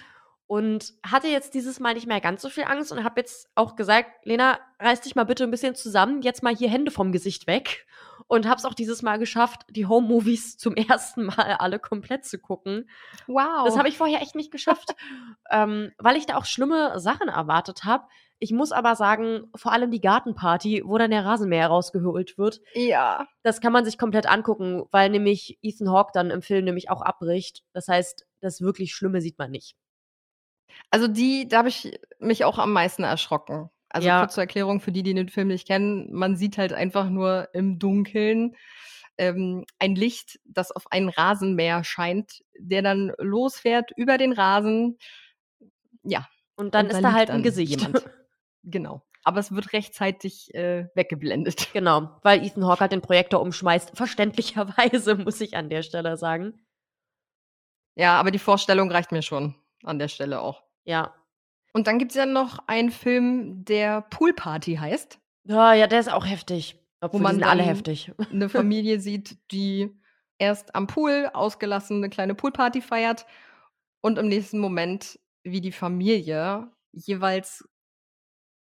Und 0.48 0.94
hatte 1.04 1.28
jetzt 1.28 1.56
dieses 1.56 1.80
Mal 1.80 1.96
nicht 1.96 2.08
mehr 2.08 2.22
ganz 2.22 2.42
so 2.44 2.50
viel 2.50 2.66
Angst 2.66 2.92
und 2.92 3.04
habe 3.04 3.20
jetzt 3.20 3.50
auch 3.56 3.76
gesagt, 3.76 4.26
Lena, 4.26 4.60
reiß 4.80 5.02
dich 5.02 5.16
mal 5.16 5.24
bitte 5.24 5.44
ein 5.44 5.52
bisschen 5.52 5.74
zusammen, 5.74 6.22
jetzt 6.22 6.44
mal 6.44 6.56
hier 6.56 6.70
Hände 6.70 6.92
vom 6.92 7.12
Gesicht 7.12 7.48
weg. 7.48 7.88
Und 8.28 8.48
habe 8.48 8.58
es 8.58 8.66
auch 8.66 8.74
dieses 8.74 9.04
Mal 9.04 9.20
geschafft, 9.20 9.62
die 9.70 9.86
Home-Movies 9.86 10.58
zum 10.58 10.76
ersten 10.76 11.26
Mal 11.26 11.58
alle 11.60 11.80
komplett 11.80 12.26
zu 12.26 12.40
gucken. 12.40 12.90
Wow. 13.28 13.66
Das 13.66 13.78
habe 13.78 13.88
ich 13.88 13.98
vorher 13.98 14.22
echt 14.22 14.36
nicht 14.36 14.52
geschafft, 14.52 14.96
ähm, 15.52 15.92
weil 16.00 16.16
ich 16.18 16.26
da 16.26 16.38
auch 16.38 16.46
schlimme 16.46 17.00
Sachen 17.00 17.28
erwartet 17.28 17.84
habe. 17.84 18.06
Ich 18.40 18.52
muss 18.52 18.72
aber 18.74 18.96
sagen, 18.96 19.50
vor 19.56 19.72
allem 19.72 19.92
die 19.92 20.02
Gartenparty, 20.02 20.84
wo 20.86 20.98
dann 20.98 21.12
der 21.12 21.24
Rasenmäher 21.24 21.68
rausgeholt 21.68 22.38
wird, 22.38 22.62
Ja. 22.74 23.28
das 23.44 23.62
kann 23.62 23.72
man 23.72 23.86
sich 23.86 23.98
komplett 23.98 24.26
angucken, 24.28 24.84
weil 24.92 25.10
nämlich 25.10 25.58
Ethan 25.62 25.90
Hawke 25.90 26.12
dann 26.14 26.32
im 26.32 26.42
Film 26.42 26.66
nämlich 26.66 26.90
auch 26.90 27.02
abbricht. 27.02 27.64
Das 27.72 27.88
heißt, 27.88 28.26
das 28.42 28.60
wirklich 28.60 28.94
Schlimme 28.94 29.22
sieht 29.22 29.38
man 29.38 29.52
nicht. 29.52 29.78
Also 30.90 31.08
die, 31.08 31.48
da 31.48 31.60
habe 31.60 31.70
ich 31.70 31.98
mich 32.20 32.44
auch 32.44 32.58
am 32.60 32.74
meisten 32.74 33.04
erschrocken. 33.04 33.70
Also 33.90 34.08
Ja. 34.08 34.20
kurz 34.22 34.34
zur 34.34 34.44
Erklärung 34.44 34.82
für 34.82 34.92
die, 34.92 35.04
die 35.04 35.14
den 35.14 35.30
Film 35.30 35.50
nicht 35.50 35.68
kennen, 35.68 36.10
man 36.12 36.36
sieht 36.36 36.58
halt 36.58 36.74
einfach 36.74 37.10
nur 37.10 37.50
im 37.54 37.80
Dunkeln 37.80 38.56
ähm, 39.18 39.66
ein 39.80 39.96
Licht, 39.96 40.40
das 40.46 40.72
auf 40.72 40.92
einen 40.92 41.10
Rasenmäher 41.10 41.84
scheint, 41.84 42.44
der 42.60 42.82
dann 42.82 43.14
losfährt 43.18 43.92
über 43.96 44.18
den 44.18 44.34
Rasen. 44.34 44.98
Ja. 46.04 46.28
Und 46.56 46.74
dann 46.76 46.88
ist 46.88 46.96
da 46.96 47.00
liegt 47.00 47.14
halt 47.14 47.30
ein 47.30 47.44
Gesicht. 47.44 47.82
Jemand. 47.82 48.10
Genau. 48.64 49.04
Aber 49.24 49.40
es 49.40 49.52
wird 49.52 49.74
rechtzeitig 49.74 50.54
äh, 50.54 50.88
weggeblendet. 50.96 51.70
Genau, 51.74 52.20
weil 52.24 52.46
Ethan 52.46 52.66
Hawke 52.66 52.82
halt 52.82 52.92
den 52.92 53.02
Projektor 53.02 53.42
umschmeißt. 53.42 53.98
Verständlicherweise, 53.98 55.16
muss 55.24 55.42
ich 55.42 55.58
an 55.58 55.70
der 55.70 55.82
Stelle 55.82 56.18
sagen. 56.18 56.66
Ja, 57.96 58.20
aber 58.20 58.32
die 58.32 58.40
Vorstellung 58.40 58.92
reicht 58.92 59.12
mir 59.12 59.22
schon 59.22 59.56
an 59.84 60.00
der 60.00 60.10
Stelle 60.10 60.42
auch. 60.42 60.64
Ja. 60.84 61.14
Und 61.76 61.88
dann 61.88 62.00
gibt 62.00 62.14
es 62.14 62.16
ja 62.16 62.26
noch 62.26 62.60
einen 62.68 62.90
Film, 62.90 63.66
der 63.66 64.04
Poolparty 64.04 64.78
heißt. 64.78 65.20
Ja, 65.44 65.74
ja, 65.74 65.88
der 65.88 66.00
ist 66.00 66.10
auch 66.10 66.26
heftig. 66.26 66.80
Obwohl, 67.02 67.20
wo 67.20 67.24
man 67.24 67.44
alle 67.44 67.64
heftig. 67.64 68.14
eine 68.32 68.48
Familie 68.48 69.02
sieht, 69.02 69.38
die 69.52 69.92
erst 70.38 70.74
am 70.74 70.88
Pool 70.88 71.30
ausgelassen 71.34 71.98
eine 71.98 72.10
kleine 72.10 72.34
Poolparty 72.34 72.80
feiert 72.80 73.26
und 74.00 74.18
im 74.18 74.30
nächsten 74.30 74.60
Moment, 74.60 75.20
wie 75.44 75.60
die 75.60 75.74
Familie 75.74 76.72
jeweils 76.94 77.68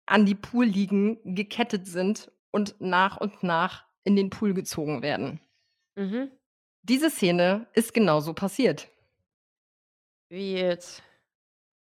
an 0.05 0.25
die 0.25 0.35
Poolliegen 0.35 1.17
gekettet 1.23 1.87
sind 1.87 2.29
und 2.51 2.75
nach 2.81 3.15
und 3.15 3.41
nach 3.41 3.85
in 4.03 4.17
den 4.17 4.29
Pool 4.29 4.53
gezogen 4.53 5.01
werden. 5.01 5.39
Mhm. 5.95 6.29
Diese 6.81 7.09
Szene 7.09 7.67
ist 7.71 7.93
genauso 7.93 8.33
passiert. 8.33 8.89
Wie 10.27 10.55
jetzt? 10.55 11.03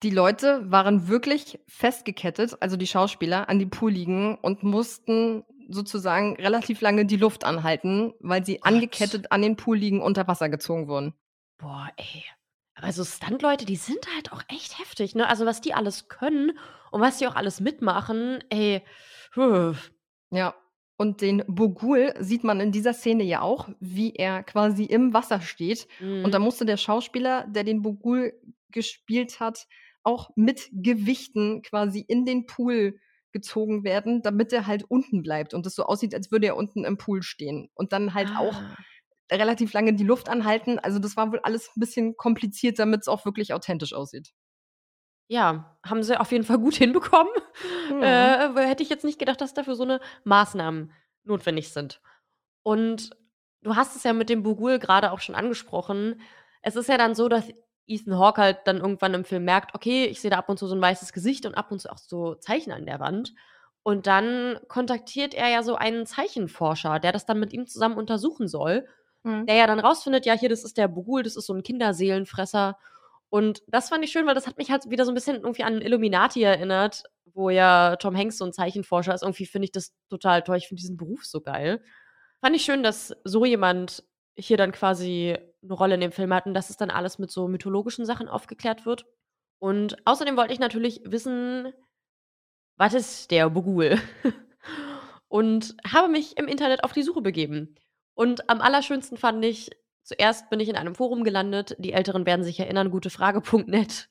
Die 0.03 0.11
Leute 0.11 0.71
waren 0.71 1.09
wirklich 1.09 1.61
festgekettet, 1.69 2.57
also 2.61 2.77
die 2.77 2.87
Schauspieler, 2.87 3.49
an 3.49 3.59
die 3.59 3.67
Poolliegen 3.67 4.37
und 4.37 4.63
mussten 4.63 5.45
sozusagen 5.69 6.37
relativ 6.37 6.81
lange 6.81 7.07
die 7.07 7.17
Luft 7.17 7.45
anhalten, 7.45 8.13
weil 8.21 8.45
sie 8.45 8.63
angekettet 8.63 9.31
an 9.31 9.43
den 9.43 9.57
Poolliegen 9.57 10.01
unter 10.01 10.27
Wasser 10.27 10.49
gezogen 10.49 10.89
wurden. 10.89 11.15
Boah, 11.59 11.89
ey. 11.97 12.25
Aber 12.75 12.93
so 12.93 13.05
Stunt-Leute, 13.05 13.65
die 13.65 13.77
sind 13.77 14.07
halt 14.17 14.33
auch 14.33 14.43
echt 14.49 14.79
heftig, 14.81 15.15
ne? 15.15 15.29
Also, 15.29 15.47
was 15.47 15.61
die 15.61 15.75
alles 15.75 16.09
können 16.09 16.59
und 16.91 17.01
was 17.01 17.19
die 17.19 17.27
auch 17.29 17.37
alles 17.37 17.61
mitmachen, 17.61 18.43
ey. 18.51 18.83
Puh. 19.33 19.75
Ja. 20.31 20.55
Und 20.97 21.21
den 21.21 21.43
Bogul 21.49 22.15
sieht 22.19 22.45
man 22.45 22.61
in 22.61 22.71
dieser 22.71 22.93
Szene 22.93 23.25
ja 23.25 23.41
auch, 23.41 23.69
wie 23.81 24.15
er 24.15 24.43
quasi 24.43 24.85
im 24.85 25.15
Wasser 25.15 25.41
steht. 25.41 25.89
Mhm. 26.01 26.25
Und 26.25 26.33
da 26.33 26.39
musste 26.39 26.65
der 26.65 26.77
Schauspieler, 26.77 27.47
der 27.49 27.65
den 27.65 27.83
Bogul 27.83 28.33
gespielt 28.71 29.41
hat, 29.41 29.67
auch 30.05 30.31
mit 30.37 30.69
Gewichten 30.73 31.63
quasi 31.63 32.01
in 32.07 32.25
den 32.25 32.47
Pool 32.47 32.99
gezogen 33.33 33.83
werden, 33.85 34.23
damit 34.23 34.53
er 34.53 34.67
halt 34.67 34.85
unten 34.91 35.23
bleibt 35.23 35.55
und 35.55 35.65
es 35.67 35.75
so 35.75 35.85
aussieht, 35.85 36.15
als 36.15 36.31
würde 36.31 36.49
er 36.49 36.57
unten 36.57 36.85
im 36.85 36.99
Pool 36.99 37.23
stehen. 37.23 37.71
Und 37.75 37.93
dann 37.93 38.13
halt 38.15 38.29
auch 38.37 38.55
Ah. 38.55 38.77
relativ 39.31 39.73
lange 39.73 39.95
die 39.95 40.05
Luft 40.05 40.29
anhalten. 40.29 40.79
Also 40.79 40.99
das 40.99 41.17
war 41.17 41.33
wohl 41.33 41.41
alles 41.41 41.69
ein 41.75 41.81
bisschen 41.81 42.17
kompliziert, 42.17 42.79
damit 42.79 43.01
es 43.03 43.09
auch 43.09 43.25
wirklich 43.25 43.55
authentisch 43.55 43.95
aussieht. 43.95 44.33
Ja, 45.29 45.79
haben 45.85 46.03
sie 46.03 46.19
auf 46.21 46.31
jeden 46.33 46.45
Fall 46.45 46.59
gut 46.59 46.75
hinbekommen. 46.77 47.33
Mhm. 47.91 48.03
Äh, 48.03 48.67
hätte 48.67 48.83
ich 48.83 48.91
jetzt 48.91 49.05
nicht 49.05 49.19
gedacht, 49.19 49.41
dass 49.41 49.55
dafür 49.55 49.77
so 49.77 49.85
eine 49.85 50.01
Maßnahmen 50.25 50.93
notwendig 51.25 51.71
sind. 51.73 52.01
Und 52.63 53.11
du 53.63 53.77
hast 53.77 53.97
es 53.97 54.03
ja 54.03 54.13
mit 54.13 54.29
dem 54.29 54.43
Bugul 54.43 54.79
gerade 54.79 55.13
auch 55.13 55.21
schon 55.21 55.35
angesprochen. 55.35 56.21
Es 56.61 56.77
ist 56.77 56.89
ja 56.89 56.99
dann 56.99 57.15
so, 57.15 57.29
dass 57.29 57.49
Ethan 57.87 58.19
Hawke 58.19 58.41
halt 58.41 58.59
dann 58.65 58.79
irgendwann 58.79 59.15
im 59.15 59.25
Film 59.25 59.45
merkt, 59.45 59.75
okay, 59.75 60.07
ich 60.07 60.21
sehe 60.21 60.31
da 60.31 60.39
ab 60.39 60.49
und 60.49 60.59
zu 60.59 60.67
so 60.67 60.75
ein 60.75 60.81
weißes 60.81 61.13
Gesicht 61.13 61.47
und 61.47 61.55
ab 61.55 61.71
und 61.73 61.81
zu 61.81 61.91
auch 61.91 61.99
so 61.99 62.35
Zeichen 62.37 62.73
an 62.73 62.87
der 62.87 63.01
Wand. 63.01 63.35
Und 63.83 64.07
dann 64.07 64.59
kontaktiert 64.69 65.35
er 65.35 65.49
ja 65.49 65.63
so 65.63 65.75
einen 65.75 66.07
Zeichenforscher, 66.07 67.01
der 67.01 67.13
das 67.13 67.27
dann 67.27 67.41
mit 67.41 67.53
ihm 67.53 67.67
zusammen 67.67 67.97
untersuchen 67.97 68.47
soll. 68.47 68.87
Mhm. 69.25 69.47
Der 69.47 69.57
ja 69.57 69.67
dann 69.67 69.81
rausfindet, 69.81 70.27
ja, 70.27 70.35
hier, 70.35 70.49
das 70.49 70.65
ist 70.65 70.77
der 70.77 70.89
Bugul, 70.89 71.23
das 71.23 71.37
ist 71.37 71.47
so 71.47 71.55
ein 71.55 71.63
Kinderseelenfresser. 71.63 72.79
Und 73.29 73.63
das 73.67 73.89
fand 73.89 74.05
ich 74.05 74.13
schön, 74.13 74.27
weil 74.27 74.35
das 74.35 74.47
hat 74.47 74.59
mich 74.59 74.71
halt 74.71 74.89
wieder 74.91 75.05
so 75.05 75.11
ein 75.11 75.15
bisschen 75.15 75.37
irgendwie 75.37 75.65
an 75.65 75.81
Illuminati 75.81 76.43
erinnert, 76.43 77.05
wo 77.35 77.51
ja 77.51 77.97
Tom 77.97 78.17
Hanks 78.17 78.39
so 78.39 78.45
ein 78.45 78.53
Zeichenforscher 78.53 79.15
ist. 79.15 79.23
Irgendwie 79.23 79.47
finde 79.47 79.65
ich 79.65 79.73
das 79.73 79.95
total 80.09 80.43
toll. 80.43 80.59
Ich 80.59 80.69
finde 80.69 80.81
diesen 80.81 80.97
Beruf 80.97 81.25
so 81.25 81.41
geil. 81.41 81.83
Fand 82.41 82.55
ich 82.55 82.63
schön, 82.63 82.83
dass 82.83 83.17
so 83.25 83.45
jemand 83.45 84.05
hier 84.37 84.57
dann 84.57 84.73
quasi 84.73 85.37
eine 85.63 85.75
Rolle 85.75 85.95
in 85.95 86.01
dem 86.01 86.13
Film 86.13 86.33
hat 86.35 86.47
und 86.47 86.55
dass 86.55 86.71
es 86.71 86.77
dann 86.77 86.91
alles 86.91 87.19
mit 87.19 87.31
so 87.31 87.49
mythologischen 87.49 88.05
Sachen 88.05 88.29
aufgeklärt 88.29 88.85
wird. 88.87 89.07
Und 89.59 89.97
außerdem 90.07 90.37
wollte 90.37 90.53
ich 90.53 90.59
natürlich 90.59 91.01
wissen, 91.05 91.73
was 92.77 92.95
ist 92.95 93.31
der 93.31 93.49
Bugul? 93.51 94.01
und 95.29 95.77
habe 95.87 96.09
mich 96.09 96.37
im 96.37 96.49
Internet 96.49 96.85
auf 96.85 96.93
die 96.93 97.03
Suche 97.03 97.23
begeben. 97.23 97.77
Und 98.15 98.51
am 98.51 98.61
allerschönsten 98.61 99.17
fand 99.17 99.45
ich, 99.45 99.71
zuerst 100.03 100.51
bin 100.51 100.61
ich 100.61 100.69
in 100.69 100.77
einem 100.77 100.95
Forum 100.95 101.25
gelandet, 101.25 101.77
die 101.79 101.93
Älteren 101.93 102.27
werden 102.27 102.45
sich 102.45 102.59
erinnern, 102.59 102.91
gutefrage.net. 102.91 104.09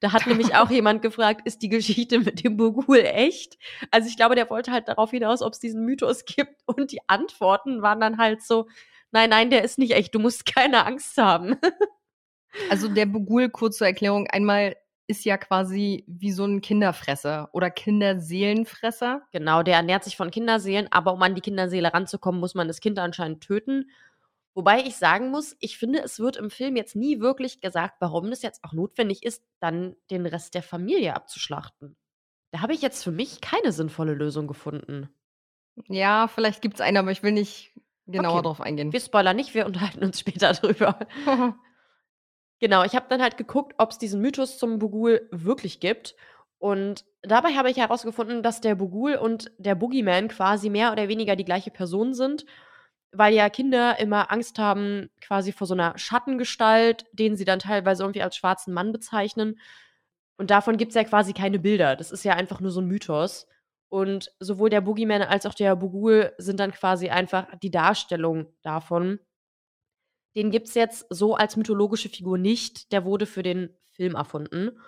Da 0.00 0.12
hat 0.12 0.26
nämlich 0.26 0.54
auch 0.56 0.70
jemand 0.70 1.02
gefragt, 1.02 1.42
ist 1.44 1.62
die 1.62 1.68
Geschichte 1.68 2.20
mit 2.20 2.42
dem 2.42 2.56
Bugul 2.56 2.98
echt? 2.98 3.58
Also 3.90 4.08
ich 4.08 4.16
glaube, 4.16 4.34
der 4.34 4.48
wollte 4.48 4.72
halt 4.72 4.88
darauf 4.88 5.10
hinaus, 5.10 5.42
ob 5.42 5.52
es 5.52 5.60
diesen 5.60 5.84
Mythos 5.84 6.24
gibt. 6.24 6.62
Und 6.66 6.92
die 6.92 7.00
Antworten 7.08 7.82
waren 7.82 8.00
dann 8.00 8.18
halt 8.18 8.42
so, 8.42 8.66
nein, 9.14 9.30
nein, 9.30 9.50
der 9.50 9.64
ist 9.64 9.78
nicht 9.78 9.92
echt, 9.92 10.14
du 10.14 10.18
musst 10.18 10.44
keine 10.54 10.84
Angst 10.84 11.16
haben. 11.16 11.56
Also 12.68 12.88
der 12.88 13.06
Bugul, 13.06 13.48
kurz 13.48 13.78
zur 13.78 13.86
Erklärung, 13.86 14.26
einmal 14.26 14.76
ist 15.06 15.24
ja 15.24 15.36
quasi 15.36 16.04
wie 16.06 16.32
so 16.32 16.44
ein 16.44 16.60
Kinderfresser 16.60 17.48
oder 17.52 17.70
Kinderseelenfresser. 17.70 19.22
Genau, 19.32 19.62
der 19.62 19.76
ernährt 19.76 20.04
sich 20.04 20.16
von 20.16 20.30
Kinderseelen, 20.30 20.88
aber 20.90 21.12
um 21.12 21.22
an 21.22 21.34
die 21.34 21.40
Kinderseele 21.40 21.92
ranzukommen, 21.92 22.40
muss 22.40 22.54
man 22.54 22.68
das 22.68 22.80
Kind 22.80 22.98
anscheinend 22.98 23.42
töten. 23.42 23.90
Wobei 24.54 24.80
ich 24.80 24.96
sagen 24.96 25.30
muss, 25.30 25.56
ich 25.58 25.78
finde, 25.78 26.00
es 26.02 26.20
wird 26.20 26.36
im 26.36 26.48
Film 26.48 26.76
jetzt 26.76 26.94
nie 26.94 27.20
wirklich 27.20 27.60
gesagt, 27.60 27.96
warum 28.00 28.28
es 28.28 28.42
jetzt 28.42 28.62
auch 28.62 28.72
notwendig 28.72 29.24
ist, 29.24 29.44
dann 29.60 29.96
den 30.10 30.26
Rest 30.26 30.54
der 30.54 30.62
Familie 30.62 31.14
abzuschlachten. 31.14 31.96
Da 32.52 32.60
habe 32.60 32.72
ich 32.72 32.80
jetzt 32.80 33.02
für 33.02 33.10
mich 33.10 33.40
keine 33.40 33.72
sinnvolle 33.72 34.14
Lösung 34.14 34.46
gefunden. 34.46 35.08
Ja, 35.88 36.28
vielleicht 36.28 36.62
gibt 36.62 36.74
es 36.74 36.80
eine, 36.80 37.00
aber 37.00 37.10
ich 37.10 37.24
will 37.24 37.32
nicht 37.32 37.74
genauer 38.06 38.34
Okay. 38.34 38.42
drauf 38.42 38.60
eingehen. 38.60 38.92
Wir 38.92 39.00
spoilern 39.00 39.36
nicht, 39.36 39.54
wir 39.54 39.66
unterhalten 39.66 40.04
uns 40.04 40.20
später 40.20 40.52
drüber. 40.52 40.98
Genau, 42.60 42.84
ich 42.84 42.94
habe 42.94 43.06
dann 43.08 43.20
halt 43.20 43.36
geguckt, 43.36 43.74
ob 43.78 43.90
es 43.90 43.98
diesen 43.98 44.20
Mythos 44.22 44.58
zum 44.58 44.78
Bugul 44.78 45.28
wirklich 45.30 45.80
gibt. 45.80 46.14
Und 46.58 47.04
dabei 47.22 47.54
habe 47.54 47.68
ich 47.68 47.76
herausgefunden, 47.76 48.42
dass 48.42 48.60
der 48.60 48.74
Bugul 48.76 49.16
und 49.16 49.50
der 49.58 49.74
Boogeyman 49.74 50.28
quasi 50.28 50.70
mehr 50.70 50.92
oder 50.92 51.08
weniger 51.08 51.36
die 51.36 51.44
gleiche 51.44 51.70
Person 51.70 52.14
sind, 52.14 52.46
weil 53.12 53.34
ja 53.34 53.50
Kinder 53.50 53.98
immer 53.98 54.30
Angst 54.32 54.58
haben, 54.58 55.10
quasi 55.20 55.52
vor 55.52 55.66
so 55.66 55.74
einer 55.74 55.98
Schattengestalt, 55.98 57.04
den 57.12 57.36
sie 57.36 57.44
dann 57.44 57.58
teilweise 57.58 58.02
irgendwie 58.02 58.22
als 58.22 58.36
schwarzen 58.36 58.72
Mann 58.72 58.92
bezeichnen. 58.92 59.58
Und 60.38 60.50
davon 60.50 60.76
gibt 60.78 60.90
es 60.90 60.96
ja 60.96 61.04
quasi 61.04 61.32
keine 61.32 61.58
Bilder. 61.58 61.96
Das 61.96 62.12
ist 62.12 62.24
ja 62.24 62.34
einfach 62.34 62.60
nur 62.60 62.70
so 62.70 62.80
ein 62.80 62.86
Mythos. 62.86 63.46
Und 63.94 64.32
sowohl 64.40 64.70
der 64.70 64.80
Boogeyman 64.80 65.22
als 65.22 65.46
auch 65.46 65.54
der 65.54 65.76
Bugul 65.76 66.32
sind 66.36 66.58
dann 66.58 66.72
quasi 66.72 67.10
einfach 67.10 67.46
die 67.62 67.70
Darstellung 67.70 68.46
davon. 68.62 69.20
Den 70.34 70.50
gibt 70.50 70.66
es 70.66 70.74
jetzt 70.74 71.06
so 71.10 71.36
als 71.36 71.56
mythologische 71.56 72.08
Figur 72.08 72.36
nicht. 72.36 72.90
Der 72.90 73.04
wurde 73.04 73.24
für 73.24 73.44
den 73.44 73.72
Film 73.92 74.16
erfunden. 74.16 74.80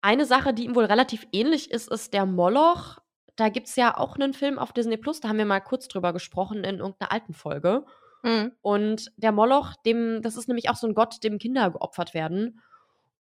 Eine 0.00 0.24
Sache, 0.24 0.54
die 0.54 0.64
ihm 0.64 0.74
wohl 0.74 0.86
relativ 0.86 1.26
ähnlich 1.30 1.70
ist, 1.70 1.90
ist 1.90 2.14
der 2.14 2.24
Moloch. 2.24 3.00
Da 3.36 3.50
gibt 3.50 3.66
es 3.66 3.76
ja 3.76 3.98
auch 3.98 4.16
einen 4.16 4.32
Film 4.32 4.58
auf 4.58 4.72
Disney 4.72 4.96
Plus, 4.96 5.20
da 5.20 5.28
haben 5.28 5.36
wir 5.36 5.44
mal 5.44 5.60
kurz 5.60 5.86
drüber 5.86 6.14
gesprochen 6.14 6.64
in 6.64 6.78
irgendeiner 6.78 7.12
alten 7.12 7.34
Folge. 7.34 7.84
Mhm. 8.22 8.52
Und 8.62 9.12
der 9.18 9.32
Moloch, 9.32 9.74
dem, 9.84 10.22
das 10.22 10.38
ist 10.38 10.48
nämlich 10.48 10.70
auch 10.70 10.76
so 10.76 10.86
ein 10.86 10.94
Gott, 10.94 11.22
dem 11.22 11.36
Kinder 11.36 11.70
geopfert 11.70 12.14
werden. 12.14 12.62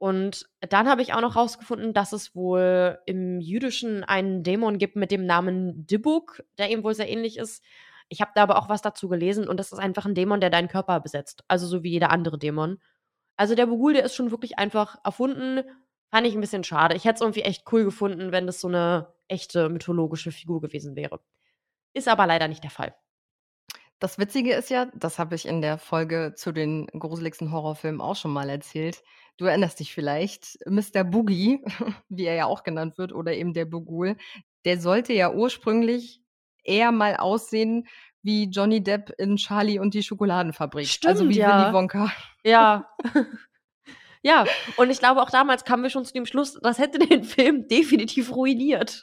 Und 0.02 0.50
dann 0.62 0.90
habe 0.90 1.04
ich 1.04 1.14
auch 1.14 1.22
noch 1.22 1.36
rausgefunden, 1.36 1.94
dass 1.94 2.12
es 2.12 2.36
wohl 2.36 2.98
im 3.06 3.40
Jüdischen 3.40 4.04
einen 4.04 4.42
Dämon 4.42 4.80
gibt 4.80 4.96
mit 4.96 5.12
dem 5.12 5.28
Namen 5.28 5.86
Dibuk, 5.86 6.44
der 6.58 6.72
ihm 6.72 6.84
wohl 6.84 6.96
sehr 6.96 7.08
ähnlich 7.08 7.38
ist. 7.38 7.64
Ich 8.10 8.20
habe 8.20 8.32
da 8.34 8.42
aber 8.42 8.58
auch 8.58 8.68
was 8.68 8.82
dazu 8.82 9.10
gelesen 9.10 9.48
und 9.48 9.58
das 9.58 9.72
ist 9.72 9.78
einfach 9.78 10.08
ein 10.08 10.16
Dämon, 10.16 10.42
der 10.42 10.50
deinen 10.50 10.70
Körper 10.70 11.00
besetzt. 11.02 11.44
Also 11.48 11.68
so 11.68 11.84
wie 11.84 11.92
jeder 11.92 12.10
andere 12.10 12.40
Dämon. 12.40 12.82
Also 13.36 13.54
der 13.54 13.68
Bugul, 13.68 13.94
der 13.94 14.04
ist 14.04 14.16
schon 14.16 14.32
wirklich 14.32 14.58
einfach 14.58 14.98
erfunden. 15.04 15.62
Fand 16.10 16.26
ich 16.26 16.34
ein 16.34 16.42
bisschen 16.42 16.64
schade. 16.64 16.96
Ich 16.96 17.06
hätte 17.06 17.18
es 17.18 17.22
irgendwie 17.22 17.44
echt 17.44 17.72
cool 17.72 17.84
gefunden, 17.84 18.32
wenn 18.32 18.48
das 18.48 18.60
so 18.60 18.70
eine 18.70 19.14
echte 19.28 19.70
mythologische 19.70 20.32
Figur 20.32 20.62
gewesen 20.62 20.96
wäre. 20.96 21.20
Ist 21.94 22.08
aber 22.08 22.26
leider 22.26 22.48
nicht 22.48 22.64
der 22.64 22.72
Fall. 22.72 22.96
Das 24.02 24.18
Witzige 24.18 24.56
ist 24.56 24.72
ja, 24.72 24.88
das 24.96 25.20
habe 25.20 25.36
ich 25.36 25.48
in 25.48 25.62
der 25.62 25.78
Folge 25.78 26.34
zu 26.36 26.52
den 26.52 26.88
gruseligsten 26.88 27.52
Horrorfilmen 27.52 28.02
auch 28.02 28.16
schon 28.16 28.34
mal 28.34 28.50
erzählt. 28.50 29.04
Du 29.42 29.48
erinnerst 29.48 29.80
dich 29.80 29.92
vielleicht, 29.92 30.60
Mr. 30.68 31.04
Boogie, 31.04 31.64
wie 32.10 32.26
er 32.26 32.36
ja 32.36 32.46
auch 32.46 32.62
genannt 32.62 33.00
wird, 33.00 33.12
oder 33.12 33.34
eben 33.34 33.56
der 33.56 33.66
Bugul, 33.66 34.16
der 34.66 34.80
sollte 34.80 35.14
ja 35.14 35.34
ursprünglich 35.34 36.22
eher 36.64 36.92
mal 36.92 37.16
aussehen 37.18 37.88
wie 38.22 38.44
Johnny 38.52 38.84
Depp 38.84 39.12
in 39.18 39.38
Charlie 39.38 39.80
und 39.80 39.96
die 39.96 40.04
Schokoladenfabrik. 40.04 40.88
also 41.06 41.24
Stimmt, 41.24 41.34
wie 41.34 41.40
ja. 41.40 41.64
Willy 41.64 41.74
Wonka. 41.74 42.12
Ja. 42.44 42.88
ja, 44.22 44.46
und 44.78 44.92
ich 44.92 45.00
glaube, 45.00 45.24
auch 45.24 45.32
damals 45.32 45.66
kamen 45.66 45.82
wir 45.82 45.90
schon 45.90 46.06
zu 46.06 46.14
dem 46.14 46.28
Schluss, 46.28 46.60
das 46.62 46.78
hätte 46.78 47.00
den 47.00 47.24
Film 47.24 47.68
definitiv 47.68 48.36
ruiniert. 48.36 49.02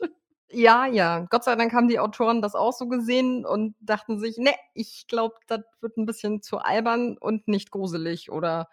Ja, 0.53 0.86
ja. 0.86 1.26
Gott 1.30 1.43
sei 1.43 1.57
Dank 1.57 1.72
haben 1.72 1.89
die 1.89 1.99
Autoren 1.99 2.43
das 2.43 2.55
auch 2.55 2.72
so 2.72 2.86
gesehen 2.86 3.45
und 3.45 3.74
dachten 3.80 4.20
sich, 4.20 4.39
ne, 4.39 4.55
ich 4.72 5.09
glaube, 5.09 5.34
das 5.49 5.62
wird 5.80 5.97
ein 5.97 6.07
bisschen 6.07 6.43
zu 6.43 6.59
albern 6.59 7.18
und 7.18 7.49
nicht 7.49 7.72
gruselig 7.72 8.30
oder 8.30 8.68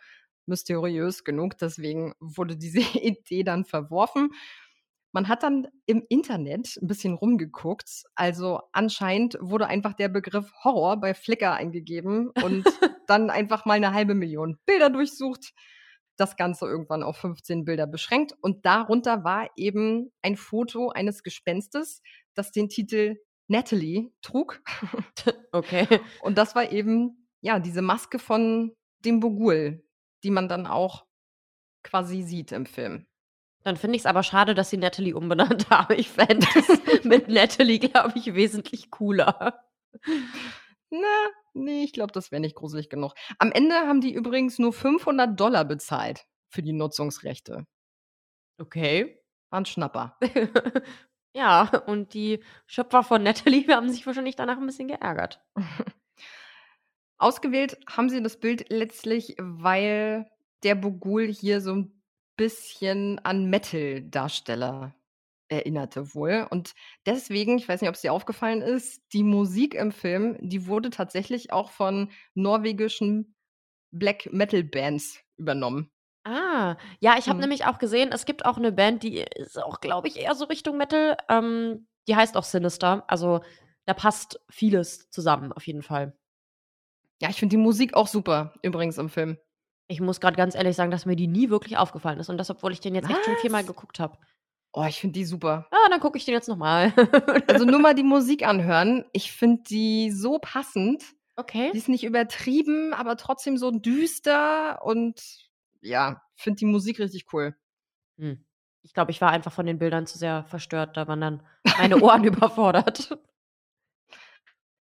mysteriös 0.48 1.24
genug. 1.24 1.58
Deswegen 1.58 2.14
wurde 2.20 2.58
diese 2.58 2.80
Idee 3.00 3.44
dann 3.44 3.66
verworfen. 3.66 4.32
Man 5.16 5.30
hat 5.30 5.44
dann 5.44 5.68
im 5.86 6.04
Internet 6.10 6.78
ein 6.82 6.88
bisschen 6.88 7.14
rumgeguckt. 7.14 8.04
Also 8.16 8.60
anscheinend 8.74 9.38
wurde 9.40 9.68
einfach 9.68 9.94
der 9.94 10.10
Begriff 10.10 10.52
Horror 10.64 11.00
bei 11.00 11.14
Flickr 11.14 11.54
eingegeben 11.54 12.32
und 12.44 12.66
dann 13.08 13.30
einfach 13.30 13.66
mal 13.66 13.76
eine 13.76 13.94
halbe 13.94 14.14
Million 14.14 14.58
Bilder 14.66 14.90
durchsucht. 14.90 15.54
Das 16.18 16.36
Ganze 16.36 16.66
irgendwann 16.66 17.02
auf 17.02 17.16
15 17.16 17.64
Bilder 17.64 17.88
beschränkt. 17.88 18.34
Und 18.42 18.66
darunter 18.66 19.24
war 19.24 19.50
eben 19.56 20.12
ein 20.22 20.36
Foto 20.36 20.90
eines 20.90 21.24
Gespenstes, 21.24 22.02
das 22.34 22.52
den 22.52 22.68
Titel 22.68 23.16
Natalie 23.48 24.12
trug. 24.22 24.62
Okay. 25.52 25.88
Und 26.22 26.38
das 26.38 26.54
war 26.54 26.74
eben, 26.74 27.30
ja, 27.40 27.60
diese 27.60 27.82
Maske 27.82 28.20
von 28.20 28.76
dem 29.06 29.22
Bogul, 29.22 29.86
die 30.26 30.32
man 30.32 30.50
dann 30.50 30.66
auch 30.66 31.06
quasi 31.84 32.24
sieht 32.24 32.52
im 32.52 32.66
Film. 32.66 33.06
Dann 33.64 33.78
finde 33.78 33.96
ich 33.96 34.02
es 34.02 34.06
aber 34.06 34.24
schade, 34.24 34.54
dass 34.54 34.70
sie 34.70 34.78
Natalie 34.78 35.16
umbenannt 35.16 35.70
haben. 35.70 35.98
Ich 35.98 36.10
fände 36.10 36.46
es 36.56 37.04
mit 37.04 37.28
Natalie, 37.30 37.80
glaube 37.80 38.18
ich, 38.18 38.34
wesentlich 38.34 38.92
cooler. 38.92 39.64
Na, 40.90 41.28
nee, 41.54 41.84
ich 41.84 41.94
glaube, 41.94 42.12
das 42.12 42.32
wäre 42.32 42.42
nicht 42.42 42.56
gruselig 42.56 42.90
genug. 42.90 43.14
Am 43.40 43.52
Ende 43.52 43.76
haben 43.76 44.02
die 44.02 44.14
übrigens 44.14 44.60
nur 44.60 44.74
500 44.74 45.40
Dollar 45.40 45.64
bezahlt 45.64 46.26
für 46.50 46.62
die 46.62 46.74
Nutzungsrechte. 46.74 47.66
Okay. 48.60 49.20
War 49.52 49.62
ein 49.62 49.66
Schnapper. 49.66 50.18
ja, 51.36 51.70
und 51.86 52.14
die 52.14 52.44
Schöpfer 52.66 53.04
von 53.04 53.24
Natalie 53.24 53.68
haben 53.68 53.90
sich 53.90 54.06
wahrscheinlich 54.06 54.36
danach 54.36 54.58
ein 54.58 54.66
bisschen 54.66 54.88
geärgert. 54.88 55.44
Ausgewählt 57.26 57.80
haben 57.90 58.10
sie 58.10 58.22
das 58.22 58.40
Bild 58.40 58.70
letztlich, 58.70 59.36
weil 59.40 60.28
der 60.64 60.76
Bogul 60.76 61.26
hier 61.28 61.60
so 61.60 61.74
ein 61.74 62.04
bisschen 62.38 63.18
an 63.26 63.50
Metal-Darsteller 63.50 64.94
erinnerte 65.48 66.14
wohl. 66.14 66.46
Und 66.52 66.74
deswegen, 67.08 67.58
ich 67.58 67.68
weiß 67.68 67.82
nicht, 67.82 67.90
ob 67.90 67.96
es 67.96 68.02
dir 68.02 68.14
aufgefallen 68.14 68.62
ist, 68.62 69.02
die 69.12 69.24
Musik 69.24 69.74
im 69.74 69.92
Film, 69.92 70.38
die 70.40 70.68
wurde 70.68 70.92
tatsächlich 70.92 71.52
auch 71.52 71.72
von 71.72 72.12
norwegischen 72.36 73.36
Black 73.92 74.32
Metal 74.32 74.64
Bands 74.64 75.20
übernommen. 75.38 75.92
Ah, 76.28 76.78
ja, 77.02 77.18
ich 77.20 77.30
habe 77.30 77.40
Mhm. 77.40 77.42
nämlich 77.42 77.66
auch 77.66 77.78
gesehen, 77.78 78.12
es 78.12 78.26
gibt 78.26 78.46
auch 78.46 78.58
'ne 78.58 78.72
Band, 78.72 79.04
die 79.04 79.20
ist 79.36 79.62
auch, 79.62 79.80
glaube 79.80 80.08
ich, 80.08 80.18
eher 80.18 80.34
so 80.34 80.46
Richtung 80.46 80.76
Metal. 80.78 81.16
Ähm, 81.30 81.88
die 82.08 82.16
heißt 82.16 82.36
auch 82.36 82.44
Sinister. 82.44 83.04
Also, 83.08 83.42
da 83.86 83.94
passt 83.94 84.40
vieles 84.50 85.10
zusammen 85.12 85.52
auf 85.54 85.68
jeden 85.68 85.84
Fall. 85.84 86.18
Ja, 87.22 87.30
ich 87.30 87.38
finde 87.38 87.56
die 87.56 87.62
Musik 87.62 87.94
auch 87.94 88.08
super, 88.08 88.54
übrigens 88.62 88.98
im 88.98 89.10
Film. 89.10 89.38
Ich 89.88 90.02
muss 90.02 90.20
grad 90.20 90.36
ganz 90.36 90.56
ehrlich 90.56 90.76
sagen, 90.76 90.92
dass 90.92 91.06
mir 91.06 91.16
die 91.16 91.28
nie 91.28 91.50
wirklich 91.50 91.78
aufgefallen 91.78 92.20
ist 92.20 92.30
und 92.30 92.38
das, 92.38 92.50
obwohl 92.50 92.72
ich 92.72 92.80
den 92.82 92.96
jetzt 92.96 93.10
echt 93.10 93.24
schon 93.24 93.38
viermal 93.38 93.62
Was? 93.62 93.68
geguckt 93.68 94.00
habe. 94.00 94.18
Oh, 94.74 94.84
ich 94.84 95.00
finde 95.00 95.14
die 95.14 95.26
super. 95.26 95.68
Ah, 95.72 95.90
dann 95.90 96.02
gucke 96.02 96.18
ich 96.18 96.26
den 96.26 96.34
jetzt 96.34 96.50
noch 96.50 96.58
mal. 96.58 96.92
Also, 97.48 97.66
nur 97.66 97.80
mal 97.80 97.96
die 97.96 98.04
Musik 98.04 98.46
anhören. 98.46 99.06
Ich 99.14 99.32
finde 99.32 99.64
die 99.64 100.12
so 100.12 100.40
passend. 100.40 101.04
Okay. 101.38 101.72
Die 101.72 101.78
ist 101.78 101.88
nicht 101.88 102.04
übertrieben, 102.04 102.94
aber 102.94 103.16
trotzdem 103.16 103.58
so 103.58 103.72
düster 103.72 104.84
und 104.84 105.22
ja, 105.82 106.22
finde 106.36 106.58
die 106.58 106.66
Musik 106.66 107.00
richtig 107.00 107.32
cool. 107.32 107.56
Hm. 108.18 108.44
Ich 108.82 108.94
glaube, 108.94 109.12
ich 109.12 109.22
war 109.22 109.32
einfach 109.32 109.52
von 109.52 109.66
den 109.66 109.80
Bildern 109.80 110.08
zu 110.08 110.18
sehr 110.18 110.44
verstört. 110.46 110.98
Da 110.98 111.08
waren 111.08 111.22
dann 111.22 111.44
meine 111.78 112.02
Ohren 112.02 112.24
überfordert. 112.26 113.18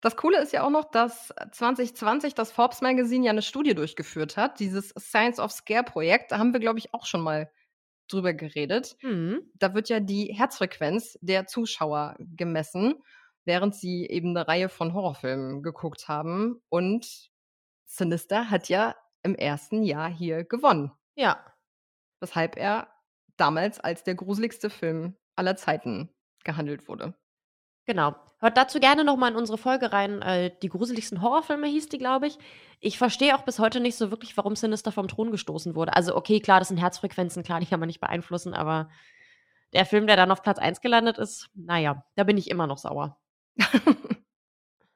Das 0.03 0.16
Coole 0.16 0.40
ist 0.40 0.53
ja 0.53 0.62
auch 0.62 0.70
noch, 0.70 0.90
dass 0.90 1.34
2020 1.53 2.34
das 2.34 2.53
Forbes 2.53 2.80
Magazine 2.82 3.26
ja 3.26 3.32
'ne 3.32 3.42
Studie 3.42 3.74
durchgeführt 3.74 4.36
hat, 4.36 4.61
dieses 4.61 4.90
Science 4.96 5.40
of 5.40 5.51
Scare 5.51 5.82
Projekt. 5.82 6.30
Da 6.30 6.38
haben 6.38 6.53
wir, 6.53 6.61
glaube 6.61 6.78
ich, 6.78 6.94
auch 6.94 7.05
schon 7.05 7.20
mal 7.20 7.51
drüber 8.09 8.32
geredet. 8.34 8.96
Mhm. 9.03 9.51
Da 9.55 9.74
wird 9.74 9.88
ja 9.88 10.01
die 10.01 10.32
Herzfrequenz 10.34 11.18
der 11.22 11.46
Zuschauer 11.46 12.16
gemessen, 12.20 12.94
während 13.44 13.74
sie 13.74 14.07
eben 14.07 14.32
'ne 14.32 14.46
Reihe 14.49 14.68
von 14.68 14.94
Horrorfilmen 14.94 15.62
geguckt 15.62 16.09
haben. 16.09 16.62
Und 16.68 17.30
Sinister 17.86 18.51
hat 18.51 18.68
ja 18.68 18.96
im 19.24 19.34
ersten 19.36 19.82
Jahr 19.84 20.11
hier 20.11 20.44
gewonnen. 20.44 20.92
Ja. 21.18 21.36
Weshalb 22.22 22.57
er 22.57 22.88
damals 23.36 23.78
als 23.80 24.03
der 24.05 24.14
gruseligste 24.16 24.70
Film 24.70 25.16
aller 25.36 25.57
Zeiten 25.57 26.11
gehandelt 26.44 26.88
wurde. 26.88 27.14
Genau. 27.89 28.14
Hört 28.41 28.59
dazu 28.59 28.80
gerne 28.80 29.03
noch 29.03 29.16
mal 29.16 29.30
in 29.30 29.36
unsere 29.36 29.57
Folge 29.57 29.93
rein. 29.95 30.20
Äh, 30.20 30.53
die 30.62 30.68
gruseligsten 30.68 31.22
Horrorfilme 31.22 31.66
hieß 31.68 31.89
die, 31.89 31.97
glaube 31.97 32.26
ich. 32.26 32.36
Ich 32.80 32.99
verstehe 32.99 33.34
auch 33.34 33.45
bis 33.45 33.59
heute 33.59 33.80
nicht 33.80 33.97
so 33.97 34.11
wirklich, 34.11 34.36
warum 34.36 34.57
Sinister 34.57 34.93
vom 34.93 35.09
Thron 35.09 35.30
gestoßen 35.30 35.74
wurde. 35.74 35.95
Also, 35.97 36.14
okay, 36.14 36.39
klar, 36.39 36.59
das 36.59 36.68
sind 36.68 36.76
Herzfrequenzen, 36.76 37.43
klar, 37.45 37.61
die 37.61 37.66
kann 37.66 37.80
man 37.80 37.86
nicht 37.86 38.01
beeinflussen, 38.01 38.53
aber 38.53 38.91
der 39.72 39.86
Film, 39.86 40.07
der 40.07 40.16
dann 40.16 40.30
auf 40.30 40.43
Platz 40.43 40.59
1 40.59 40.82
gelandet 40.82 41.18
ist, 41.18 41.49
na 41.55 41.78
ja, 41.78 42.05
da 42.16 42.24
bin 42.24 42.36
ich 42.36 42.51
immer 42.51 42.66
noch 42.66 42.78
sauer. 42.78 43.18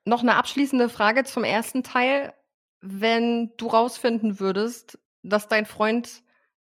Noch 0.05 0.22
'ne 0.22 0.34
abschließende 0.36 0.88
Frage 0.88 1.24
zum 1.24 1.45
ersten 1.45 1.82
Teil. 1.84 2.34
Wenn 2.80 3.53
du 3.57 3.68
rausfinden 3.68 4.40
würdest, 4.40 4.99
dass 5.22 5.49
dein 5.49 5.66
Freund 5.66 6.22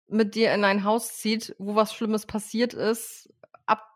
mit 0.08 0.36
dir 0.36 0.54
in 0.54 0.64
ein 0.64 0.84
Haus 0.86 1.18
zieht, 1.18 1.56
wo 1.60 1.76
was 1.76 1.94
Schlimmes 1.94 2.26
passiert 2.26 2.74
ist, 2.74 3.30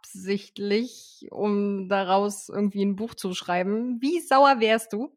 absichtlich, 0.10 1.28
um 1.32 1.88
daraus 1.88 2.49
irgendwie 2.49 2.82
'n 2.82 2.95
Buch 2.95 3.14
zu 3.14 3.34
schreiben, 3.34 4.01
wie 4.01 4.20
sauer 4.20 4.60
wärst 4.60 4.93
du? 4.93 5.16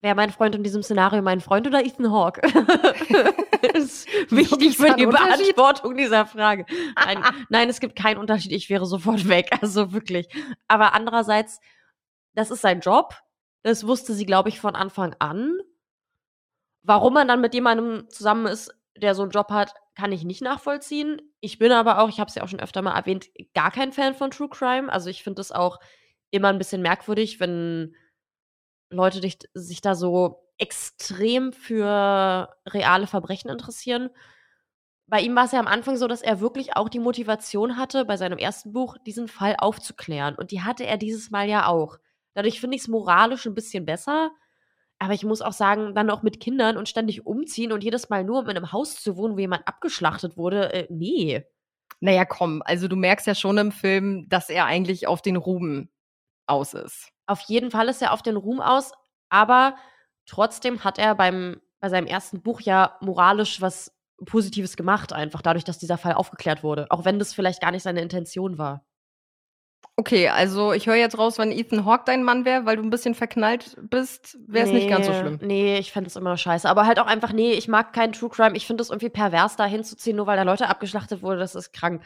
Wäre 0.00 0.14
mein 0.14 0.30
Freund 0.30 0.54
in 0.54 0.62
diesem 0.62 0.82
Szenario 0.82 1.22
mein 1.22 1.40
Freund 1.40 1.66
oder 1.66 1.84
Ethan 1.84 2.10
Hawke? 2.10 2.40
ist 3.74 4.06
wichtig 4.30 4.76
für 4.76 4.94
die? 4.94 5.06
Beantwortung 5.06 5.96
dieser 5.96 6.26
Frage. 6.26 6.66
Nein, 6.96 7.22
nein, 7.48 7.68
es 7.68 7.80
gibt 7.80 7.96
keinen 7.96 8.18
Unterschied. 8.18 8.52
Ich 8.52 8.68
wäre 8.68 8.86
sofort 8.86 9.28
weg, 9.28 9.50
also 9.60 9.92
wirklich. 9.92 10.28
Aber 10.68 10.94
andererseits, 10.94 11.60
das 12.34 12.50
ist 12.50 12.62
sein 12.62 12.80
Job. 12.80 13.14
Das 13.62 13.86
wusste 13.86 14.12
sie, 14.12 14.26
glaube 14.26 14.50
ich, 14.50 14.60
von 14.60 14.76
Anfang 14.76 15.14
an. 15.18 15.58
Warum 16.82 17.14
man 17.14 17.28
dann 17.28 17.40
mit 17.40 17.54
jemandem 17.54 18.08
zusammen 18.10 18.46
ist, 18.46 18.74
der 18.98 19.14
so 19.14 19.22
'n 19.24 19.30
Job 19.30 19.50
hat, 19.50 19.74
kann 19.96 20.12
ich 20.12 20.24
nicht 20.24 20.42
nachvollziehen. 20.42 21.20
Ich 21.40 21.58
bin 21.58 21.72
aber 21.72 21.98
auch, 22.00 22.08
ich 22.08 22.20
habe 22.20 22.28
es 22.28 22.34
ja 22.36 22.42
auch 22.44 22.48
schon 22.48 22.60
öfter 22.60 22.82
mal 22.82 22.96
erwähnt, 22.96 23.28
gar 23.54 23.70
kein 23.72 23.92
Fan 23.92 24.14
von 24.14 24.30
True 24.30 24.48
Crime. 24.48 24.92
Also, 24.92 25.10
ich 25.10 25.22
finde 25.24 25.40
es 25.42 25.52
auch 25.52 25.78
immer 26.30 26.48
'n 26.50 26.58
bisschen 26.58 26.82
merkwürdig, 26.82 27.40
wenn 27.40 27.94
Leute 28.90 29.20
dich 29.20 29.38
sich 29.54 29.80
da 29.82 29.94
so 29.96 30.42
extrem 30.58 31.52
für 31.52 32.48
reale 32.68 33.06
Verbrechen 33.08 33.50
interessieren. 33.50 34.10
Bei 35.08 35.20
ihm 35.22 35.36
war's 35.36 35.52
ja 35.52 35.60
am 35.60 35.68
Anfang 35.68 35.96
so, 35.98 36.08
dass 36.08 36.22
er 36.22 36.40
wirklich 36.40 36.76
auch 36.76 36.88
die 36.90 37.00
Motivation 37.00 37.76
hatte, 37.78 38.04
bei 38.06 38.16
seinem 38.18 38.38
ersten 38.38 38.72
Buch 38.74 38.96
diesen 39.06 39.28
Fall 39.28 39.56
aufzuklären. 39.58 40.36
Und 40.36 40.50
die 40.52 40.62
hatte 40.62 40.86
er 40.86 40.98
dieses 40.98 41.30
Mal 41.30 41.48
ja 41.48 41.66
auch. 41.68 41.98
Dadurch 42.34 42.60
finde 42.60 42.76
ich's 42.76 42.88
moralisch 42.88 43.46
'n 43.46 43.54
bisschen 43.54 43.86
besser. 43.86 44.32
Aber 45.04 45.12
ich 45.12 45.22
muss 45.24 45.42
auch 45.42 45.52
sagen, 45.52 45.94
dann 45.94 46.08
auch 46.08 46.22
mit 46.22 46.40
Kindern 46.40 46.78
und 46.78 46.88
ständig 46.88 47.26
umziehen 47.26 47.72
und 47.72 47.84
jedes 47.84 48.08
Mal 48.08 48.24
nur, 48.24 48.38
um 48.40 48.48
in 48.48 48.54
'nem 48.54 48.72
Haus 48.72 49.02
zu 49.02 49.18
wohnen, 49.18 49.34
wo 49.34 49.38
jemand 49.38 49.68
abgeschlachtet 49.68 50.38
wurde, 50.38 50.72
äh, 50.72 50.86
ne. 50.90 51.44
Na 52.00 52.10
ja, 52.10 52.24
komm, 52.24 52.62
also 52.64 52.88
du 52.88 52.96
merkst 52.96 53.26
ja 53.26 53.34
schon 53.34 53.58
im 53.58 53.70
Film, 53.72 54.26
dass 54.28 54.48
er 54.48 54.64
eigentlich 54.66 55.06
auf 55.06 55.20
den 55.22 55.36
Ruhm 55.36 55.90
aus 56.46 56.74
ist. 56.74 57.10
Auf 57.26 57.40
jeden 57.42 57.70
Fall 57.70 57.88
ist 57.88 58.02
er 58.02 58.12
auf 58.12 58.22
den 58.22 58.36
Ruhm 58.36 58.60
aus, 58.60 58.92
aber 59.28 59.76
trotzdem 60.26 60.84
hat 60.84 60.98
er 60.98 61.14
beim 61.14 61.60
bei 61.80 61.90
seinem 61.90 62.06
ersten 62.06 62.40
Buch 62.42 62.62
ja 62.62 62.96
moralisch 63.02 63.60
was 63.60 63.92
Positives 64.24 64.76
gemacht, 64.76 65.12
einfach 65.12 65.42
dadurch, 65.42 65.64
dass 65.64 65.78
dieser 65.78 65.98
Fall 65.98 66.14
aufgeklärt 66.14 66.62
wurde, 66.62 66.86
auch 66.90 67.04
wenn 67.04 67.18
das 67.18 67.34
vielleicht 67.34 67.60
gar 67.60 67.72
nicht 67.72 67.82
seine 67.82 68.00
Intention 68.00 68.56
war. 68.58 68.84
Okay, 69.96 70.28
also 70.28 70.72
ich 70.72 70.88
höre 70.88 70.96
jetzt 70.96 71.18
raus, 71.18 71.38
wenn 71.38 71.52
Ethan 71.52 71.84
Hawke 71.84 72.02
dein 72.06 72.24
Mann 72.24 72.44
wäre, 72.44 72.66
weil 72.66 72.76
du 72.76 72.82
'n 72.82 72.90
bisschen 72.90 73.14
verknallt 73.14 73.76
bist, 73.80 74.36
wäre 74.48 74.66
es 74.66 74.72
nicht 74.72 74.88
ganz 74.88 75.06
so 75.06 75.12
schlimm. 75.12 75.38
Ne, 75.40 75.78
ich 75.78 75.92
fände 75.92 76.08
es 76.08 76.16
immer 76.16 76.30
noch 76.30 76.38
scheiße. 76.38 76.68
Aber 76.68 76.86
halt 76.86 76.98
auch 76.98 77.06
einfach, 77.06 77.32
ne, 77.32 77.52
ich 77.52 77.68
mag 77.68 77.92
keinen 77.92 78.12
True 78.12 78.28
Crime. 78.28 78.56
Ich 78.56 78.66
finde 78.66 78.82
es 78.82 78.90
irgendwie 78.90 79.08
pervers, 79.08 79.54
da 79.54 79.66
hinzuziehen, 79.66 80.16
nur 80.16 80.26
weil 80.26 80.36
da 80.36 80.42
Leute 80.42 80.68
abgeschlachtet 80.68 81.22
wurde, 81.22 81.38
das 81.38 81.54
ist 81.54 81.72
krank. 81.72 82.02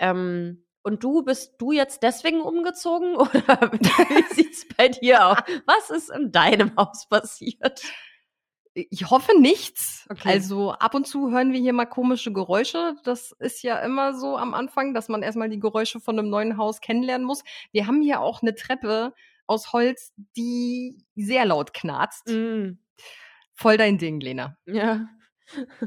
Ähm, 0.00 0.64
und 0.82 1.04
du, 1.04 1.22
bist 1.22 1.54
du 1.58 1.72
jetzt 1.72 2.02
deswegen 2.02 2.40
umgezogen 2.40 3.14
oder 3.16 3.70
wie 3.72 4.34
sieht's 4.34 4.66
bei 4.76 4.88
dir 4.88 5.26
aus? 5.28 5.38
Was 5.66 5.90
ist 5.90 6.10
in 6.10 6.32
deinem 6.32 6.74
Haus 6.76 7.06
passiert? 7.08 7.82
Ich 8.76 9.10
hoffe 9.10 9.32
nichts. 9.40 10.06
Okay. 10.10 10.28
Also, 10.28 10.72
ab 10.72 10.94
und 10.94 11.06
zu 11.06 11.30
hören 11.32 11.52
wir 11.52 11.58
hier 11.60 11.72
mal 11.72 11.86
komische 11.86 12.32
Geräusche. 12.32 12.94
Das 13.02 13.32
ist 13.40 13.62
ja 13.62 13.78
immer 13.80 14.14
so 14.14 14.36
am 14.36 14.54
Anfang, 14.54 14.94
dass 14.94 15.08
man 15.08 15.22
erst 15.22 15.36
mal 15.36 15.48
die 15.48 15.58
Geräusche 15.58 15.98
von 16.00 16.14
'nem 16.16 16.28
neuen 16.30 16.56
Haus 16.56 16.80
kennenlernen 16.80 17.26
muss. 17.26 17.42
Wir 17.72 17.86
haben 17.88 18.00
hier 18.00 18.20
auch 18.20 18.42
'ne 18.42 18.54
Treppe 18.54 19.12
aus 19.46 19.72
Holz, 19.72 20.12
die 20.36 21.04
sehr 21.16 21.44
laut 21.46 21.74
knarzt. 21.74 22.28
Mhm. 22.28 22.78
Voll 23.54 23.76
dein 23.76 23.98
Ding, 23.98 24.20
Lena. 24.20 24.56
Ja. 24.66 25.06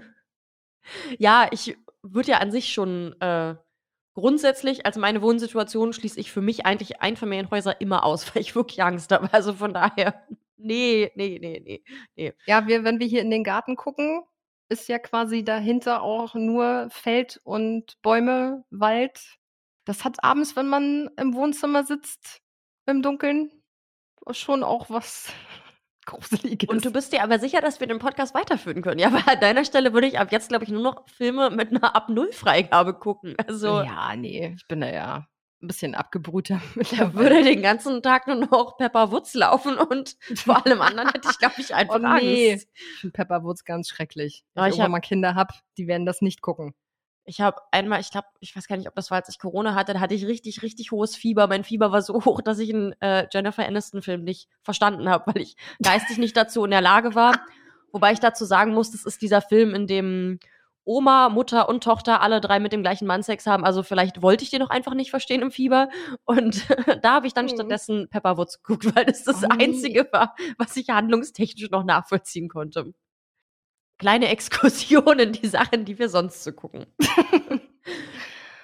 Ja, 1.19 1.47
ich 1.51 1.77
würde 2.01 2.31
ja 2.31 2.37
an 2.39 2.51
sich 2.51 2.73
schon, 2.73 3.15
äh 3.21 3.55
grundsätzlich 4.15 4.85
also 4.85 4.99
meine 4.99 5.21
Wohnsituation 5.23 5.93
schließe 5.93 6.19
ich 6.19 6.31
für 6.31 6.41
mich 6.41 6.65
eigentlich 6.67 7.01
Einfamilienhäuser 7.01 7.81
immer 7.81 8.03
aus, 8.03 8.25
weil 8.35 8.41
ich 8.43 8.55
wirklich 8.55 8.83
Angst 8.83 9.11
habe. 9.11 9.29
Also 9.33 9.53
von 9.53 9.73
daher, 9.73 10.23
ne, 10.57 11.11
ne, 11.15 11.39
ne, 11.39 11.59
ne, 11.59 11.79
ne. 12.15 12.33
Ja, 12.45 12.67
wir 12.67 12.83
wenn 12.83 12.99
wir 12.99 13.07
hier 13.07 13.21
in 13.21 13.31
den 13.31 13.43
Garten 13.43 13.75
gucken, 13.75 14.23
ist 14.69 14.87
ja 14.89 14.99
quasi 14.99 15.43
dahinter 15.43 16.01
auch 16.01 16.35
nur 16.35 16.87
Feld 16.91 17.39
und 17.43 18.01
Bäume, 18.01 18.63
Wald. 18.69 19.37
Das 19.85 20.03
hat 20.05 20.23
abends, 20.23 20.55
wenn 20.55 20.67
man 20.67 21.09
im 21.17 21.33
Wohnzimmer 21.33 21.83
sitzt 21.83 22.41
im 22.85 23.01
Dunkeln, 23.01 23.51
schon 24.31 24.63
auch 24.63 24.89
was 24.89 25.31
Gruseliges. 26.05 26.69
Und 26.69 26.85
du 26.85 26.91
bist 26.91 27.13
dir 27.13 27.23
aber 27.23 27.39
sicher, 27.39 27.61
dass 27.61 27.79
wir 27.79 27.87
den 27.87 27.99
Podcast 27.99 28.33
weiterführen 28.35 28.81
können? 28.81 28.99
Ja, 28.99 29.11
weil 29.13 29.23
an 29.25 29.39
deiner 29.39 29.65
Stelle 29.65 29.93
würde 29.93 30.07
ich 30.07 30.19
ab 30.19 30.31
jetzt, 30.31 30.49
glaube 30.49 30.65
ich, 30.65 30.71
nur 30.71 30.81
noch 30.81 31.07
Filme 31.09 31.49
mit 31.49 31.71
'ner 31.71 31.95
Ab-0-Freigabe 31.95 32.93
gucken. 32.95 33.35
Also 33.47 33.81
Ja, 33.83 34.15
ne, 34.15 34.55
ich 34.57 34.67
bin 34.67 34.81
da 34.81 34.89
ja 34.91 35.27
'n 35.63 35.67
bisschen 35.67 35.95
abgebrühter 35.95 36.61
Da 36.97 37.13
würde 37.13 37.43
den 37.43 37.61
ganzen 37.61 38.01
Tag 38.03 38.27
nur 38.27 38.35
noch 38.35 38.77
Pepper 38.77 39.11
Woods 39.11 39.33
laufen 39.33 39.77
und 39.77 40.17
vor 40.35 40.65
allem 40.65 40.81
anderen 40.81 41.09
hätte 41.09 41.29
ich, 41.31 41.39
glaube 41.39 41.55
ich, 41.57 41.73
einfach 41.73 41.95
Oh 41.95 41.99
ne, 41.99 42.07
Angst. 42.07 42.25
ich 42.25 42.99
finde 43.01 43.13
Pepper 43.13 43.43
Woods 43.43 43.65
ganz 43.65 43.89
schrecklich. 43.89 44.43
Ja, 44.55 44.63
Wenn 44.63 44.69
ich 44.69 44.75
ich 44.75 44.79
irgendwann 44.79 44.83
habe 44.83 44.91
mal 44.91 44.99
Kinder 44.99 45.35
habe, 45.35 45.53
die 45.77 45.87
werden 45.87 46.05
das 46.05 46.21
nicht 46.21 46.41
gucken. 46.41 46.73
Ich 47.25 47.39
habe 47.39 47.61
einmal 47.71 48.01
ich 48.01 48.11
glaube, 48.11 48.27
ich 48.41 48.53
weiß 48.55 48.67
gar 48.67 48.75
nicht, 48.75 48.87
ob 48.89 48.95
das 48.95 49.09
war, 49.09 49.17
als 49.19 49.29
ich 49.29 49.39
Corona 49.39 49.75
hatte, 49.75 49.93
da 49.93 50.01
hatte 50.01 50.13
ich 50.13 50.25
richtig, 50.27 50.61
richtig 50.61 50.91
hohes 50.91 51.15
Fieber. 51.15 51.47
Mein 51.47 51.63
Fieber 51.63 51.91
war 51.91 52.01
so 52.01 52.13
hoch, 52.25 52.41
dass 52.41 52.59
ich 52.59 52.69
'n, 52.71 52.93
äh, 52.99 53.27
Jennifer 53.31 53.65
Aniston-Film 53.65 54.23
nicht 54.23 54.49
verstanden 54.61 55.07
habe, 55.09 55.33
weil 55.33 55.41
ich 55.41 55.55
geistig 55.81 56.17
nicht 56.17 56.35
dazu 56.35 56.65
in 56.65 56.71
der 56.71 56.81
Lage 56.81 57.15
war. 57.15 57.39
Wobei 57.93 58.11
ich 58.11 58.19
dazu 58.19 58.43
sagen 58.43 58.73
muss, 58.73 58.91
das 58.91 59.05
ist 59.05 59.21
dieser 59.21 59.41
Film, 59.41 59.73
in 59.75 59.87
dem 59.87 60.39
Oma, 60.85 61.29
Mutter 61.29 61.69
und 61.69 61.83
Tochter 61.83 62.21
alle 62.21 62.41
3 62.41 62.59
mit 62.59 62.73
dem 62.73 62.81
gleichen 62.81 63.05
Mann 63.07 63.23
Sex 63.23 63.45
haben. 63.47 63.63
Also, 63.63 63.83
vielleicht 63.83 64.21
wollte 64.21 64.43
ich 64.43 64.49
den 64.49 64.61
auch 64.63 64.69
einfach 64.69 64.93
nicht 64.93 65.11
verstehen 65.11 65.41
im 65.41 65.51
Fieber. 65.51 65.89
Und 66.25 66.65
da 67.05 67.13
habe 67.15 67.27
ich 67.27 67.33
dann 67.33 67.45
Mhm. 67.45 67.49
stattdessen 67.49 68.09
Pepper 68.09 68.37
Woods 68.37 68.61
geguckt, 68.63 68.95
weil 68.95 69.05
das 69.05 69.23
das 69.23 69.43
Oh. 69.43 69.47
Einzige 69.59 70.07
war, 70.11 70.35
was 70.57 70.75
ich 70.77 70.89
handlungstechnisch 70.89 71.69
noch 71.71 71.83
nachvollziehen 71.85 72.49
konnte. 72.49 72.93
Kleine 73.99 74.27
Exkursion 74.29 75.19
in 75.19 75.31
die 75.33 75.47
Sachen, 75.47 75.85
die 75.85 75.99
wir 75.99 76.09
sonst 76.09 76.43
so 76.43 76.51
gucken. 76.51 76.85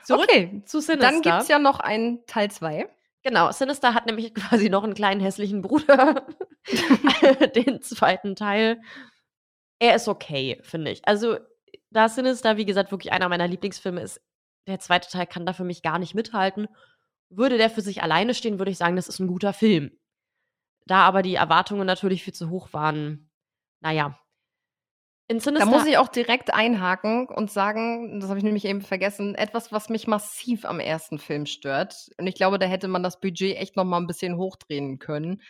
Zurück 0.03 0.23
Okay, 0.29 0.61
zu 0.65 0.81
Sinister. 0.81 1.11
dann 1.11 1.21
gibt's 1.21 1.47
ja 1.47 1.59
noch 1.59 1.79
einen 1.79 2.25
Teil 2.25 2.49
2. 2.49 2.89
Genau, 3.23 3.51
Sinister 3.51 3.93
hat 3.93 4.05
nämlich 4.07 4.33
quasi 4.35 4.69
noch 4.69 4.83
'n 4.83 4.93
kleinen 4.95 5.21
hässlichen 5.21 5.61
Bruder, 5.61 6.25
den 7.55 7.81
2. 7.81 8.35
Teil. 8.35 8.81
Er 9.79 9.95
ist 9.95 10.07
okay, 10.07 10.59
finde 10.63 10.91
ich. 10.91 11.07
Also, 11.07 11.37
da 11.91 12.09
Sinister, 12.09 12.57
wie 12.57 12.65
gesagt, 12.65 12.91
wirklich 12.91 13.11
einer 13.11 13.29
meiner 13.29 13.47
Lieblingsfilme 13.47 14.01
ist, 14.01 14.21
der 14.67 14.79
zweite 14.79 15.09
Teil 15.09 15.25
kann 15.25 15.45
da 15.45 15.53
für 15.53 15.63
mich 15.63 15.81
gar 15.81 15.99
nicht 15.99 16.15
mithalten. 16.15 16.67
Würde 17.29 17.57
der 17.57 17.69
für 17.69 17.81
sich 17.81 18.03
alleine 18.03 18.33
stehen, 18.33 18.59
würde 18.59 18.71
ich 18.71 18.77
sagen, 18.77 18.95
das 18.95 19.07
ist 19.07 19.19
ein 19.19 19.27
guter 19.27 19.53
Film. 19.53 19.91
Da 20.85 21.01
aber 21.03 21.21
die 21.21 21.35
Erwartungen 21.35 21.85
natürlich 21.85 22.23
viel 22.23 22.33
zu 22.33 22.49
hoch 22.49 22.73
waren, 22.73 23.29
naja. 23.81 24.19
In 25.27 25.37
Da 25.37 25.65
muss 25.67 25.85
ich 25.85 25.99
auch 25.99 26.07
direkt 26.07 26.51
einhaken 26.51 27.27
und 27.27 27.51
sagen, 27.51 28.19
das 28.19 28.29
habe 28.29 28.39
ich 28.39 28.43
nämlich 28.43 28.65
eben 28.65 28.81
vergessen, 28.81 29.35
etwas, 29.35 29.71
was 29.71 29.89
mich 29.89 30.07
massiv 30.07 30.65
am 30.65 30.79
ersten 30.79 31.19
Film 31.19 31.45
stört, 31.45 32.09
und 32.17 32.25
ich 32.25 32.33
glaube, 32.33 32.57
da 32.57 32.65
hätte 32.65 32.87
man 32.87 33.03
das 33.03 33.19
Budget 33.19 33.57
echt 33.57 33.75
noch 33.75 33.85
mal 33.85 33.97
ein 33.97 34.07
bisschen 34.07 34.37
hochdrehen 34.37 34.97
können, 34.97 35.43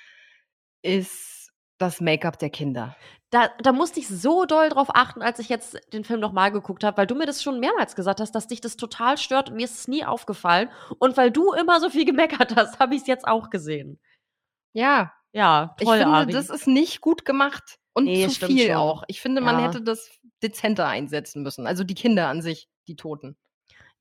ist 0.82 1.54
das 1.78 2.02
Make-up 2.02 2.38
der 2.38 2.50
Kinder. 2.50 2.98
Da, 3.32 3.50
da 3.62 3.72
musste 3.74 4.00
ich 4.00 4.08
so 4.08 4.46
doll 4.46 4.70
drauf 4.70 4.88
achten, 4.92 5.22
als 5.22 5.38
ich 5.38 5.50
jetzt 5.50 5.78
den 5.94 6.04
Film 6.04 6.20
nochmal 6.20 6.52
geguckt 6.52 6.84
habe, 6.84 6.98
weil 6.98 7.06
du 7.08 7.14
mir 7.14 7.28
das 7.28 7.44
schon 7.44 7.60
mehrmals 7.60 7.96
gesagt 7.96 8.20
hast, 8.22 8.32
dass 8.34 8.48
dich 8.48 8.60
das 8.60 8.76
total 8.76 9.18
stört 9.20 9.50
und 9.52 9.56
mir 9.58 9.66
ist 9.66 9.76
es 9.80 9.88
nie 9.88 10.04
aufgefallen. 10.04 10.70
Und 10.98 11.16
weil 11.16 11.30
du 11.30 11.54
immer 11.54 11.80
so 11.80 11.90
viel 11.92 12.06
gemeckert 12.06 12.56
hast, 12.56 12.80
habe 12.80 12.96
ich 12.96 13.02
es 13.02 13.08
jetzt 13.08 13.28
auch 13.28 13.50
gesehen. 13.52 14.00
Ja. 14.74 15.14
Ja, 15.32 15.76
Ich 15.80 15.86
toll, 15.86 16.00
finde, 16.00 16.14
Ari. 16.16 16.32
das 16.32 16.50
ist 16.50 16.66
nicht 16.66 17.02
gut 17.02 17.24
gemacht 17.24 17.76
und 17.94 18.06
Nee, 18.06 18.28
zu 18.28 18.48
viel 18.48 18.66
schon. 18.70 18.76
auch. 18.78 19.04
Ich 19.08 19.22
finde, 19.22 19.42
man 19.42 19.60
Ja. 19.60 19.68
hätte 19.68 19.82
das 19.84 20.10
dezenter 20.42 20.88
einsetzen 20.88 21.44
müssen. 21.44 21.68
Also 21.68 21.84
die 21.84 21.94
Kinder 21.94 22.30
an 22.30 22.42
sich, 22.42 22.68
die 22.88 22.96
Toten. 22.96 23.38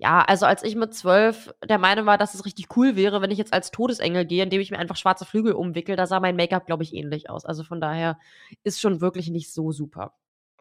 Ja, 0.01 0.23
also 0.23 0.47
als 0.47 0.63
ich 0.63 0.77
mit 0.77 0.95
zwölf 0.95 1.53
der 1.69 1.79
Meinung 1.79 2.07
war, 2.07 2.19
dass 2.19 2.35
es 2.35 2.45
richtig 2.45 2.77
cool 2.77 2.95
wäre, 2.95 3.21
wenn 3.21 3.33
ich 3.33 3.39
jetzt 3.39 3.53
als 3.53 3.73
Todesengel 3.73 4.25
gehe, 4.27 4.45
indem 4.45 4.61
ich 4.61 4.71
mir 4.71 4.79
einfach 4.79 4.97
schwarze 4.97 5.25
Flügel 5.25 5.55
umwickel, 5.55 5.97
da 5.97 6.07
sah 6.07 6.21
mein 6.21 6.37
Make-up, 6.37 6.67
glaube 6.67 6.85
ich, 6.85 6.95
ähnlich 6.95 7.29
aus. 7.31 7.45
Also 7.45 7.65
von 7.65 7.81
daher 7.81 8.17
ist 8.63 8.81
schon 8.81 9.01
wirklich 9.01 9.29
nicht 9.29 9.53
so 9.53 9.73
super. 9.73 10.15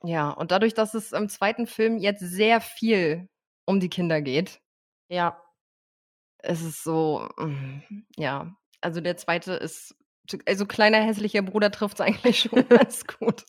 Ja, 0.03 0.31
und 0.31 0.51
dadurch, 0.51 0.73
dass 0.73 0.95
es 0.95 1.11
im 1.11 1.29
zweiten 1.29 1.67
Film 1.67 1.97
jetzt 1.99 2.21
sehr 2.21 2.61
viel 2.61 3.29
um 3.65 3.79
die 3.79 3.89
Kinder 3.89 4.21
geht, 4.21 4.59
Ja. 5.09 5.39
ist 6.43 6.61
es 6.63 6.83
so, 6.83 7.27
mm, 7.37 7.81
ja. 8.15 8.55
Also 8.81 9.01
der 9.01 9.17
zweite 9.17 9.53
ist, 9.53 9.95
also 10.45 10.65
kleiner 10.65 10.97
hässlicher 10.97 11.41
Bruder 11.41 11.71
trifft 11.71 11.95
es 11.99 12.01
eigentlich 12.01 12.39
schon 12.39 12.67
ganz 12.69 13.05
gut. 13.07 13.45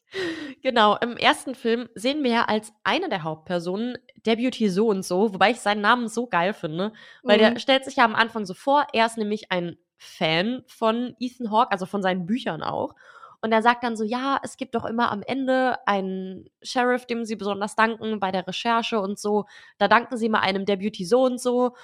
Genau, 0.63 0.97
im 0.97 1.17
ersten 1.17 1.55
Film 1.55 1.89
sehen 1.95 2.23
wir 2.25 2.31
ja 2.31 2.45
als 2.45 2.73
eine 2.85 3.09
der 3.09 3.23
Hauptpersonen 3.23 3.99
Deputy 4.27 4.69
so 4.69 4.89
und 4.89 5.05
so, 5.05 5.33
wobei 5.35 5.51
ich 5.51 5.61
seinen 5.61 5.81
Namen 5.81 6.09
so 6.09 6.27
geil 6.27 6.53
finde, 6.53 6.93
weil 7.23 7.39
Mhm. 7.39 7.41
der 7.55 7.59
stellt 7.59 7.85
sich 7.85 7.97
ja 7.97 8.05
am 8.05 8.15
Anfang 8.15 8.47
so 8.47 8.55
vor, 8.55 8.87
er 8.93 9.07
ist 9.07 9.19
nämlich 9.19 9.51
ein 9.51 9.77
Fan 9.97 10.63
von 10.67 11.15
Ethan 11.19 11.51
Hawke, 11.51 11.73
also 11.73 11.87
von 11.87 12.03
seinen 12.03 12.27
Büchern 12.27 12.63
auch. 12.63 12.95
Und 13.41 13.53
er 13.53 13.63
sagt 13.63 13.85
dann 13.85 13.97
so, 13.97 14.03
ja, 14.05 14.41
es 14.43 14.57
gibt 14.57 14.75
doch 14.75 14.85
immer 14.85 15.13
am 15.13 15.23
Ende 15.23 15.77
einen 15.87 16.49
Sheriff, 16.63 17.07
dem 17.07 17.25
sie 17.25 17.37
besonders 17.37 17.77
danken 17.77 18.19
bei 18.19 18.33
der 18.33 18.47
Recherche 18.47 19.01
und 19.01 19.19
so. 19.19 19.47
Da 19.79 19.87
danken 19.89 20.17
sie 20.17 20.29
mal 20.29 20.41
einem 20.41 20.67
Deputy 20.67 21.05
so 21.05 21.23
und 21.23 21.41
so. 21.41 21.75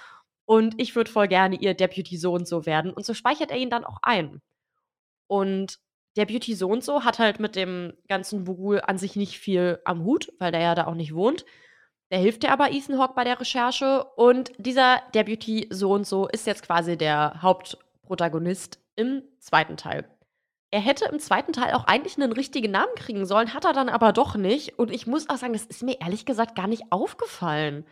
Und 0.46 0.74
ich 0.80 0.94
würde 0.96 1.10
voll 1.10 1.28
gerne 1.28 1.56
ihr 1.56 1.74
Deputy 1.74 2.16
so 2.18 2.32
und 2.32 2.46
so 2.48 2.66
werden. 2.66 2.92
Und 2.92 3.06
so 3.06 3.14
speichert 3.14 3.50
er 3.52 3.56
ihn 3.56 3.70
dann 3.70 3.84
auch 3.84 3.98
ein. 4.02 4.42
Und 5.26 5.78
der 6.16 6.26
Beauty 6.26 6.54
so 6.54 6.68
und 6.68 6.84
so 6.84 7.04
hat 7.04 7.18
halt 7.18 7.40
mit 7.40 7.56
dem 7.56 7.92
ganzen 8.08 8.44
Bugul 8.44 8.80
an 8.80 8.98
sich 8.98 9.16
nicht 9.16 9.38
viel 9.38 9.80
am 9.84 10.04
Hut, 10.04 10.32
weil 10.38 10.52
der 10.52 10.60
ja 10.60 10.74
da 10.74 10.86
auch 10.86 10.94
nicht 10.94 11.14
wohnt. 11.14 11.44
Der 12.10 12.18
hilft 12.18 12.44
ja 12.44 12.52
aber 12.52 12.70
Ethan 12.70 12.98
Hawke 12.98 13.14
bei 13.14 13.24
der 13.24 13.40
Recherche 13.40 14.04
und 14.16 14.52
dieser 14.58 15.02
Deputy 15.14 15.66
so 15.70 15.92
und 15.92 16.06
so 16.06 16.28
ist 16.28 16.46
jetzt 16.46 16.64
quasi 16.64 16.96
der 16.96 17.42
Hauptprotagonist 17.42 18.78
im 18.94 19.22
zweiten 19.40 19.76
Teil. 19.76 20.08
Er 20.70 20.80
hätte 20.80 21.06
im 21.06 21.18
zweiten 21.18 21.52
Teil 21.52 21.72
auch 21.74 21.84
eigentlich 21.84 22.16
einen 22.16 22.32
richtigen 22.32 22.72
Namen 22.72 22.94
kriegen 22.96 23.26
sollen, 23.26 23.54
hat 23.54 23.64
er 23.64 23.72
dann 23.72 23.88
aber 23.88 24.12
doch 24.12 24.36
nicht. 24.36 24.78
Und 24.78 24.90
ich 24.90 25.06
muss 25.06 25.28
auch 25.30 25.36
sagen, 25.36 25.52
das 25.52 25.64
ist 25.64 25.82
mir 25.82 26.00
ehrlich 26.00 26.26
gesagt 26.26 26.56
gar 26.56 26.66
nicht 26.66 26.90
aufgefallen. 26.90 27.86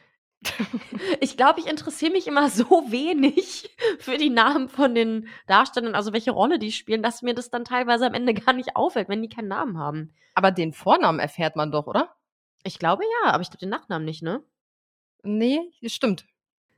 Ich 1.20 1.36
glaube, 1.36 1.60
ich 1.60 1.66
interessiere 1.66 2.12
mich 2.12 2.26
immer 2.26 2.50
so 2.50 2.90
wenig 2.90 3.70
für 3.98 4.18
die 4.18 4.30
Namen 4.30 4.68
von 4.68 4.94
den 4.94 5.28
Darstellern, 5.46 5.94
also 5.94 6.12
welche 6.12 6.32
Rolle 6.32 6.58
die 6.58 6.72
spielen, 6.72 7.02
dass 7.02 7.22
mir 7.22 7.34
das 7.34 7.50
dann 7.50 7.64
teilweise 7.64 8.06
am 8.06 8.14
Ende 8.14 8.34
gar 8.34 8.52
nicht 8.52 8.76
auffällt, 8.76 9.08
wenn 9.08 9.22
die 9.22 9.28
keinen 9.28 9.48
Namen 9.48 9.78
haben. 9.78 10.12
Aber 10.34 10.50
den 10.50 10.72
Vornamen 10.72 11.20
erfährt 11.20 11.56
man 11.56 11.70
doch, 11.70 11.86
oder? 11.86 12.14
Ich 12.64 12.78
glaube 12.78 13.04
ja, 13.04 13.32
aber 13.32 13.42
ich 13.42 13.50
glaube 13.50 13.60
den 13.60 13.70
Nachnamen 13.70 14.04
nicht, 14.04 14.22
ne? 14.22 14.42
Nee, 15.22 15.60
stimmt. 15.86 16.26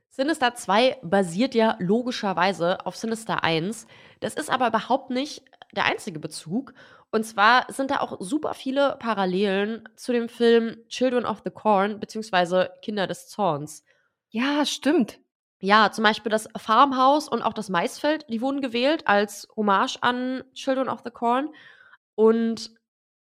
Sinister 0.09 0.55
2 0.55 0.99
basiert 1.01 1.55
ja 1.55 1.75
logischerweise 1.79 2.85
auf 2.85 2.95
Sinister 2.95 3.43
1. 3.43 3.87
Das 4.19 4.35
ist 4.35 4.49
aber 4.49 4.67
überhaupt 4.67 5.09
nicht 5.09 5.43
der 5.75 5.85
einzige 5.85 6.19
Bezug. 6.19 6.73
Und 7.15 7.23
zwar 7.23 7.65
sind 7.71 7.91
da 7.91 8.01
auch 8.01 8.17
super 8.19 8.53
viele 8.53 8.97
Parallelen 8.99 9.87
zu 9.95 10.11
dem 10.11 10.27
Film 10.27 10.75
Children 10.89 11.25
of 11.25 11.43
the 11.45 11.49
Corn 11.49 12.01
beziehungsweise 12.01 12.71
Kinder 12.81 13.07
des 13.07 13.29
Zorns. 13.29 13.85
Ja, 14.31 14.65
stimmt. 14.65 15.21
Ja, 15.61 15.93
zum 15.93 16.03
Beispiel 16.03 16.29
das 16.29 16.49
Farmhaus 16.57 17.29
und 17.29 17.41
auch 17.41 17.53
das 17.53 17.69
Maisfeld, 17.69 18.25
die 18.27 18.41
wurden 18.41 18.59
gewählt 18.59 19.07
als 19.07 19.47
Hommage 19.55 19.97
an 20.01 20.43
Children 20.55 20.89
of 20.89 21.03
the 21.05 21.09
Corn. 21.09 21.47
Und 22.15 22.71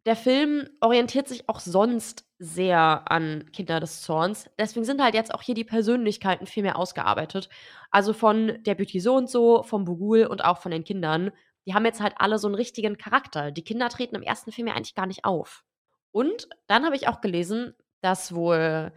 der 0.06 0.16
Film 0.16 0.70
orientiert 0.80 1.28
sich 1.28 1.50
auch 1.50 1.60
sonst 1.60 2.24
sehr 2.38 3.12
an 3.12 3.50
Kinder 3.52 3.80
des 3.80 4.04
Zorns. 4.04 4.48
Deswegen 4.60 4.86
sind 4.86 5.02
halt 5.02 5.16
jetzt 5.16 5.34
auch 5.34 5.42
hier 5.42 5.56
die 5.56 5.64
Persönlichkeiten 5.64 6.46
viel 6.46 6.62
mehr 6.62 6.78
ausgearbeitet. 6.78 7.50
Also 7.90 8.14
von 8.14 8.60
der 8.64 8.76
Beauty 8.76 9.00
so 9.00 9.16
und 9.16 9.28
so, 9.28 9.64
vom 9.64 9.86
Bugul 9.86 10.28
und 10.28 10.46
auch 10.46 10.60
von 10.60 10.72
den 10.72 10.84
Kindern. 10.84 11.32
Die 11.68 11.74
haben 11.74 11.86
jetzt 11.86 12.02
halt 12.02 12.16
alle 12.18 12.40
so 12.40 12.48
einen 12.48 12.56
richtigen 12.56 12.98
Charakter. 12.98 13.52
Die 13.52 13.64
Kinder 13.64 13.90
treten 13.90 14.16
im 14.16 14.24
ersten 14.24 14.52
Film 14.52 14.68
ja 14.68 14.74
eigentlich 14.74 14.96
gar 14.96 15.06
nicht 15.06 15.26
auf. 15.26 15.64
Und 16.12 16.50
dann 16.68 16.86
habe 16.86 16.96
ich 16.96 17.08
auch 17.08 17.22
gelesen, 17.22 17.76
dass 18.02 18.34
wohl 18.34 18.92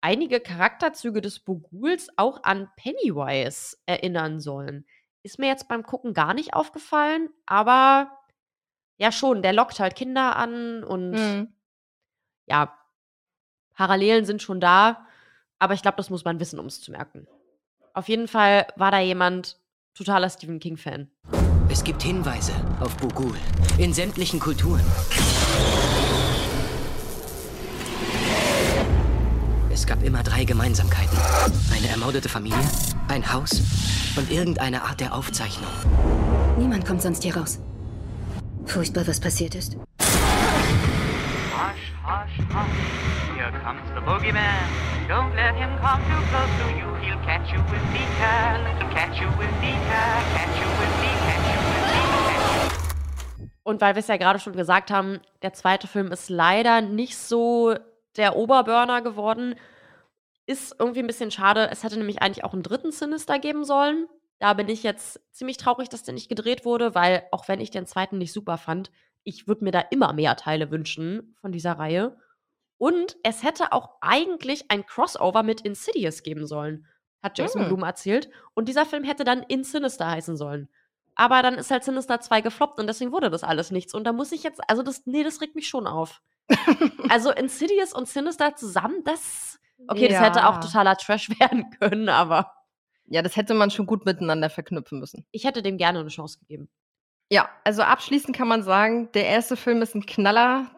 einige 0.00 0.40
Charakterzüge 0.40 1.20
des 1.20 1.40
Boguls 1.40 2.08
auch 2.16 2.42
an 2.44 2.70
Pennywise 2.76 3.76
erinnern 3.86 4.40
sollen. 4.40 4.86
Ist 5.22 5.38
mir 5.38 5.48
jetzt 5.48 5.68
beim 5.68 5.82
Gucken 5.82 6.14
gar 6.14 6.34
nicht 6.34 6.54
aufgefallen, 6.54 7.30
aber 7.46 8.18
ja 8.98 9.10
schon, 9.10 9.42
der 9.42 9.52
lockt 9.52 9.80
halt 9.80 9.96
Kinder 9.96 10.36
an 10.36 10.84
und 10.84 11.12
Mhm. 11.12 11.54
ja, 12.46 12.78
Parallelen 13.74 14.24
sind 14.24 14.40
schon 14.42 14.60
da, 14.60 15.06
aber 15.58 15.74
ich 15.74 15.82
glaube, 15.82 15.96
das 15.96 16.10
muss 16.10 16.24
man 16.24 16.38
wissen, 16.38 16.58
um 16.60 16.66
es 16.66 16.80
zu 16.80 16.92
merken. 16.92 17.26
Auf 17.92 18.08
jeden 18.08 18.28
Fall 18.28 18.66
war 18.76 18.90
da 18.90 19.00
jemand 19.00 19.58
totaler 19.94 20.30
Stephen 20.30 20.60
King-Fan. 20.60 21.10
Es 21.74 21.82
gibt 21.82 22.04
Hinweise 22.04 22.52
auf 22.78 22.96
Bugul 22.98 23.34
in 23.78 23.92
sämtlichen 23.92 24.38
Kulturen. 24.38 24.84
Es 29.72 29.84
gab 29.84 30.00
immer 30.04 30.22
drei 30.22 30.44
Gemeinsamkeiten. 30.44 31.18
Eine 31.76 31.88
ermordete 31.88 32.28
Familie, 32.28 32.60
ein 33.08 33.32
Haus 33.32 33.60
und 34.14 34.30
irgendeine 34.30 34.84
Art 34.84 35.00
der 35.00 35.16
Aufzeichnung. 35.16 35.72
Niemand 36.58 36.86
kommt 36.86 37.02
sonst 37.02 37.24
hier 37.24 37.36
raus. 37.36 37.58
Furchtbar, 38.66 39.04
was 39.08 39.18
passiert 39.18 39.56
ist. 39.56 39.76
Hush, 39.98 40.06
hush, 42.04 42.38
hush. 42.54 43.34
Here 43.36 43.50
comes 43.64 43.82
the 43.96 44.00
boogeyman. 44.00 44.70
Don't 45.08 45.34
let 45.34 45.56
him 45.56 45.70
come 45.82 46.00
too 46.06 46.22
close 46.30 46.54
to 46.62 46.68
you. 46.78 46.86
He'll 47.02 47.18
catch 47.26 47.52
you 47.52 47.58
if 47.58 47.82
he 47.92 48.06
can. 48.20 48.62
Catch 48.94 49.20
you 49.20 49.26
if 49.26 49.60
he 49.60 49.72
can. 49.72 50.22
Catch 50.38 50.56
you 50.60 50.68
if 50.70 51.02
he, 51.02 51.10
catch 51.26 51.53
Und 53.64 53.80
weil 53.80 53.94
wir 53.94 54.00
es 54.00 54.08
ja 54.08 54.18
gerade 54.18 54.38
schon 54.38 54.52
gesagt 54.54 54.90
haben, 54.90 55.20
der 55.42 55.52
zweite 55.52 55.88
Film 55.88 56.12
ist 56.12 56.30
leider 56.30 56.80
nicht 56.80 57.16
so 57.16 57.74
der 58.16 58.36
Oberburner 58.36 59.02
geworden. 59.02 59.56
Ist 60.46 60.76
irgendwie 60.78 61.00
ein 61.00 61.06
bisschen 61.06 61.30
schade. 61.30 61.68
Es 61.72 61.82
hätte 61.82 61.96
nämlich 61.96 62.22
eigentlich 62.22 62.44
auch 62.44 62.52
einen 62.52 62.62
dritten 62.62 62.92
Sinister 62.92 63.38
geben 63.38 63.64
sollen. 63.64 64.06
Da 64.38 64.52
bin 64.52 64.68
ich 64.68 64.82
jetzt 64.82 65.20
ziemlich 65.32 65.56
traurig, 65.56 65.88
dass 65.88 66.02
der 66.02 66.12
nicht 66.14 66.28
gedreht 66.28 66.66
wurde, 66.66 66.94
weil 66.94 67.24
auch 67.32 67.48
wenn 67.48 67.60
ich 67.60 67.70
den 67.70 67.86
zweiten 67.86 68.18
nicht 68.18 68.32
super 68.32 68.58
fand, 68.58 68.90
ich 69.22 69.48
würde 69.48 69.64
mir 69.64 69.70
da 69.70 69.80
immer 69.80 70.12
mehr 70.12 70.36
Teile 70.36 70.70
wünschen 70.70 71.34
von 71.40 71.50
dieser 71.50 71.72
Reihe. 71.72 72.16
Und 72.76 73.16
es 73.22 73.42
hätte 73.42 73.72
auch 73.72 73.96
eigentlich 74.02 74.70
ein 74.70 74.84
Crossover 74.84 75.42
mit 75.42 75.62
Insidious 75.62 76.22
geben 76.22 76.46
sollen, 76.46 76.86
hat 77.22 77.38
Jason 77.38 77.62
Hm. 77.62 77.68
Blum 77.68 77.82
erzählt. 77.84 78.28
Und 78.52 78.68
dieser 78.68 78.84
Film 78.84 79.04
hätte 79.04 79.24
dann 79.24 79.42
In 79.44 79.64
Sinister 79.64 80.10
heißen 80.10 80.36
sollen. 80.36 80.68
Aber 81.16 81.42
dann 81.42 81.54
ist 81.54 81.70
halt 81.70 81.84
Sinister 81.84 82.20
2 82.20 82.40
gefloppt 82.40 82.80
und 82.80 82.86
deswegen 82.86 83.12
wurde 83.12 83.30
das 83.30 83.44
alles 83.44 83.70
nichts. 83.70 83.94
Und 83.94 84.04
da 84.04 84.12
muss 84.12 84.32
ich 84.32 84.42
jetzt, 84.42 84.60
also 84.68 84.82
das, 84.82 85.06
nee, 85.06 85.22
das 85.22 85.40
regt 85.40 85.54
mich 85.54 85.68
schon 85.68 85.86
auf. 85.86 86.20
also 87.08 87.30
Insidious 87.30 87.92
und 87.92 88.08
Sinister 88.08 88.56
zusammen, 88.56 89.02
das, 89.04 89.58
okay, 89.88 90.08
das 90.08 90.20
hätte 90.20 90.46
auch 90.46 90.54
Ja. 90.54 90.60
totaler 90.60 90.96
Trash 90.96 91.28
werden 91.40 91.70
können, 91.78 92.08
aber 92.08 92.52
Ja, 93.06 93.22
das 93.22 93.36
hätte 93.36 93.54
man 93.54 93.70
schon 93.70 93.86
gut 93.86 94.04
miteinander 94.04 94.50
verknüpfen 94.50 94.98
müssen. 94.98 95.26
ich 95.30 95.44
hätte 95.44 95.62
dem 95.62 95.78
gerne 95.78 96.00
eine 96.00 96.08
Chance 96.08 96.38
gegeben. 96.40 96.68
Ja, 97.30 97.48
also 97.64 97.82
abschließend 97.82 98.36
kann 98.36 98.48
man 98.48 98.62
sagen, 98.62 99.10
der 99.12 99.26
erste 99.26 99.56
Film 99.56 99.80
ist 99.82 99.94
ein 99.94 100.04
Knaller, 100.06 100.70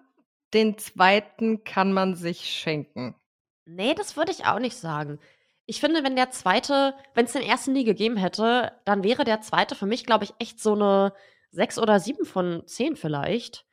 den 0.54 0.78
zweiten 0.78 1.64
kann 1.64 1.92
man 1.92 2.14
sich 2.14 2.50
schenken. 2.50 3.16
Nee, 3.64 3.94
das 3.94 4.16
würde 4.16 4.30
ich 4.30 4.44
auch 4.46 4.60
nicht 4.60 4.76
sagen. 4.76 5.18
Ich 5.66 5.80
finde, 5.80 6.04
wenn 6.04 6.16
der 6.16 6.30
zweite, 6.30 6.94
wenn 7.14 7.26
es 7.26 7.32
den 7.32 7.42
ersten 7.42 7.72
nie 7.72 7.84
gegeben 7.84 8.16
hätte, 8.16 8.72
dann 8.84 9.02
wäre 9.02 9.24
der 9.24 9.40
zweite 9.40 9.74
für 9.74 9.86
mich, 9.86 10.06
glaube 10.06 10.24
ich, 10.24 10.32
echt 10.38 10.60
so 10.60 10.74
eine 10.74 11.12
6 11.50 11.78
oder 11.78 11.98
7 11.98 12.24
von 12.24 12.66
10 12.66 12.96
vielleicht. 12.96 13.66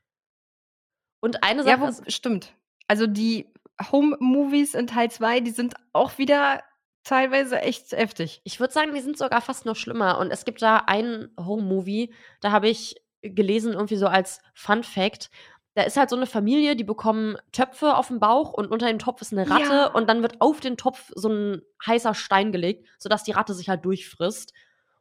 Und 1.19 1.43
eine 1.43 1.61
Ja, 1.63 1.77
Sache 1.77 1.81
wo, 1.81 1.87
ist, 1.87 2.11
stimmt. 2.11 2.53
Also 2.87 3.07
die 3.07 3.53
Home-Movies 3.91 4.73
in 4.73 4.87
Teil 4.87 5.09
2, 5.09 5.39
die 5.41 5.51
sind 5.51 5.75
auch 5.93 6.17
wieder 6.17 6.63
teilweise 7.03 7.59
echt 7.61 7.91
heftig. 7.91 8.41
Ich 8.43 8.59
würde 8.59 8.73
sagen, 8.73 8.93
die 8.93 9.01
sind 9.01 9.17
sogar 9.17 9.41
fast 9.41 9.65
noch 9.65 9.75
schlimmer. 9.75 10.17
Und 10.19 10.31
es 10.31 10.45
gibt 10.45 10.61
da 10.61 10.77
einen 10.77 11.33
Home-Movie, 11.39 12.13
da 12.41 12.51
habe 12.51 12.69
ich 12.69 12.95
gelesen, 13.21 13.73
irgendwie 13.73 13.95
so 13.95 14.07
als 14.07 14.41
Fun 14.53 14.83
Fact. 14.83 15.29
Da 15.75 15.83
ist 15.83 15.97
halt 15.97 16.09
so 16.09 16.15
eine 16.15 16.27
Familie, 16.27 16.75
die 16.75 16.83
bekommen 16.83 17.35
Töpfe 17.51 17.95
auf 17.97 18.07
dem 18.09 18.19
Bauch 18.19 18.53
und 18.53 18.69
unter 18.69 18.87
dem 18.87 18.99
Topf 18.99 19.21
ist 19.21 19.33
eine 19.33 19.49
Ratte 19.49 19.63
Ja. 19.73 19.85
und 19.87 20.07
dann 20.07 20.21
wird 20.21 20.39
auf 20.39 20.59
den 20.59 20.77
Topf 20.77 21.11
so 21.15 21.29
ein 21.29 21.61
heißer 21.85 22.13
Stein 22.13 22.51
gelegt, 22.51 22.87
sodass 22.99 23.23
die 23.23 23.31
Ratte 23.31 23.53
sich 23.55 23.69
halt 23.69 23.83
durchfrisst. 23.83 24.53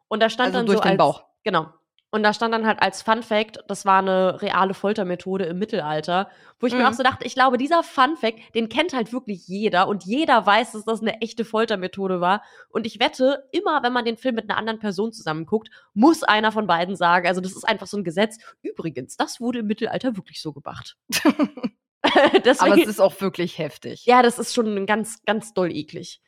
Und 0.09 0.21
da 0.23 0.31
stand 0.31 0.49
Also 0.49 0.59
dann 0.59 0.67
durch 0.67 0.79
so 0.79 0.83
den 0.83 0.91
als, 0.93 0.99
Bauch. 0.99 1.25
Genau. 1.45 1.67
Und 2.15 2.23
da 2.23 2.35
stand 2.35 2.53
dann 2.53 2.67
halt 2.67 2.83
als 2.83 3.01
Fun 3.01 3.23
Fact, 3.23 3.61
das 3.69 3.87
war 3.87 4.01
eine 4.01 4.43
reale 4.43 4.75
Foltermethode 4.75 5.47
im 5.47 5.59
Mittelalter, 5.59 6.29
wo 6.61 6.67
ich 6.67 6.75
mir 6.75 6.81
Mhm. 6.81 6.87
auch 6.87 6.93
so 6.93 7.03
dachte, 7.03 7.25
ich 7.25 7.35
glaube, 7.35 7.57
dieser 7.57 7.83
Fun 7.83 8.17
Fact, 8.19 8.39
den 8.55 8.69
kennt 8.69 8.93
halt 8.93 9.15
wirklich 9.15 9.49
jeder 9.49 9.89
und 9.89 10.05
jeder 10.05 10.45
weiß, 10.45 10.73
dass 10.73 10.85
das 10.85 11.01
eine 11.01 11.23
echte 11.23 11.47
Foltermethode 11.47 12.21
war. 12.21 12.43
Und 12.69 12.87
ich 12.87 13.01
wette, 13.01 13.49
immer 13.51 13.83
wenn 13.83 13.95
man 13.95 14.05
den 14.05 14.19
Film 14.19 14.35
mit 14.35 14.49
einer 14.51 14.59
anderen 14.59 14.79
Person 14.79 15.11
zusammen 15.13 15.47
guckt, 15.47 15.71
muss 15.95 16.23
einer 16.23 16.53
von 16.53 16.67
beiden 16.67 16.97
sagen, 16.97 17.27
also 17.27 17.41
das 17.41 17.53
ist 17.53 17.65
einfach 17.67 17.87
so 17.87 17.97
ein 17.97 18.05
Gesetz. 18.05 18.37
Übrigens, 18.61 19.17
das 19.17 19.41
wurde 19.41 19.61
im 19.61 19.67
Mittelalter 19.67 20.15
wirklich 20.15 20.43
so 20.43 20.53
gemacht. 20.53 20.97
Aber 22.03 22.41
Deswegen, 22.45 22.83
es 22.83 22.89
ist 22.89 23.01
auch 23.01 23.21
wirklich 23.21 23.59
heftig. 23.59 24.05
ja, 24.07 24.23
das 24.23 24.39
ist 24.39 24.53
schon 24.55 24.85
ganz, 24.87 25.23
ganz 25.25 25.55
doll 25.55 25.71
eklig. 25.71 26.21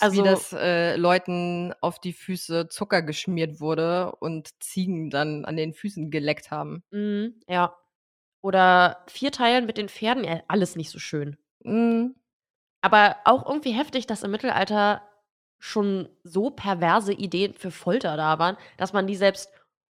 Also, 0.00 0.16
wie 0.16 0.26
das 0.26 0.52
äh, 0.52 0.96
Leuten 0.96 1.72
auf 1.80 2.00
die 2.00 2.12
Füße 2.12 2.68
Zucker 2.68 3.02
geschmiert 3.02 3.60
wurde 3.60 4.12
und 4.16 4.50
Ziegen 4.62 5.10
dann 5.10 5.44
an 5.44 5.56
den 5.56 5.72
Füßen 5.72 6.10
geleckt 6.10 6.50
haben. 6.50 6.82
Mhm, 6.90 7.40
ja. 7.48 7.76
Oder 8.42 9.04
vier 9.08 9.32
Teilen 9.32 9.66
mit 9.66 9.78
den 9.78 9.88
Pferden, 9.88 10.24
ja, 10.24 10.42
alles 10.48 10.76
nicht 10.76 10.90
so 10.90 10.98
schön. 10.98 11.36
Mhm. 11.62 12.14
Aber 12.82 13.16
auch 13.24 13.46
irgendwie 13.46 13.72
heftig, 13.72 14.06
dass 14.06 14.22
im 14.22 14.32
Mittelalter 14.32 15.02
schon 15.58 16.08
so 16.24 16.50
perverse 16.50 17.14
Ideen 17.14 17.54
für 17.54 17.70
Folter 17.70 18.16
da 18.18 18.38
waren, 18.38 18.58
dass 18.76 18.92
man 18.92 19.06
die 19.06 19.16
selbst 19.16 19.50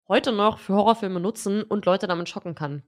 heute 0.09 0.33
noch 0.33 0.59
für 0.59 0.75
Horrorfilme 0.75 1.19
nutzen 1.19 1.63
und 1.63 1.87
Leute 1.87 2.07
damit 2.07 2.29
schocken 2.29 2.55
kann. 2.55 2.83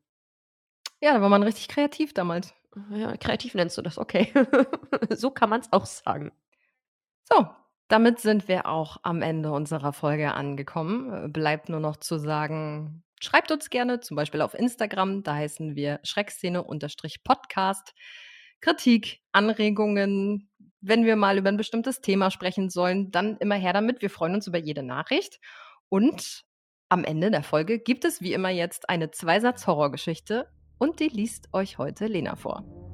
Ja, 1.00 1.14
da 1.14 1.22
war 1.22 1.30
man 1.30 1.42
richtig 1.42 1.68
kreativ 1.68 2.12
damals. 2.12 2.52
Ja, 2.90 3.16
kreativ 3.16 3.54
nennst 3.54 3.78
du 3.78 3.82
das, 3.82 3.98
okay. 3.98 4.32
so 5.10 5.30
kann 5.30 5.48
man 5.48 5.60
es 5.60 5.72
auch 5.72 5.86
sagen. 5.86 6.32
So, 7.24 7.46
damit 7.88 8.20
sind 8.20 8.48
wir 8.48 8.66
auch 8.66 8.98
am 9.02 9.22
Ende 9.22 9.52
unserer 9.52 9.92
Folge 9.92 10.32
angekommen. 10.34 11.26
Äh, 11.26 11.28
Bleibt 11.28 11.68
nur 11.68 11.80
noch 11.80 11.96
zu 11.96 12.18
sagen, 12.18 13.02
schreibt 13.20 13.50
uns 13.50 13.70
gerne, 13.70 14.00
zum 14.00 14.16
Beispiel 14.16 14.40
auf 14.40 14.54
Instagram, 14.54 15.22
da 15.22 15.34
heißen 15.34 15.74
wir 15.74 16.00
Schreckszene-Podcast. 16.02 17.94
Kritik, 18.60 19.20
Anregungen, 19.32 20.48
wenn 20.80 21.04
wir 21.04 21.16
mal 21.16 21.38
über 21.38 21.48
ein 21.48 21.56
bestimmtes 21.56 22.00
Thema 22.00 22.30
sprechen 22.30 22.70
sollen, 22.70 23.10
dann 23.10 23.36
immer 23.38 23.56
her 23.56 23.72
damit. 23.72 24.02
Wir 24.02 24.10
freuen 24.10 24.34
uns 24.34 24.46
über 24.46 24.58
jede 24.58 24.82
Nachricht. 24.82 25.40
Und 25.88 26.44
am 26.88 27.04
Ende 27.04 27.30
der 27.30 27.42
Folge 27.42 27.78
gibt 27.78 28.04
es 28.04 28.20
wie 28.20 28.32
immer 28.32 28.50
jetzt 28.50 28.88
eine 28.88 29.10
Zweisatz-Horrorgeschichte 29.10 30.48
und 30.78 31.00
die 31.00 31.08
liest 31.08 31.48
euch 31.52 31.78
heute 31.78 32.06
Lena 32.06 32.36
vor. 32.36 32.93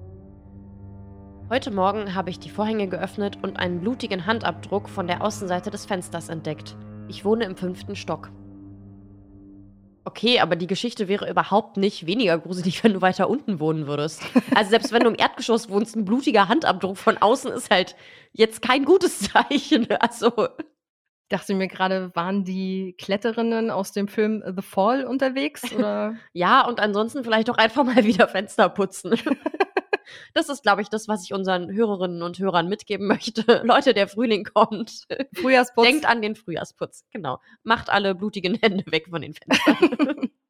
Heute 1.52 1.72
Morgen 1.72 2.14
habe 2.14 2.30
ich 2.30 2.38
die 2.38 2.48
Vorhänge 2.48 2.86
geöffnet 2.86 3.38
und 3.42 3.58
einen 3.58 3.80
blutigen 3.80 4.24
Handabdruck 4.24 4.88
von 4.88 5.08
der 5.08 5.20
Außenseite 5.20 5.72
des 5.72 5.84
Fensters 5.84 6.28
entdeckt. 6.28 6.76
Ich 7.08 7.24
wohne 7.24 7.44
im 7.44 7.56
fünften 7.56 7.96
Stock. 7.96 8.30
Okay, 10.04 10.38
aber 10.38 10.54
die 10.54 10.68
Geschichte 10.68 11.08
wäre 11.08 11.28
überhaupt 11.28 11.76
nicht 11.76 12.06
weniger 12.06 12.38
gruselig, 12.38 12.84
wenn 12.84 12.92
du 12.92 13.00
weiter 13.00 13.28
unten 13.28 13.58
wohnen 13.58 13.88
würdest. 13.88 14.22
Also 14.54 14.70
selbst 14.70 14.92
wenn 14.92 15.02
du 15.02 15.10
im 15.10 15.18
Erdgeschoss 15.18 15.68
wohnst, 15.68 15.96
ein 15.96 16.04
blutiger 16.04 16.46
Handabdruck 16.46 16.96
von 16.96 17.18
außen 17.18 17.50
ist 17.50 17.68
halt 17.68 17.96
jetzt 18.32 18.62
kein 18.62 18.84
gutes 18.84 19.18
Zeichen. 19.18 19.88
Also 19.98 20.30
Dachte 21.30 21.54
mir 21.54 21.68
gerade, 21.68 22.10
waren 22.14 22.42
die 22.42 22.96
Kletterinnen 22.98 23.70
aus 23.70 23.92
dem 23.92 24.08
Film 24.08 24.42
The 24.44 24.62
Fall 24.62 25.04
unterwegs? 25.04 25.72
Oder? 25.72 26.14
ja, 26.32 26.66
und 26.66 26.80
ansonsten 26.80 27.22
vielleicht 27.22 27.48
auch 27.50 27.56
einfach 27.56 27.84
mal 27.84 28.04
wieder 28.04 28.26
Fenster 28.26 28.68
putzen. 28.68 29.14
Das 30.34 30.48
ist, 30.48 30.62
glaube 30.62 30.82
ich, 30.82 30.88
das, 30.88 31.08
was 31.08 31.24
ich 31.24 31.32
unseren 31.32 31.72
Hörerinnen 31.72 32.22
und 32.22 32.38
Hörern 32.38 32.68
mitgeben 32.68 33.06
möchte. 33.06 33.44
Leute, 33.64 33.94
der 33.94 34.08
Frühling 34.08 34.44
kommt. 34.44 35.06
Frühjahrsputz. 35.34 35.86
Denkt 35.86 36.06
an 36.06 36.22
den 36.22 36.36
Frühjahrsputz. 36.36 37.04
Genau. 37.10 37.40
Macht 37.62 37.90
alle 37.90 38.14
blutigen 38.14 38.54
Hände 38.54 38.84
weg 38.90 39.08
von 39.10 39.22
den 39.22 39.34
Fenstern. 39.34 40.30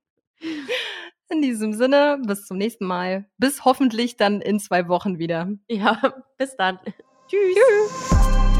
In 1.29 1.43
diesem 1.43 1.75
Sinne, 1.75 2.21
bis 2.27 2.47
zum 2.47 2.57
nächsten 2.57 2.87
Mal. 2.87 3.27
Bis 3.39 3.65
hoffentlich 3.65 4.17
dann 4.17 4.41
in 4.41 4.59
zwei 4.59 4.89
Wochen 4.89 5.21
wieder. 5.21 5.49
ja, 5.69 6.15
bis 6.39 6.57
dann. 6.57 6.81
Tschüss. 7.29 7.55
Tschüss. 7.55 8.60